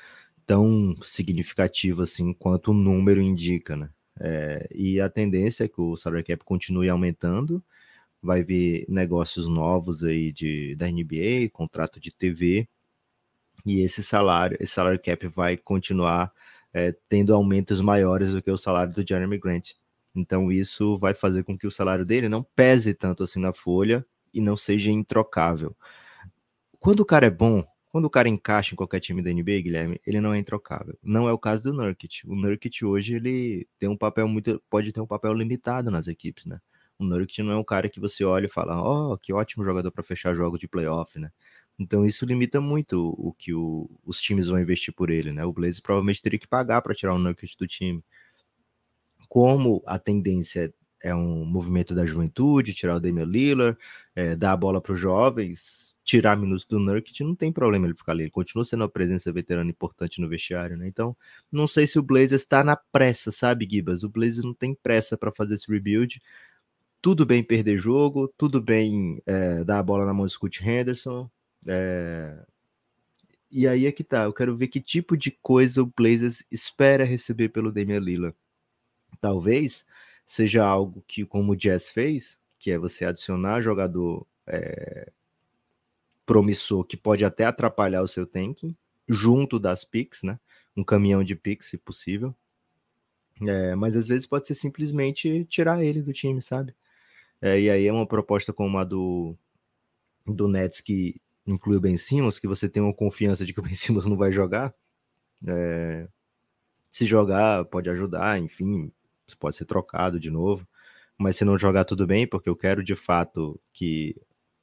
tão 0.46 0.94
significativo 1.02 2.02
assim 2.02 2.32
quanto 2.32 2.70
o 2.70 2.74
número 2.74 3.20
indica, 3.20 3.76
né? 3.76 3.90
É, 4.20 4.68
e 4.72 5.00
a 5.00 5.08
tendência 5.08 5.64
é 5.64 5.68
que 5.68 5.80
o 5.80 5.96
salary 5.96 6.22
cap 6.22 6.44
continue 6.44 6.88
aumentando, 6.88 7.62
vai 8.22 8.42
vir 8.42 8.86
negócios 8.88 9.48
novos 9.48 10.04
aí 10.04 10.32
de, 10.32 10.74
da 10.76 10.86
NBA, 10.86 11.50
contrato 11.52 11.98
de 12.00 12.10
TV, 12.12 12.68
e 13.66 13.80
esse 13.80 14.02
salário, 14.02 14.56
esse 14.60 14.72
salário 14.72 15.00
cap 15.00 15.26
vai 15.28 15.56
continuar 15.56 16.32
é, 16.72 16.92
tendo 17.08 17.34
aumentos 17.34 17.80
maiores 17.80 18.32
do 18.32 18.42
que 18.42 18.50
o 18.50 18.56
salário 18.56 18.92
do 18.92 19.06
Jeremy 19.06 19.38
Grant. 19.38 19.72
Então 20.14 20.50
isso 20.52 20.96
vai 20.96 21.14
fazer 21.14 21.42
com 21.44 21.58
que 21.58 21.66
o 21.66 21.70
salário 21.70 22.04
dele 22.04 22.28
não 22.28 22.42
pese 22.42 22.94
tanto 22.94 23.22
assim 23.22 23.40
na 23.40 23.52
folha 23.52 24.06
e 24.32 24.40
não 24.40 24.56
seja 24.56 24.90
introcável. 24.90 25.76
Quando 26.78 27.00
o 27.00 27.04
cara 27.04 27.26
é 27.26 27.30
bom, 27.30 27.64
quando 27.94 28.06
o 28.06 28.10
cara 28.10 28.28
encaixa 28.28 28.74
em 28.74 28.76
qualquer 28.76 29.00
time 29.00 29.22
da 29.22 29.30
NBA, 29.32 29.62
Guilherme, 29.62 30.00
ele 30.04 30.20
não 30.20 30.34
é 30.34 30.38
introcável. 30.38 30.98
Não 31.02 31.28
é 31.28 31.32
o 31.32 31.38
caso 31.38 31.62
do 31.62 31.72
Nurkic. 31.72 32.26
O 32.26 32.34
Nurkic 32.34 32.84
hoje 32.84 33.14
ele 33.14 33.68
tem 33.78 33.88
um 33.88 33.96
papel 33.96 34.26
muito, 34.26 34.60
pode 34.68 34.92
ter 34.92 35.00
um 35.00 35.06
papel 35.06 35.32
limitado 35.32 35.90
nas 35.90 36.08
equipes, 36.08 36.44
né? 36.44 36.58
O 36.98 37.04
Nurkic 37.04 37.42
não 37.42 37.52
é 37.52 37.56
um 37.56 37.64
cara 37.64 37.88
que 37.88 38.00
você 38.00 38.24
olha 38.24 38.46
e 38.46 38.48
fala, 38.48 38.80
ó, 38.82 39.12
oh, 39.12 39.18
que 39.18 39.32
ótimo 39.32 39.64
jogador 39.64 39.90
para 39.92 40.02
fechar 40.02 40.34
jogos 40.34 40.58
de 40.58 40.68
playoff, 40.68 41.18
né? 41.18 41.30
Então 41.78 42.04
isso 42.04 42.24
limita 42.26 42.60
muito 42.60 43.14
o 43.18 43.32
que 43.32 43.54
o, 43.54 43.90
os 44.04 44.20
times 44.20 44.48
vão 44.48 44.60
investir 44.60 44.92
por 44.92 45.08
ele, 45.10 45.32
né? 45.32 45.44
O 45.44 45.52
Blazers 45.52 45.80
provavelmente 45.80 46.20
teria 46.22 46.38
que 46.38 46.48
pagar 46.48 46.82
para 46.82 46.94
tirar 46.94 47.14
o 47.14 47.18
Nurkic 47.18 47.56
do 47.56 47.66
time. 47.66 48.04
Como 49.34 49.82
a 49.84 49.98
tendência 49.98 50.72
é 51.02 51.12
um 51.12 51.44
movimento 51.44 51.92
da 51.92 52.06
juventude, 52.06 52.72
tirar 52.72 52.94
o 52.94 53.00
Damian 53.00 53.24
Lillard, 53.24 53.76
é, 54.14 54.36
dar 54.36 54.52
a 54.52 54.56
bola 54.56 54.80
para 54.80 54.92
os 54.92 55.00
jovens, 55.00 55.92
tirar 56.04 56.36
minutos 56.36 56.64
do 56.64 56.78
Nurkic, 56.78 57.24
não 57.24 57.34
tem 57.34 57.50
problema 57.50 57.84
ele 57.84 57.96
ficar 57.96 58.12
ali. 58.12 58.22
Ele 58.22 58.30
continua 58.30 58.64
sendo 58.64 58.82
uma 58.82 58.88
presença 58.88 59.32
veterana 59.32 59.68
importante 59.68 60.20
no 60.20 60.28
vestiário, 60.28 60.76
né? 60.76 60.86
Então, 60.86 61.16
não 61.50 61.66
sei 61.66 61.84
se 61.84 61.98
o 61.98 62.02
Blazers 62.02 62.42
está 62.42 62.62
na 62.62 62.76
pressa, 62.76 63.32
sabe, 63.32 63.66
Gibas? 63.68 64.04
O 64.04 64.08
Blazers 64.08 64.44
não 64.44 64.54
tem 64.54 64.72
pressa 64.72 65.18
para 65.18 65.32
fazer 65.32 65.56
esse 65.56 65.68
rebuild. 65.68 66.22
Tudo 67.02 67.26
bem 67.26 67.42
perder 67.42 67.76
jogo, 67.76 68.32
tudo 68.38 68.62
bem 68.62 69.20
é, 69.26 69.64
dar 69.64 69.80
a 69.80 69.82
bola 69.82 70.06
na 70.06 70.14
mão 70.14 70.26
do 70.26 70.30
Scott 70.30 70.62
Henderson, 70.64 71.28
é... 71.68 72.38
E 73.50 73.66
aí 73.66 73.86
é 73.86 73.90
que 73.90 74.04
tá, 74.04 74.24
eu 74.24 74.32
quero 74.32 74.56
ver 74.56 74.68
que 74.68 74.80
tipo 74.80 75.16
de 75.16 75.32
coisa 75.42 75.82
o 75.82 75.92
Blazers 75.96 76.44
espera 76.52 77.04
receber 77.04 77.48
pelo 77.48 77.72
Damian 77.72 77.98
Lillard. 77.98 78.36
Talvez 79.20 79.84
seja 80.26 80.64
algo 80.64 81.02
que, 81.06 81.24
como 81.24 81.52
o 81.52 81.56
Jazz 81.56 81.90
fez, 81.90 82.38
que 82.58 82.70
é 82.70 82.78
você 82.78 83.04
adicionar 83.04 83.60
jogador 83.60 84.26
é... 84.46 85.10
promissor 86.24 86.84
que 86.84 86.96
pode 86.96 87.24
até 87.24 87.44
atrapalhar 87.44 88.02
o 88.02 88.08
seu 88.08 88.26
tanking, 88.26 88.76
junto 89.08 89.58
das 89.58 89.84
picks, 89.84 90.22
né? 90.22 90.38
Um 90.76 90.84
caminhão 90.84 91.22
de 91.22 91.36
picks, 91.36 91.68
se 91.68 91.78
possível. 91.78 92.34
É, 93.42 93.74
mas 93.74 93.96
às 93.96 94.06
vezes 94.06 94.26
pode 94.26 94.46
ser 94.46 94.54
simplesmente 94.54 95.44
tirar 95.46 95.82
ele 95.84 96.00
do 96.00 96.12
time, 96.12 96.40
sabe? 96.40 96.74
É, 97.40 97.60
e 97.60 97.68
aí 97.68 97.86
é 97.86 97.92
uma 97.92 98.06
proposta 98.06 98.52
como 98.52 98.78
a 98.78 98.84
do, 98.84 99.36
do 100.26 100.48
Nets 100.48 100.80
que 100.80 101.20
inclui 101.46 101.76
o 101.76 101.80
Ben 101.80 101.96
Simmons, 101.96 102.38
que 102.38 102.48
você 102.48 102.68
tem 102.68 102.82
uma 102.82 102.94
confiança 102.94 103.44
de 103.44 103.52
que 103.52 103.60
o 103.60 103.62
Ben 103.62 103.74
Simmons 103.76 104.06
não 104.06 104.16
vai 104.16 104.32
jogar. 104.32 104.74
É, 105.46 106.08
se 106.90 107.04
jogar, 107.04 107.64
pode 107.66 107.90
ajudar, 107.90 108.38
enfim, 108.38 108.90
pode 109.38 109.56
ser 109.56 109.64
trocado 109.64 110.20
de 110.20 110.30
novo. 110.30 110.66
Mas 111.18 111.36
se 111.36 111.44
não 111.44 111.56
jogar, 111.56 111.84
tudo 111.84 112.06
bem, 112.06 112.26
porque 112.26 112.48
eu 112.48 112.56
quero 112.56 112.82
de 112.82 112.94
fato 112.94 113.60
que 113.72 114.16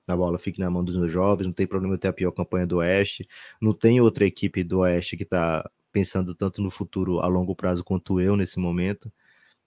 a 0.08 0.16
bola 0.16 0.38
fique 0.38 0.60
na 0.60 0.70
mão 0.70 0.84
dos 0.84 0.98
meus 0.98 1.12
jovens. 1.12 1.48
Não 1.48 1.54
tem 1.54 1.68
problema 1.68 1.96
eu 1.96 1.98
ter 1.98 2.10
a 2.10 2.14
pior 2.14 2.32
campanha 2.32 2.68
do 2.68 2.78
Oeste. 2.78 3.28
Não 3.62 3.74
tem 3.74 4.02
outra 4.02 4.26
equipe 4.26 4.64
do 4.64 4.80
Oeste 4.80 5.18
que 5.18 5.24
está 5.24 5.70
pensando 5.92 6.36
tanto 6.36 6.62
no 6.62 6.70
futuro 6.70 7.20
a 7.20 7.28
longo 7.28 7.56
prazo 7.56 7.84
quanto 7.84 8.20
eu 8.20 8.36
nesse 8.36 8.60
momento. 8.60 9.12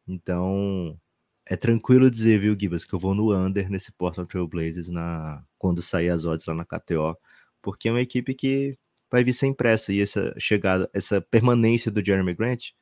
Então, 0.07 0.99
é 1.47 1.57
tranquilo 1.57 2.11
dizer, 2.11 2.41
viu, 2.41 2.57
Gibas, 2.59 2.85
que 2.85 2.95
eu 2.95 2.99
vou 2.99 3.15
no 3.15 3.35
under 3.35 3.71
nesse 3.71 3.93
Portland 3.93 4.29
Trail 4.29 4.49
Blazers 4.49 4.89
na, 4.89 5.45
quando 5.59 5.83
sair 5.83 6.11
as 6.11 6.25
odds 6.25 6.47
lá 6.47 6.55
na 6.55 6.65
KTO, 6.65 7.17
porque 7.63 7.89
é 7.89 7.93
uma 7.93 8.01
equipe 8.01 8.35
que 8.35 8.79
vai 9.11 9.25
vir 9.25 9.33
sem 9.35 9.55
pressa 9.55 9.93
e 9.93 10.01
essa 10.01 10.35
chegada, 10.39 10.91
essa 10.93 11.21
permanência 11.21 11.91
do 11.91 12.05
Jeremy 12.05 12.35
Grant 12.35 12.73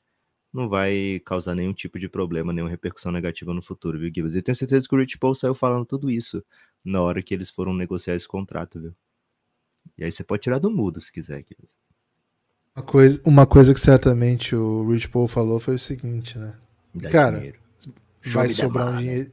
não 0.52 0.68
vai 0.68 1.20
causar 1.24 1.54
nenhum 1.54 1.72
tipo 1.72 1.98
de 1.98 2.08
problema, 2.08 2.52
nenhuma 2.52 2.70
repercussão 2.70 3.10
negativa 3.10 3.54
no 3.54 3.62
futuro, 3.62 3.98
viu, 3.98 4.12
Gibas? 4.14 4.34
Eu 4.34 4.42
tenho 4.42 4.56
certeza 4.56 4.86
que 4.88 4.94
o 4.94 4.98
Rich 4.98 5.18
Paul 5.18 5.34
saiu 5.34 5.54
falando 5.54 5.86
tudo 5.86 6.10
isso 6.10 6.44
na 6.84 7.00
hora 7.00 7.22
que 7.22 7.32
eles 7.32 7.50
foram 7.50 7.72
negociar 7.72 8.14
esse 8.14 8.28
contrato, 8.28 8.80
viu? 8.80 8.94
E 9.96 10.04
aí 10.04 10.12
você 10.12 10.22
pode 10.22 10.42
tirar 10.42 10.58
do 10.58 10.70
mudo 10.70 11.00
se 11.00 11.10
quiser, 11.10 11.44
Gibas. 11.48 11.78
Uma 12.76 12.84
coisa, 12.84 13.20
uma 13.24 13.46
coisa 13.46 13.74
que 13.74 13.80
certamente 13.80 14.54
o 14.54 14.90
Rich 14.90 15.08
Paul 15.08 15.28
falou 15.28 15.58
foi 15.58 15.74
o 15.74 15.78
seguinte, 15.78 16.38
né? 16.38 16.56
Dá 16.94 17.10
Cara, 17.10 17.38
dinheiro 17.38 17.62
vai 18.30 18.48
sobrar 18.48 18.94
um 18.94 18.98
dinheiro. 18.98 19.32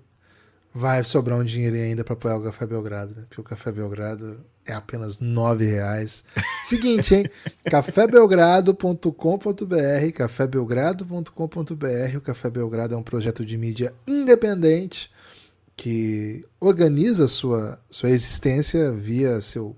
Vai 0.73 1.03
sobrar 1.03 1.38
um 1.39 1.43
dinheiro 1.43 1.75
ainda 1.75 2.03
para 2.03 2.13
apoiar 2.13 2.38
o 2.38 2.43
Café 2.43 2.67
Belgrado, 2.67 3.15
né? 3.15 3.24
Porque 3.28 3.41
o 3.41 3.43
Café 3.43 3.72
Belgrado 3.72 4.39
é 4.65 4.74
apenas 4.74 5.20
nove 5.20 5.65
reais. 5.65 6.24
Seguinte, 6.63 7.15
hein? 7.15 7.26
cafébelgrado.com.br, 7.65 10.11
cafébelgrado.com.br. 10.13 12.17
O 12.17 12.22
Café 12.22 12.49
Belgrado 12.51 12.93
é 12.93 12.97
um 12.97 13.03
projeto 13.03 13.43
de 13.43 13.57
mídia 13.57 13.91
independente 14.07 15.11
que 15.76 16.45
organiza 16.59 17.28
sua, 17.28 17.82
sua 17.89 18.11
existência 18.11 18.91
via 18.91 19.41
seu 19.41 19.76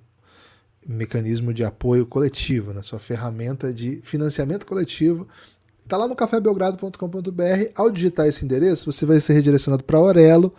mecanismo 0.85 1.53
de 1.53 1.63
apoio 1.63 2.05
coletivo, 2.05 2.73
né? 2.73 2.83
sua 2.83 2.99
ferramenta 2.99 3.73
de 3.73 4.01
financiamento 4.03 4.65
coletivo 4.65 5.25
Tá 5.91 5.97
lá 5.97 6.07
no 6.07 6.15
cafébelgrado.com.br. 6.15 7.71
Ao 7.75 7.91
digitar 7.91 8.25
esse 8.25 8.45
endereço, 8.45 8.89
você 8.89 9.05
vai 9.05 9.19
ser 9.19 9.33
redirecionado 9.33 9.83
para 9.83 9.97
a 9.97 9.99
Aurelo. 9.99 10.53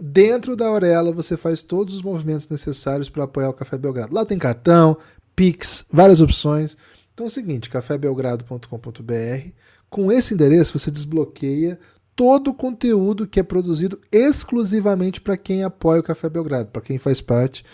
Dentro 0.00 0.54
da 0.54 0.66
Aurelo, 0.66 1.12
você 1.12 1.36
faz 1.36 1.62
todos 1.62 1.94
os 1.94 2.02
movimentos 2.02 2.48
necessários 2.48 3.08
para 3.08 3.24
apoiar 3.24 3.48
o 3.48 3.54
Café 3.54 3.76
Belgrado. 3.76 4.14
Lá 4.14 4.24
tem 4.24 4.38
cartão, 4.38 4.96
Pix, 5.34 5.84
várias 5.90 6.20
opções. 6.20 6.76
Então 7.12 7.26
é 7.26 7.28
o 7.28 7.30
seguinte, 7.30 7.68
cafébelgrado.com.br. 7.68 9.50
Com 9.90 10.12
esse 10.12 10.34
endereço, 10.34 10.78
você 10.78 10.90
desbloqueia 10.90 11.80
todo 12.14 12.50
o 12.50 12.54
conteúdo 12.54 13.26
que 13.26 13.40
é 13.40 13.42
produzido 13.42 14.00
exclusivamente 14.12 15.20
para 15.20 15.36
quem 15.36 15.64
apoia 15.64 16.00
o 16.00 16.04
Café 16.04 16.28
Belgrado, 16.28 16.70
para 16.70 16.82
quem 16.82 16.98
faz 16.98 17.20
parte 17.20 17.64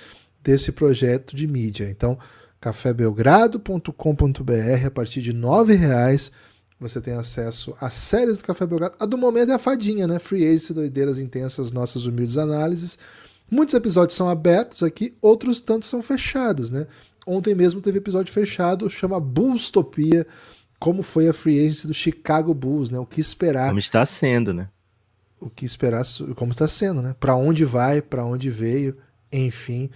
desse 0.42 0.72
projeto 0.72 1.36
de 1.36 1.46
mídia. 1.46 1.90
Então, 1.90 2.18
cafébelgrado.com.br, 2.60 4.86
a 4.86 4.90
partir 4.90 5.20
de 5.20 5.32
R$ 5.32 5.76
reais 5.76 6.32
Você 6.80 7.00
tem 7.00 7.14
acesso 7.14 7.74
às 7.80 7.94
séries 7.94 8.38
do 8.38 8.44
Café 8.44 8.66
Belgrado. 8.66 8.94
A 8.98 9.06
do 9.06 9.16
momento 9.16 9.52
é 9.52 9.54
a 9.54 9.58
fadinha, 9.58 10.06
né? 10.06 10.18
Free 10.18 10.44
Ace, 10.44 10.74
doideiras 10.74 11.18
intensas, 11.18 11.70
nossas 11.70 12.04
humildes 12.04 12.36
análises. 12.36 12.98
Muitos 13.50 13.74
episódios 13.74 14.16
são 14.16 14.28
abertos 14.28 14.82
aqui, 14.82 15.14
outros 15.20 15.60
tantos 15.60 15.88
são 15.88 16.02
fechados, 16.02 16.70
né? 16.70 16.86
Ontem 17.26 17.54
mesmo 17.54 17.80
teve 17.80 17.98
episódio 17.98 18.32
fechado, 18.32 18.90
chama 18.90 19.18
Bullstopia, 19.18 20.26
como 20.78 21.02
foi 21.02 21.28
a 21.28 21.32
free 21.32 21.60
agency 21.60 21.86
do 21.86 21.94
Chicago 21.94 22.52
Bulls, 22.52 22.90
né? 22.90 22.98
O 22.98 23.06
que 23.06 23.20
esperar? 23.20 23.68
Como 23.68 23.78
está 23.78 24.04
sendo, 24.04 24.52
né? 24.52 24.68
O 25.40 25.48
que 25.48 25.64
esperar, 25.64 26.04
como 26.36 26.52
está 26.52 26.68
sendo, 26.68 27.00
né? 27.00 27.14
Para 27.18 27.36
onde 27.36 27.64
vai, 27.64 28.02
para 28.02 28.24
onde 28.24 28.50
veio, 28.50 28.96
enfim. 29.32 29.90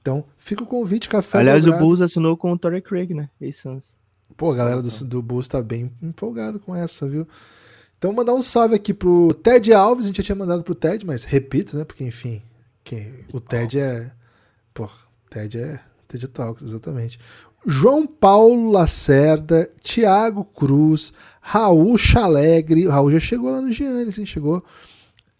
Então, 0.00 0.24
fica 0.36 0.62
o 0.62 0.66
convite, 0.66 1.08
café. 1.08 1.38
Aliás, 1.38 1.64
Belgrado. 1.64 1.84
o 1.84 1.86
Bulls 1.86 2.00
assinou 2.00 2.36
com 2.36 2.52
o 2.52 2.58
Torrey 2.58 2.80
Craig, 2.80 3.12
né? 3.12 3.28
Ex-Suns. 3.40 3.97
Pô, 4.36 4.52
a 4.52 4.56
galera 4.56 4.82
do, 4.82 5.04
do 5.04 5.22
Bulls 5.22 5.48
tá 5.48 5.62
bem 5.62 5.90
empolgado 6.02 6.60
com 6.60 6.74
essa, 6.74 7.08
viu? 7.08 7.26
Então, 7.98 8.12
mandar 8.12 8.34
um 8.34 8.42
salve 8.42 8.74
aqui 8.74 8.94
pro 8.94 9.34
Ted 9.34 9.72
Alves. 9.72 10.04
A 10.04 10.08
gente 10.08 10.18
já 10.18 10.22
tinha 10.22 10.36
mandado 10.36 10.62
pro 10.62 10.74
Ted, 10.74 11.04
mas 11.04 11.24
repito, 11.24 11.76
né? 11.76 11.84
Porque, 11.84 12.04
enfim, 12.04 12.42
que 12.84 13.24
o 13.32 13.40
Ted 13.40 13.80
é. 13.80 14.12
Pô, 14.72 14.88
Ted 15.28 15.58
é. 15.58 15.80
TED 16.08 16.26
Talks, 16.28 16.62
exatamente. 16.62 17.20
João 17.66 18.06
Paulo 18.06 18.70
Lacerda, 18.70 19.70
Tiago 19.82 20.44
Cruz, 20.44 21.12
Raul 21.40 21.98
Chalegre. 21.98 22.86
O 22.86 22.90
Raul 22.90 23.12
já 23.12 23.20
chegou 23.20 23.50
lá 23.50 23.60
no 23.60 23.70
Giannis, 23.70 24.14
sim, 24.14 24.24
chegou. 24.24 24.64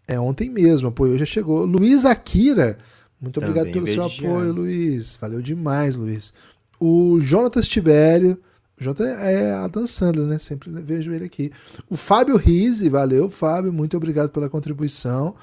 É 0.07 0.20
ontem 0.20 0.51
mesmo, 0.51 0.89
apoiou, 0.89 1.16
já 1.16 1.24
chegou. 1.24 1.64
Luiz 1.64 2.05
Akira, 2.05 2.78
muito 3.20 3.41
Também 3.41 3.51
obrigado 3.51 3.72
pelo 3.72 3.86
seu 3.86 4.05
apoio, 4.05 4.53
Luiz. 4.53 5.16
Valeu 5.16 5.41
demais, 5.41 5.97
Luiz. 5.97 6.32
O 6.78 7.18
Jonatas 7.20 7.66
Tibério. 7.66 8.39
O 8.80 8.84
Jota 8.84 9.04
é 9.04 9.52
a 9.52 9.66
Dan 9.66 9.86
Sandler, 9.86 10.26
né? 10.26 10.38
Sempre 10.38 10.70
vejo 10.70 11.12
ele 11.12 11.24
aqui. 11.24 11.50
O 11.88 11.96
Fábio 11.96 12.36
Rise, 12.36 12.88
valeu, 12.88 13.28
Fábio, 13.28 13.72
muito 13.72 13.96
obrigado 13.96 14.30
pela 14.30 14.48
contribuição. 14.48 15.34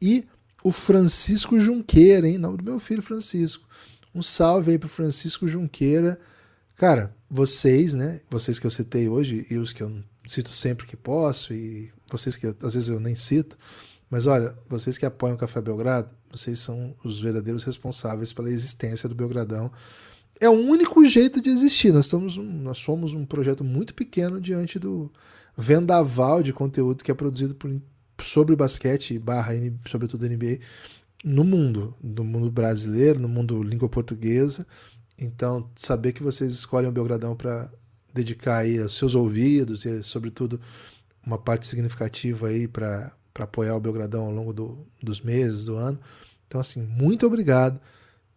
E 0.00 0.24
o 0.62 0.70
Francisco 0.70 1.58
Junqueira, 1.58 2.28
hein? 2.28 2.38
Nome 2.38 2.58
do 2.58 2.64
meu 2.64 2.78
filho, 2.78 3.02
Francisco. 3.02 3.66
Um 4.14 4.22
salve 4.22 4.70
aí 4.70 4.78
pro 4.78 4.88
Francisco 4.88 5.48
Junqueira. 5.48 6.18
Cara, 6.76 7.14
vocês, 7.28 7.94
né? 7.94 8.20
Vocês 8.30 8.58
que 8.58 8.66
eu 8.66 8.70
citei 8.70 9.08
hoje 9.08 9.46
e 9.50 9.56
os 9.56 9.72
que 9.72 9.82
eu 9.82 9.92
cito 10.26 10.52
sempre 10.54 10.86
que 10.86 10.96
posso 10.96 11.52
e 11.52 11.92
vocês 12.10 12.36
que 12.36 12.46
às 12.46 12.74
vezes 12.74 12.88
eu 12.88 13.00
nem 13.00 13.14
cito. 13.14 13.58
Mas 14.08 14.26
olha, 14.26 14.56
vocês 14.68 14.96
que 14.96 15.04
apoiam 15.04 15.34
o 15.34 15.38
Café 15.38 15.60
Belgrado, 15.60 16.08
vocês 16.30 16.60
são 16.60 16.94
os 17.02 17.20
verdadeiros 17.20 17.64
responsáveis 17.64 18.32
pela 18.32 18.50
existência 18.50 19.08
do 19.08 19.14
Belgradão. 19.14 19.70
É 20.40 20.48
o 20.48 20.52
único 20.52 21.04
jeito 21.04 21.40
de 21.40 21.50
existir. 21.50 21.92
Nós, 21.92 22.06
estamos, 22.06 22.36
nós 22.36 22.78
somos 22.78 23.14
um 23.14 23.24
projeto 23.24 23.62
muito 23.62 23.94
pequeno 23.94 24.40
diante 24.40 24.78
do 24.78 25.10
vendaval 25.56 26.42
de 26.42 26.52
conteúdo 26.52 27.04
que 27.04 27.10
é 27.10 27.14
produzido 27.14 27.54
por, 27.54 27.70
sobre 28.20 28.56
basquete 28.56 29.18
barra, 29.18 29.52
sobretudo 29.86 30.28
NBA, 30.28 30.58
no 31.24 31.44
mundo, 31.44 31.94
no 32.02 32.24
mundo 32.24 32.50
brasileiro, 32.50 33.18
no 33.18 33.28
mundo 33.28 33.62
língua 33.62 33.88
portuguesa. 33.88 34.66
Então, 35.18 35.70
saber 35.76 36.12
que 36.12 36.22
vocês 36.22 36.52
escolhem 36.52 36.88
o 36.88 36.92
Belgradão 36.92 37.36
para 37.36 37.70
dedicar 38.12 38.58
aí 38.58 38.80
aos 38.80 38.96
seus 38.96 39.14
ouvidos 39.14 39.84
e, 39.84 40.02
sobretudo, 40.02 40.60
uma 41.24 41.38
parte 41.38 41.66
significativa 41.66 42.48
aí 42.48 42.68
para 42.68 43.12
apoiar 43.36 43.76
o 43.76 43.80
Belgradão 43.80 44.26
ao 44.26 44.32
longo 44.32 44.52
do, 44.52 44.86
dos 45.02 45.20
meses, 45.20 45.64
do 45.64 45.76
ano. 45.76 45.98
Então, 46.46 46.60
assim, 46.60 46.82
muito 46.82 47.26
obrigado. 47.26 47.80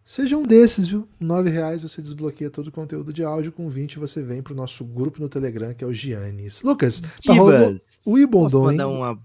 Seja 0.08 0.38
um 0.38 0.42
desses, 0.42 0.86
viu? 0.86 1.06
R$ 1.20 1.50
reais 1.50 1.82
você 1.82 2.00
desbloqueia 2.00 2.48
todo 2.48 2.68
o 2.68 2.72
conteúdo 2.72 3.12
de 3.12 3.22
áudio, 3.22 3.52
com 3.52 3.68
20 3.68 3.98
você 3.98 4.22
vem 4.22 4.42
para 4.42 4.54
o 4.54 4.56
nosso 4.56 4.82
grupo 4.82 5.20
no 5.20 5.28
Telegram, 5.28 5.74
que 5.74 5.84
é 5.84 5.86
o 5.86 5.92
Giannis. 5.92 6.62
Lucas, 6.62 7.02
tá 7.22 7.34
rolando 7.34 7.78
o 8.06 8.18
Ibondon, 8.18 8.62
Posso 8.62 8.64
mandar 8.64 8.88
uma 8.88 9.22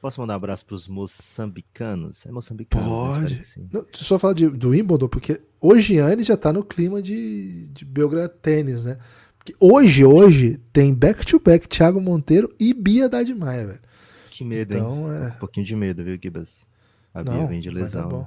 Posso 0.00 0.20
mandar 0.20 0.32
um 0.32 0.36
abraço 0.36 0.66
para 0.66 0.74
os 0.74 0.88
moçambicanos? 0.88 2.26
É 2.26 2.32
moçambicano? 2.32 2.84
Pode. 2.84 3.42
Não, 3.72 3.86
só 3.92 4.18
falar 4.18 4.34
de, 4.34 4.50
do 4.50 4.70
Wimbledon, 4.70 5.06
porque 5.06 5.40
o 5.60 5.78
Giannis 5.78 6.26
já 6.26 6.34
está 6.34 6.52
no 6.52 6.64
clima 6.64 7.00
de, 7.00 7.68
de 7.68 7.84
Belgrado 7.84 8.34
Tênis, 8.42 8.84
né? 8.84 8.98
Porque 9.38 9.54
hoje, 9.60 10.04
hoje, 10.04 10.60
tem 10.72 10.92
back-to-back 10.92 11.68
Thiago 11.68 12.00
Monteiro 12.00 12.52
e 12.58 12.74
Bia 12.74 13.04
Haddad 13.04 13.32
Maia, 13.36 13.68
velho. 13.68 13.80
Que 14.30 14.44
medo, 14.44 14.74
então, 14.74 15.14
hein? 15.14 15.26
É... 15.26 15.28
Um 15.28 15.38
pouquinho 15.38 15.64
de 15.64 15.76
medo, 15.76 16.02
viu, 16.02 16.18
Gibas? 16.20 16.66
A 17.14 17.22
Não, 17.22 17.32
Bia 17.32 17.46
vem 17.46 17.60
de 17.60 17.70
lesão. 17.70 18.02
Vai 18.02 18.10
dar 18.10 18.16
bom. 18.16 18.26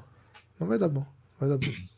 Não 0.58 0.68
vai 0.70 0.80
dar 0.80 0.88
bom. 0.88 1.06
Vai 1.38 1.50
dar 1.50 1.58
bom. 1.58 1.97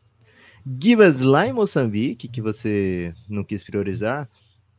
Gibas, 0.66 1.22
lá 1.22 1.47
em 1.47 1.53
Moçambique, 1.53 2.28
que 2.28 2.41
você 2.41 3.14
não 3.28 3.43
quis 3.43 3.64
priorizar, 3.64 4.30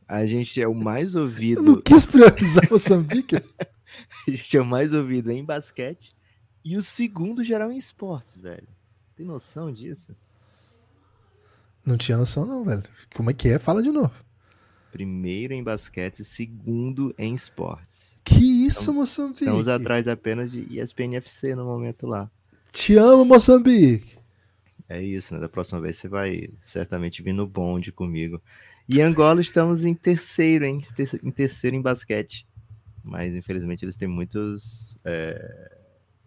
a 0.07 0.25
gente 0.25 0.61
é 0.61 0.67
o 0.67 0.75
mais 0.75 1.15
ouvido. 1.15 1.59
Eu 1.59 1.63
não 1.63 1.81
quis 1.81 2.05
priorizar 2.05 2.69
Moçambique? 2.69 3.35
a 4.27 4.31
gente 4.31 4.57
é 4.57 4.61
o 4.61 4.65
mais 4.65 4.93
ouvido 4.93 5.31
em 5.31 5.43
basquete 5.43 6.13
e 6.63 6.77
o 6.77 6.81
segundo 6.81 7.43
geral 7.43 7.71
em 7.71 7.77
esportes, 7.77 8.39
velho. 8.39 8.67
Tem 9.15 9.25
noção 9.25 9.71
disso? 9.71 10.15
Não 11.85 11.97
tinha 11.97 12.17
noção, 12.17 12.45
não, 12.45 12.63
velho. 12.63 12.83
Como 13.15 13.29
é 13.29 13.33
que 13.33 13.49
é? 13.49 13.57
Fala 13.57 13.81
de 13.81 13.91
novo. 13.91 14.13
Primeiro 14.91 15.53
em 15.53 15.63
basquete, 15.63 16.23
segundo 16.23 17.13
em 17.17 17.33
esportes. 17.33 18.19
Que 18.23 18.65
isso, 18.65 18.93
Moçambique? 18.93 19.43
Estamos 19.43 19.67
atrás 19.67 20.07
apenas 20.07 20.51
de 20.51 20.67
ESPN 20.77 21.15
FC 21.15 21.55
no 21.55 21.65
momento 21.65 22.05
lá. 22.05 22.29
Te 22.71 22.95
amo, 22.97 23.25
Moçambique. 23.25 24.20
É 24.91 25.01
isso, 25.01 25.33
né? 25.33 25.39
Da 25.39 25.49
próxima 25.49 25.79
vez 25.79 25.97
você 25.97 26.07
vai 26.07 26.49
certamente 26.61 27.21
vir 27.21 27.33
no 27.33 27.47
bonde 27.47 27.91
comigo. 27.91 28.41
E 28.89 29.01
Angola 29.01 29.41
estamos 29.41 29.85
em 29.85 29.93
terceiro, 29.93 30.65
hein? 30.65 30.81
Em 31.23 31.31
terceiro 31.31 31.75
em 31.75 31.81
basquete 31.81 32.45
mas 33.03 33.35
infelizmente 33.35 33.83
eles 33.83 33.95
têm 33.95 34.07
muitos 34.07 34.97
é, 35.03 35.77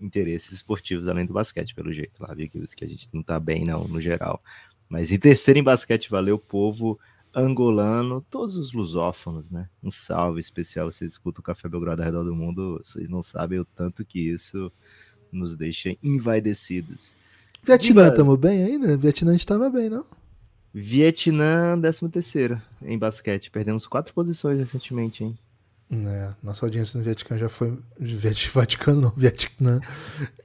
interesses 0.01 0.53
esportivos 0.53 1.09
além 1.09 1.27
do 1.27 1.33
basquete, 1.33 1.75
pelo 1.75 1.93
jeito 1.93 2.21
lá, 2.21 2.35
viu 2.35 2.49
que 2.49 2.85
a 2.85 2.89
gente 2.89 3.09
não 3.13 3.23
tá 3.23 3.39
bem 3.39 3.65
não, 3.65 3.87
no 3.87 4.01
geral. 4.01 4.43
Mas 4.89 5.11
em 5.11 5.19
terceiro 5.19 5.59
em 5.59 5.63
basquete, 5.63 6.11
valeu 6.11 6.39
povo 6.39 6.99
angolano, 7.35 8.25
todos 8.31 8.57
os 8.57 8.73
lusófonos, 8.73 9.51
né? 9.51 9.69
Um 9.83 9.91
salve 9.91 10.41
especial, 10.41 10.91
vocês 10.91 11.13
escutam 11.13 11.41
o 11.41 11.45
Café 11.45 11.69
Belgrado 11.69 12.03
ao 12.03 12.07
redor 12.07 12.25
do 12.25 12.35
mundo, 12.35 12.81
vocês 12.83 13.09
não 13.09 13.23
sabem 13.23 13.59
o 13.59 13.65
tanto 13.65 14.05
que 14.05 14.21
isso 14.21 14.71
nos 15.33 15.57
deixa 15.57 15.97
envaidecidos. 16.03 17.17
Vietnã, 17.65 18.09
estamos 18.09 18.37
bem 18.37 18.63
ainda? 18.63 18.95
Vietnã 18.95 19.31
a 19.31 19.33
gente 19.33 19.47
tava 19.47 19.71
bem, 19.71 19.89
não? 19.89 20.05
Vietnã, 20.73 21.81
13 21.81 22.09
terceiro 22.11 22.61
em 22.83 22.99
basquete. 22.99 23.51
Perdemos 23.51 23.87
quatro 23.87 24.13
posições 24.13 24.59
recentemente, 24.59 25.25
hein? 25.25 25.39
É, 25.93 26.31
nossa 26.43 26.65
audiência 26.65 26.99
no 26.99 27.05
Vietcã 27.05 27.37
já 27.37 27.49
foi. 27.49 27.77
Vaticano, 28.53 29.01
não, 29.01 29.13
Vietnã. 29.17 29.81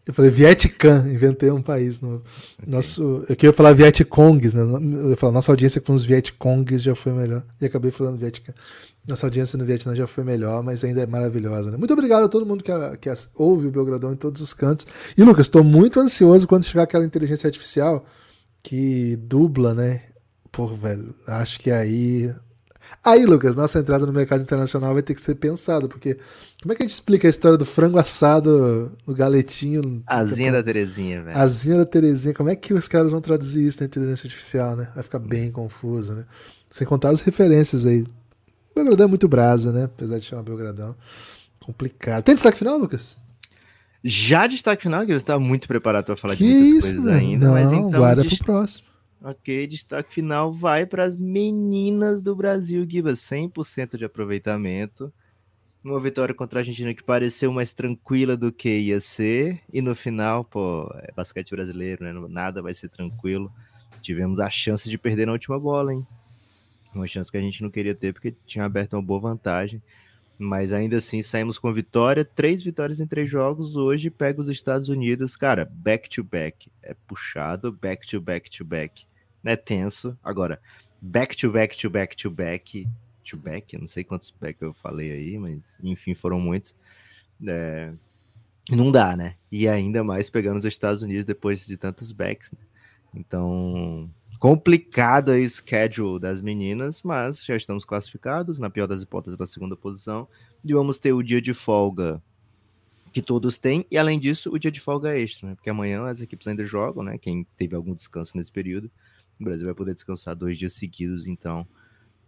Eu 0.06 0.14
falei 0.14 0.30
Vietcã, 0.30 1.06
inventei 1.08 1.50
um 1.50 1.62
país. 1.62 2.02
No, 2.02 2.16
okay. 2.16 2.24
nosso, 2.68 3.26
eu 3.28 3.36
queria 3.36 3.54
falar 3.54 3.74
Vietcongs, 3.74 4.54
né? 4.54 4.62
Eu 5.12 5.18
falar, 5.18 5.32
nossa 5.32 5.52
audiência 5.52 5.80
com 5.80 5.94
os 5.94 6.04
Vietcongs 6.04 6.82
já 6.82 6.94
foi 6.94 7.14
melhor. 7.14 7.44
E 7.60 7.66
acabei 7.66 7.92
falando 7.92 8.20
Vietcã. 8.20 8.54
Nossa 9.08 9.26
audiência 9.26 9.58
no 9.58 9.66
Vietnã 9.66 9.96
já 9.96 10.06
foi 10.06 10.24
melhor, 10.24 10.62
mas 10.62 10.84
ainda 10.84 11.02
é 11.02 11.08
maravilhosa. 11.08 11.72
Né? 11.72 11.78
Muito 11.78 11.94
obrigado 11.94 12.26
a 12.26 12.30
todo 12.30 12.46
mundo 12.46 12.64
que, 12.64 12.72
que 12.98 13.10
ouve 13.36 13.68
o 13.68 13.72
Belgradão 13.72 14.14
em 14.14 14.16
todos 14.16 14.42
os 14.42 14.54
cantos. 14.54 14.86
E, 15.18 15.24
Lucas, 15.24 15.48
estou 15.48 15.64
muito 15.64 16.00
ansioso 16.00 16.48
quando 16.48 16.64
chegar 16.64 16.84
aquela 16.84 17.06
inteligência 17.06 17.48
artificial 17.48 18.06
que 18.62 19.16
dubla, 19.16 19.74
né? 19.74 20.04
Pô, 20.52 20.68
velho, 20.68 21.16
acho 21.26 21.60
que 21.60 21.72
aí 21.72 22.34
Aí, 23.04 23.26
Lucas, 23.26 23.56
nossa 23.56 23.80
entrada 23.80 24.06
no 24.06 24.12
mercado 24.12 24.42
internacional 24.42 24.94
vai 24.94 25.02
ter 25.02 25.14
que 25.14 25.22
ser 25.22 25.36
pensada, 25.36 25.88
porque 25.88 26.18
como 26.62 26.74
é 26.74 26.76
que 26.76 26.84
a 26.84 26.86
gente 26.86 26.94
explica 26.94 27.28
a 27.28 27.30
história 27.30 27.58
do 27.58 27.66
frango 27.66 27.98
assado 27.98 28.92
no 29.08 29.16
galetinho? 29.16 30.04
Azinha 30.06 30.52
da 30.52 30.62
Terezinha, 30.62 31.24
velho. 31.24 31.38
Azinha 31.38 31.78
da 31.78 31.86
Terezinha. 31.86 32.34
Como 32.34 32.50
é 32.50 32.56
que 32.56 32.74
os 32.74 32.88
caras 32.88 33.12
vão 33.12 33.22
traduzir 33.22 33.66
isso 33.66 33.80
na 33.80 33.86
inteligência 33.86 34.28
artificial, 34.28 34.76
né? 34.76 34.90
Vai 34.94 35.04
ficar 35.04 35.20
bem 35.20 35.52
confuso, 35.52 36.14
né? 36.14 36.26
Sem 36.70 36.86
contar 36.86 37.10
as 37.10 37.22
referências 37.22 37.86
aí. 37.86 38.06
Belgradão 38.76 39.06
é 39.06 39.10
muito 39.10 39.28
brasa, 39.28 39.72
né? 39.72 39.86
Apesar 39.86 40.20
de 40.20 40.26
chamar 40.26 40.44
Belgradão. 40.44 40.96
Complicado. 41.60 42.24
Tem 42.24 42.36
destaque 42.36 42.58
final, 42.58 42.78
Lucas? 42.78 43.18
Já 44.04 44.48
destaque 44.48 44.84
final, 44.84 45.02
que 45.02 45.08
você 45.08 45.18
está 45.18 45.38
muito 45.38 45.68
preparado 45.68 46.06
para 46.06 46.16
falar 46.18 46.36
que 46.36 46.46
de 46.46 46.54
muitas 46.54 46.86
isso, 46.86 46.96
coisas 46.96 47.14
ainda. 47.14 47.46
Não, 47.46 47.54
mas 47.54 47.72
então, 47.72 47.92
guarda 47.92 48.24
dest... 48.24 48.38
pro 48.38 48.46
próximo. 48.46 48.89
Ok, 49.22 49.68
destaque 49.68 50.14
final 50.14 50.54
vai 50.54 50.86
para 50.86 51.04
as 51.04 51.16
meninas 51.18 52.22
do 52.22 52.34
Brasil, 52.34 52.86
Gibas, 52.90 53.20
100% 53.20 53.98
de 53.98 54.06
aproveitamento. 54.06 55.12
Uma 55.84 56.00
vitória 56.00 56.34
contra 56.34 56.60
a 56.60 56.62
Argentina 56.62 56.94
que 56.94 57.04
pareceu 57.04 57.52
mais 57.52 57.74
tranquila 57.74 58.38
do 58.38 58.52
que 58.52 58.70
ia 58.70 59.00
ser. 59.00 59.62
E 59.74 59.82
no 59.82 59.94
final, 59.94 60.46
pô, 60.46 60.90
é 60.96 61.12
basquete 61.12 61.52
brasileiro, 61.52 62.04
né? 62.04 62.14
Nada 62.30 62.62
vai 62.62 62.74
ser 62.74 62.88
tranquilo. 62.88 63.52
Tivemos 64.02 64.40
a 64.40 64.50
chance 64.50 64.90
de 64.90 64.98
perder 64.98 65.26
na 65.26 65.34
última 65.34 65.60
bola, 65.60 65.94
hein? 65.94 66.08
Uma 66.96 67.06
chance 67.06 67.30
que 67.30 67.38
a 67.38 67.42
gente 67.42 67.62
não 67.62 67.70
queria 67.70 67.94
ter 67.94 68.14
porque 68.14 68.34
tinha 68.46 68.64
aberto 68.64 68.94
uma 68.94 69.02
boa 69.02 69.20
vantagem. 69.20 69.82
Mas 70.42 70.72
ainda 70.72 70.96
assim 70.96 71.22
saímos 71.22 71.60
com 71.60 71.74
vitória, 71.74 72.24
três 72.24 72.64
vitórias 72.64 73.02
em 73.02 73.06
três 73.06 73.30
jogos. 73.30 73.76
Hoje 73.76 74.10
pega 74.10 74.40
os 74.40 74.48
Estados 74.48 74.88
Unidos, 74.88 75.36
cara, 75.36 75.66
back 75.66 76.08
to 76.10 76.24
back. 76.24 76.72
É 76.82 76.94
puxado, 77.06 77.74
back 77.74 78.08
to 78.08 78.22
back 78.22 78.50
to 78.50 78.64
back. 78.64 79.06
É 79.44 79.58
tenso. 79.58 80.18
Agora, 80.24 80.62
back 81.02 81.36
to 81.36 81.52
back 81.52 81.78
to 81.78 81.90
back 81.90 82.16
to 82.16 82.32
back 82.32 82.88
to 83.26 83.38
back, 83.38 83.78
não 83.78 83.88
sei 83.88 84.06
quantos 84.06 84.34
back 84.40 84.62
eu 84.62 84.74
falei 84.74 85.12
aí, 85.12 85.38
mas 85.38 85.78
enfim, 85.84 86.16
foram 86.16 86.40
muitos. 86.40 86.74
É, 87.46 87.92
não 88.70 88.92
dá, 88.92 89.18
né? 89.18 89.36
E 89.52 89.68
ainda 89.68 90.04
mais 90.04 90.30
pegando 90.30 90.60
os 90.60 90.66
Estados 90.66 91.04
Unidos 91.04 91.26
depois 91.26 91.66
de 91.66 91.76
tantos 91.76 92.12
backs. 92.14 92.52
Né? 92.52 92.60
Então, 93.14 94.10
complicado 94.40 95.32
a 95.32 95.50
schedule 95.50 96.18
das 96.18 96.42
meninas, 96.42 97.04
mas 97.04 97.44
já 97.44 97.56
estamos 97.56 97.84
classificados, 97.84 98.58
na 98.58 98.70
pior 98.70 98.88
das 98.88 99.04
hipóteses, 99.04 99.38
na 99.38 99.46
segunda 99.46 99.76
posição. 99.76 100.28
E 100.64 100.74
vamos 100.74 100.98
ter 100.98 101.12
o 101.12 101.22
dia 101.22 101.42
de 101.42 101.54
folga 101.54 102.22
que 103.12 103.22
todos 103.22 103.58
têm, 103.58 103.86
e 103.90 103.98
além 103.98 104.20
disso, 104.20 104.52
o 104.52 104.60
dia 104.60 104.72
de 104.72 104.80
folga 104.80 105.18
extra, 105.18 105.50
né? 105.50 105.56
Porque 105.56 105.70
amanhã 105.70 106.04
as 106.04 106.22
equipes 106.22 106.48
ainda 106.48 106.64
jogam, 106.64 107.04
né? 107.04 107.18
Quem 107.18 107.46
teve 107.58 107.76
algum 107.76 107.94
descanso 107.94 108.38
nesse 108.38 108.52
período, 108.52 108.90
o 109.40 109.44
Brasil 109.44 109.66
vai 109.66 109.74
poder 109.74 109.96
descansar 109.96 110.36
dois 110.36 110.58
dias 110.58 110.74
seguidos, 110.74 111.28
então. 111.28 111.68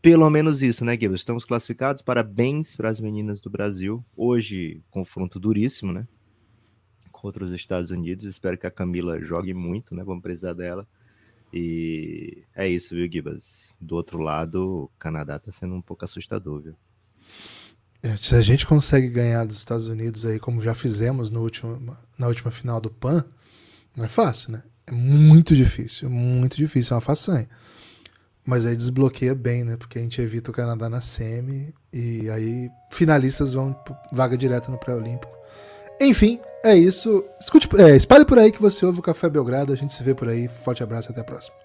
Pelo 0.01 0.27
menos 0.29 0.63
isso, 0.63 0.83
né, 0.83 0.97
Guilherme? 0.97 1.15
Estamos 1.15 1.45
classificados. 1.45 2.01
Parabéns 2.01 2.75
para 2.75 2.89
as 2.89 2.99
meninas 2.99 3.39
do 3.39 3.51
Brasil. 3.51 4.03
Hoje, 4.17 4.81
confronto 4.89 5.39
duríssimo, 5.39 5.93
né? 5.93 6.07
Contra 7.11 7.45
os 7.45 7.51
Estados 7.51 7.91
Unidos. 7.91 8.25
Espero 8.25 8.57
que 8.57 8.65
a 8.65 8.71
Camila 8.71 9.21
jogue 9.21 9.53
muito, 9.53 9.93
né? 9.93 10.03
Vamos 10.03 10.23
precisar 10.23 10.53
dela. 10.53 10.87
E 11.53 12.43
é 12.55 12.67
isso, 12.67 12.95
viu, 12.95 13.11
Gibas? 13.11 13.75
Do 13.79 13.95
outro 13.95 14.19
lado, 14.19 14.83
o 14.83 14.91
Canadá 14.97 15.37
tá 15.37 15.51
sendo 15.51 15.75
um 15.75 15.81
pouco 15.81 16.05
assustador, 16.05 16.61
viu? 16.61 16.75
É, 18.03 18.17
se 18.17 18.33
a 18.33 18.41
gente 18.41 18.65
consegue 18.65 19.07
ganhar 19.07 19.45
dos 19.45 19.57
Estados 19.57 19.87
Unidos 19.87 20.25
aí, 20.25 20.39
como 20.39 20.61
já 20.61 20.73
fizemos 20.73 21.29
no 21.29 21.41
último, 21.41 21.95
na 22.17 22.27
última 22.27 22.49
final 22.49 22.81
do 22.81 22.89
PAN, 22.89 23.23
não 23.95 24.05
é 24.05 24.07
fácil, 24.07 24.53
né? 24.53 24.63
É 24.87 24.91
muito 24.91 25.55
difícil, 25.55 26.09
muito 26.09 26.57
difícil, 26.57 26.93
é 26.93 26.95
uma 26.95 27.01
façanha. 27.01 27.47
Mas 28.45 28.65
aí 28.65 28.75
desbloqueia 28.75 29.35
bem, 29.35 29.63
né? 29.63 29.77
Porque 29.77 29.99
a 29.99 30.01
gente 30.01 30.19
evita 30.19 30.49
o 30.49 30.53
Canadá 30.53 30.89
na 30.89 30.99
semi 30.99 31.75
e 31.93 32.27
aí 32.29 32.69
finalistas 32.89 33.53
vão 33.53 33.75
vaga 34.11 34.35
direta 34.35 34.71
no 34.71 34.79
pré-olímpico. 34.79 35.40
Enfim, 36.01 36.39
é 36.63 36.75
isso. 36.75 37.23
Escute, 37.39 37.69
é, 37.79 37.95
espalhe 37.95 38.25
por 38.25 38.39
aí 38.39 38.51
que 38.51 38.61
você 38.61 38.83
ouve 38.85 38.99
o 38.99 39.03
Café 39.03 39.29
Belgrado. 39.29 39.71
A 39.71 39.75
gente 39.75 39.93
se 39.93 40.01
vê 40.03 40.15
por 40.15 40.27
aí. 40.27 40.47
Forte 40.47 40.81
abraço 40.81 41.09
e 41.09 41.11
até 41.11 41.21
a 41.21 41.23
próxima. 41.23 41.55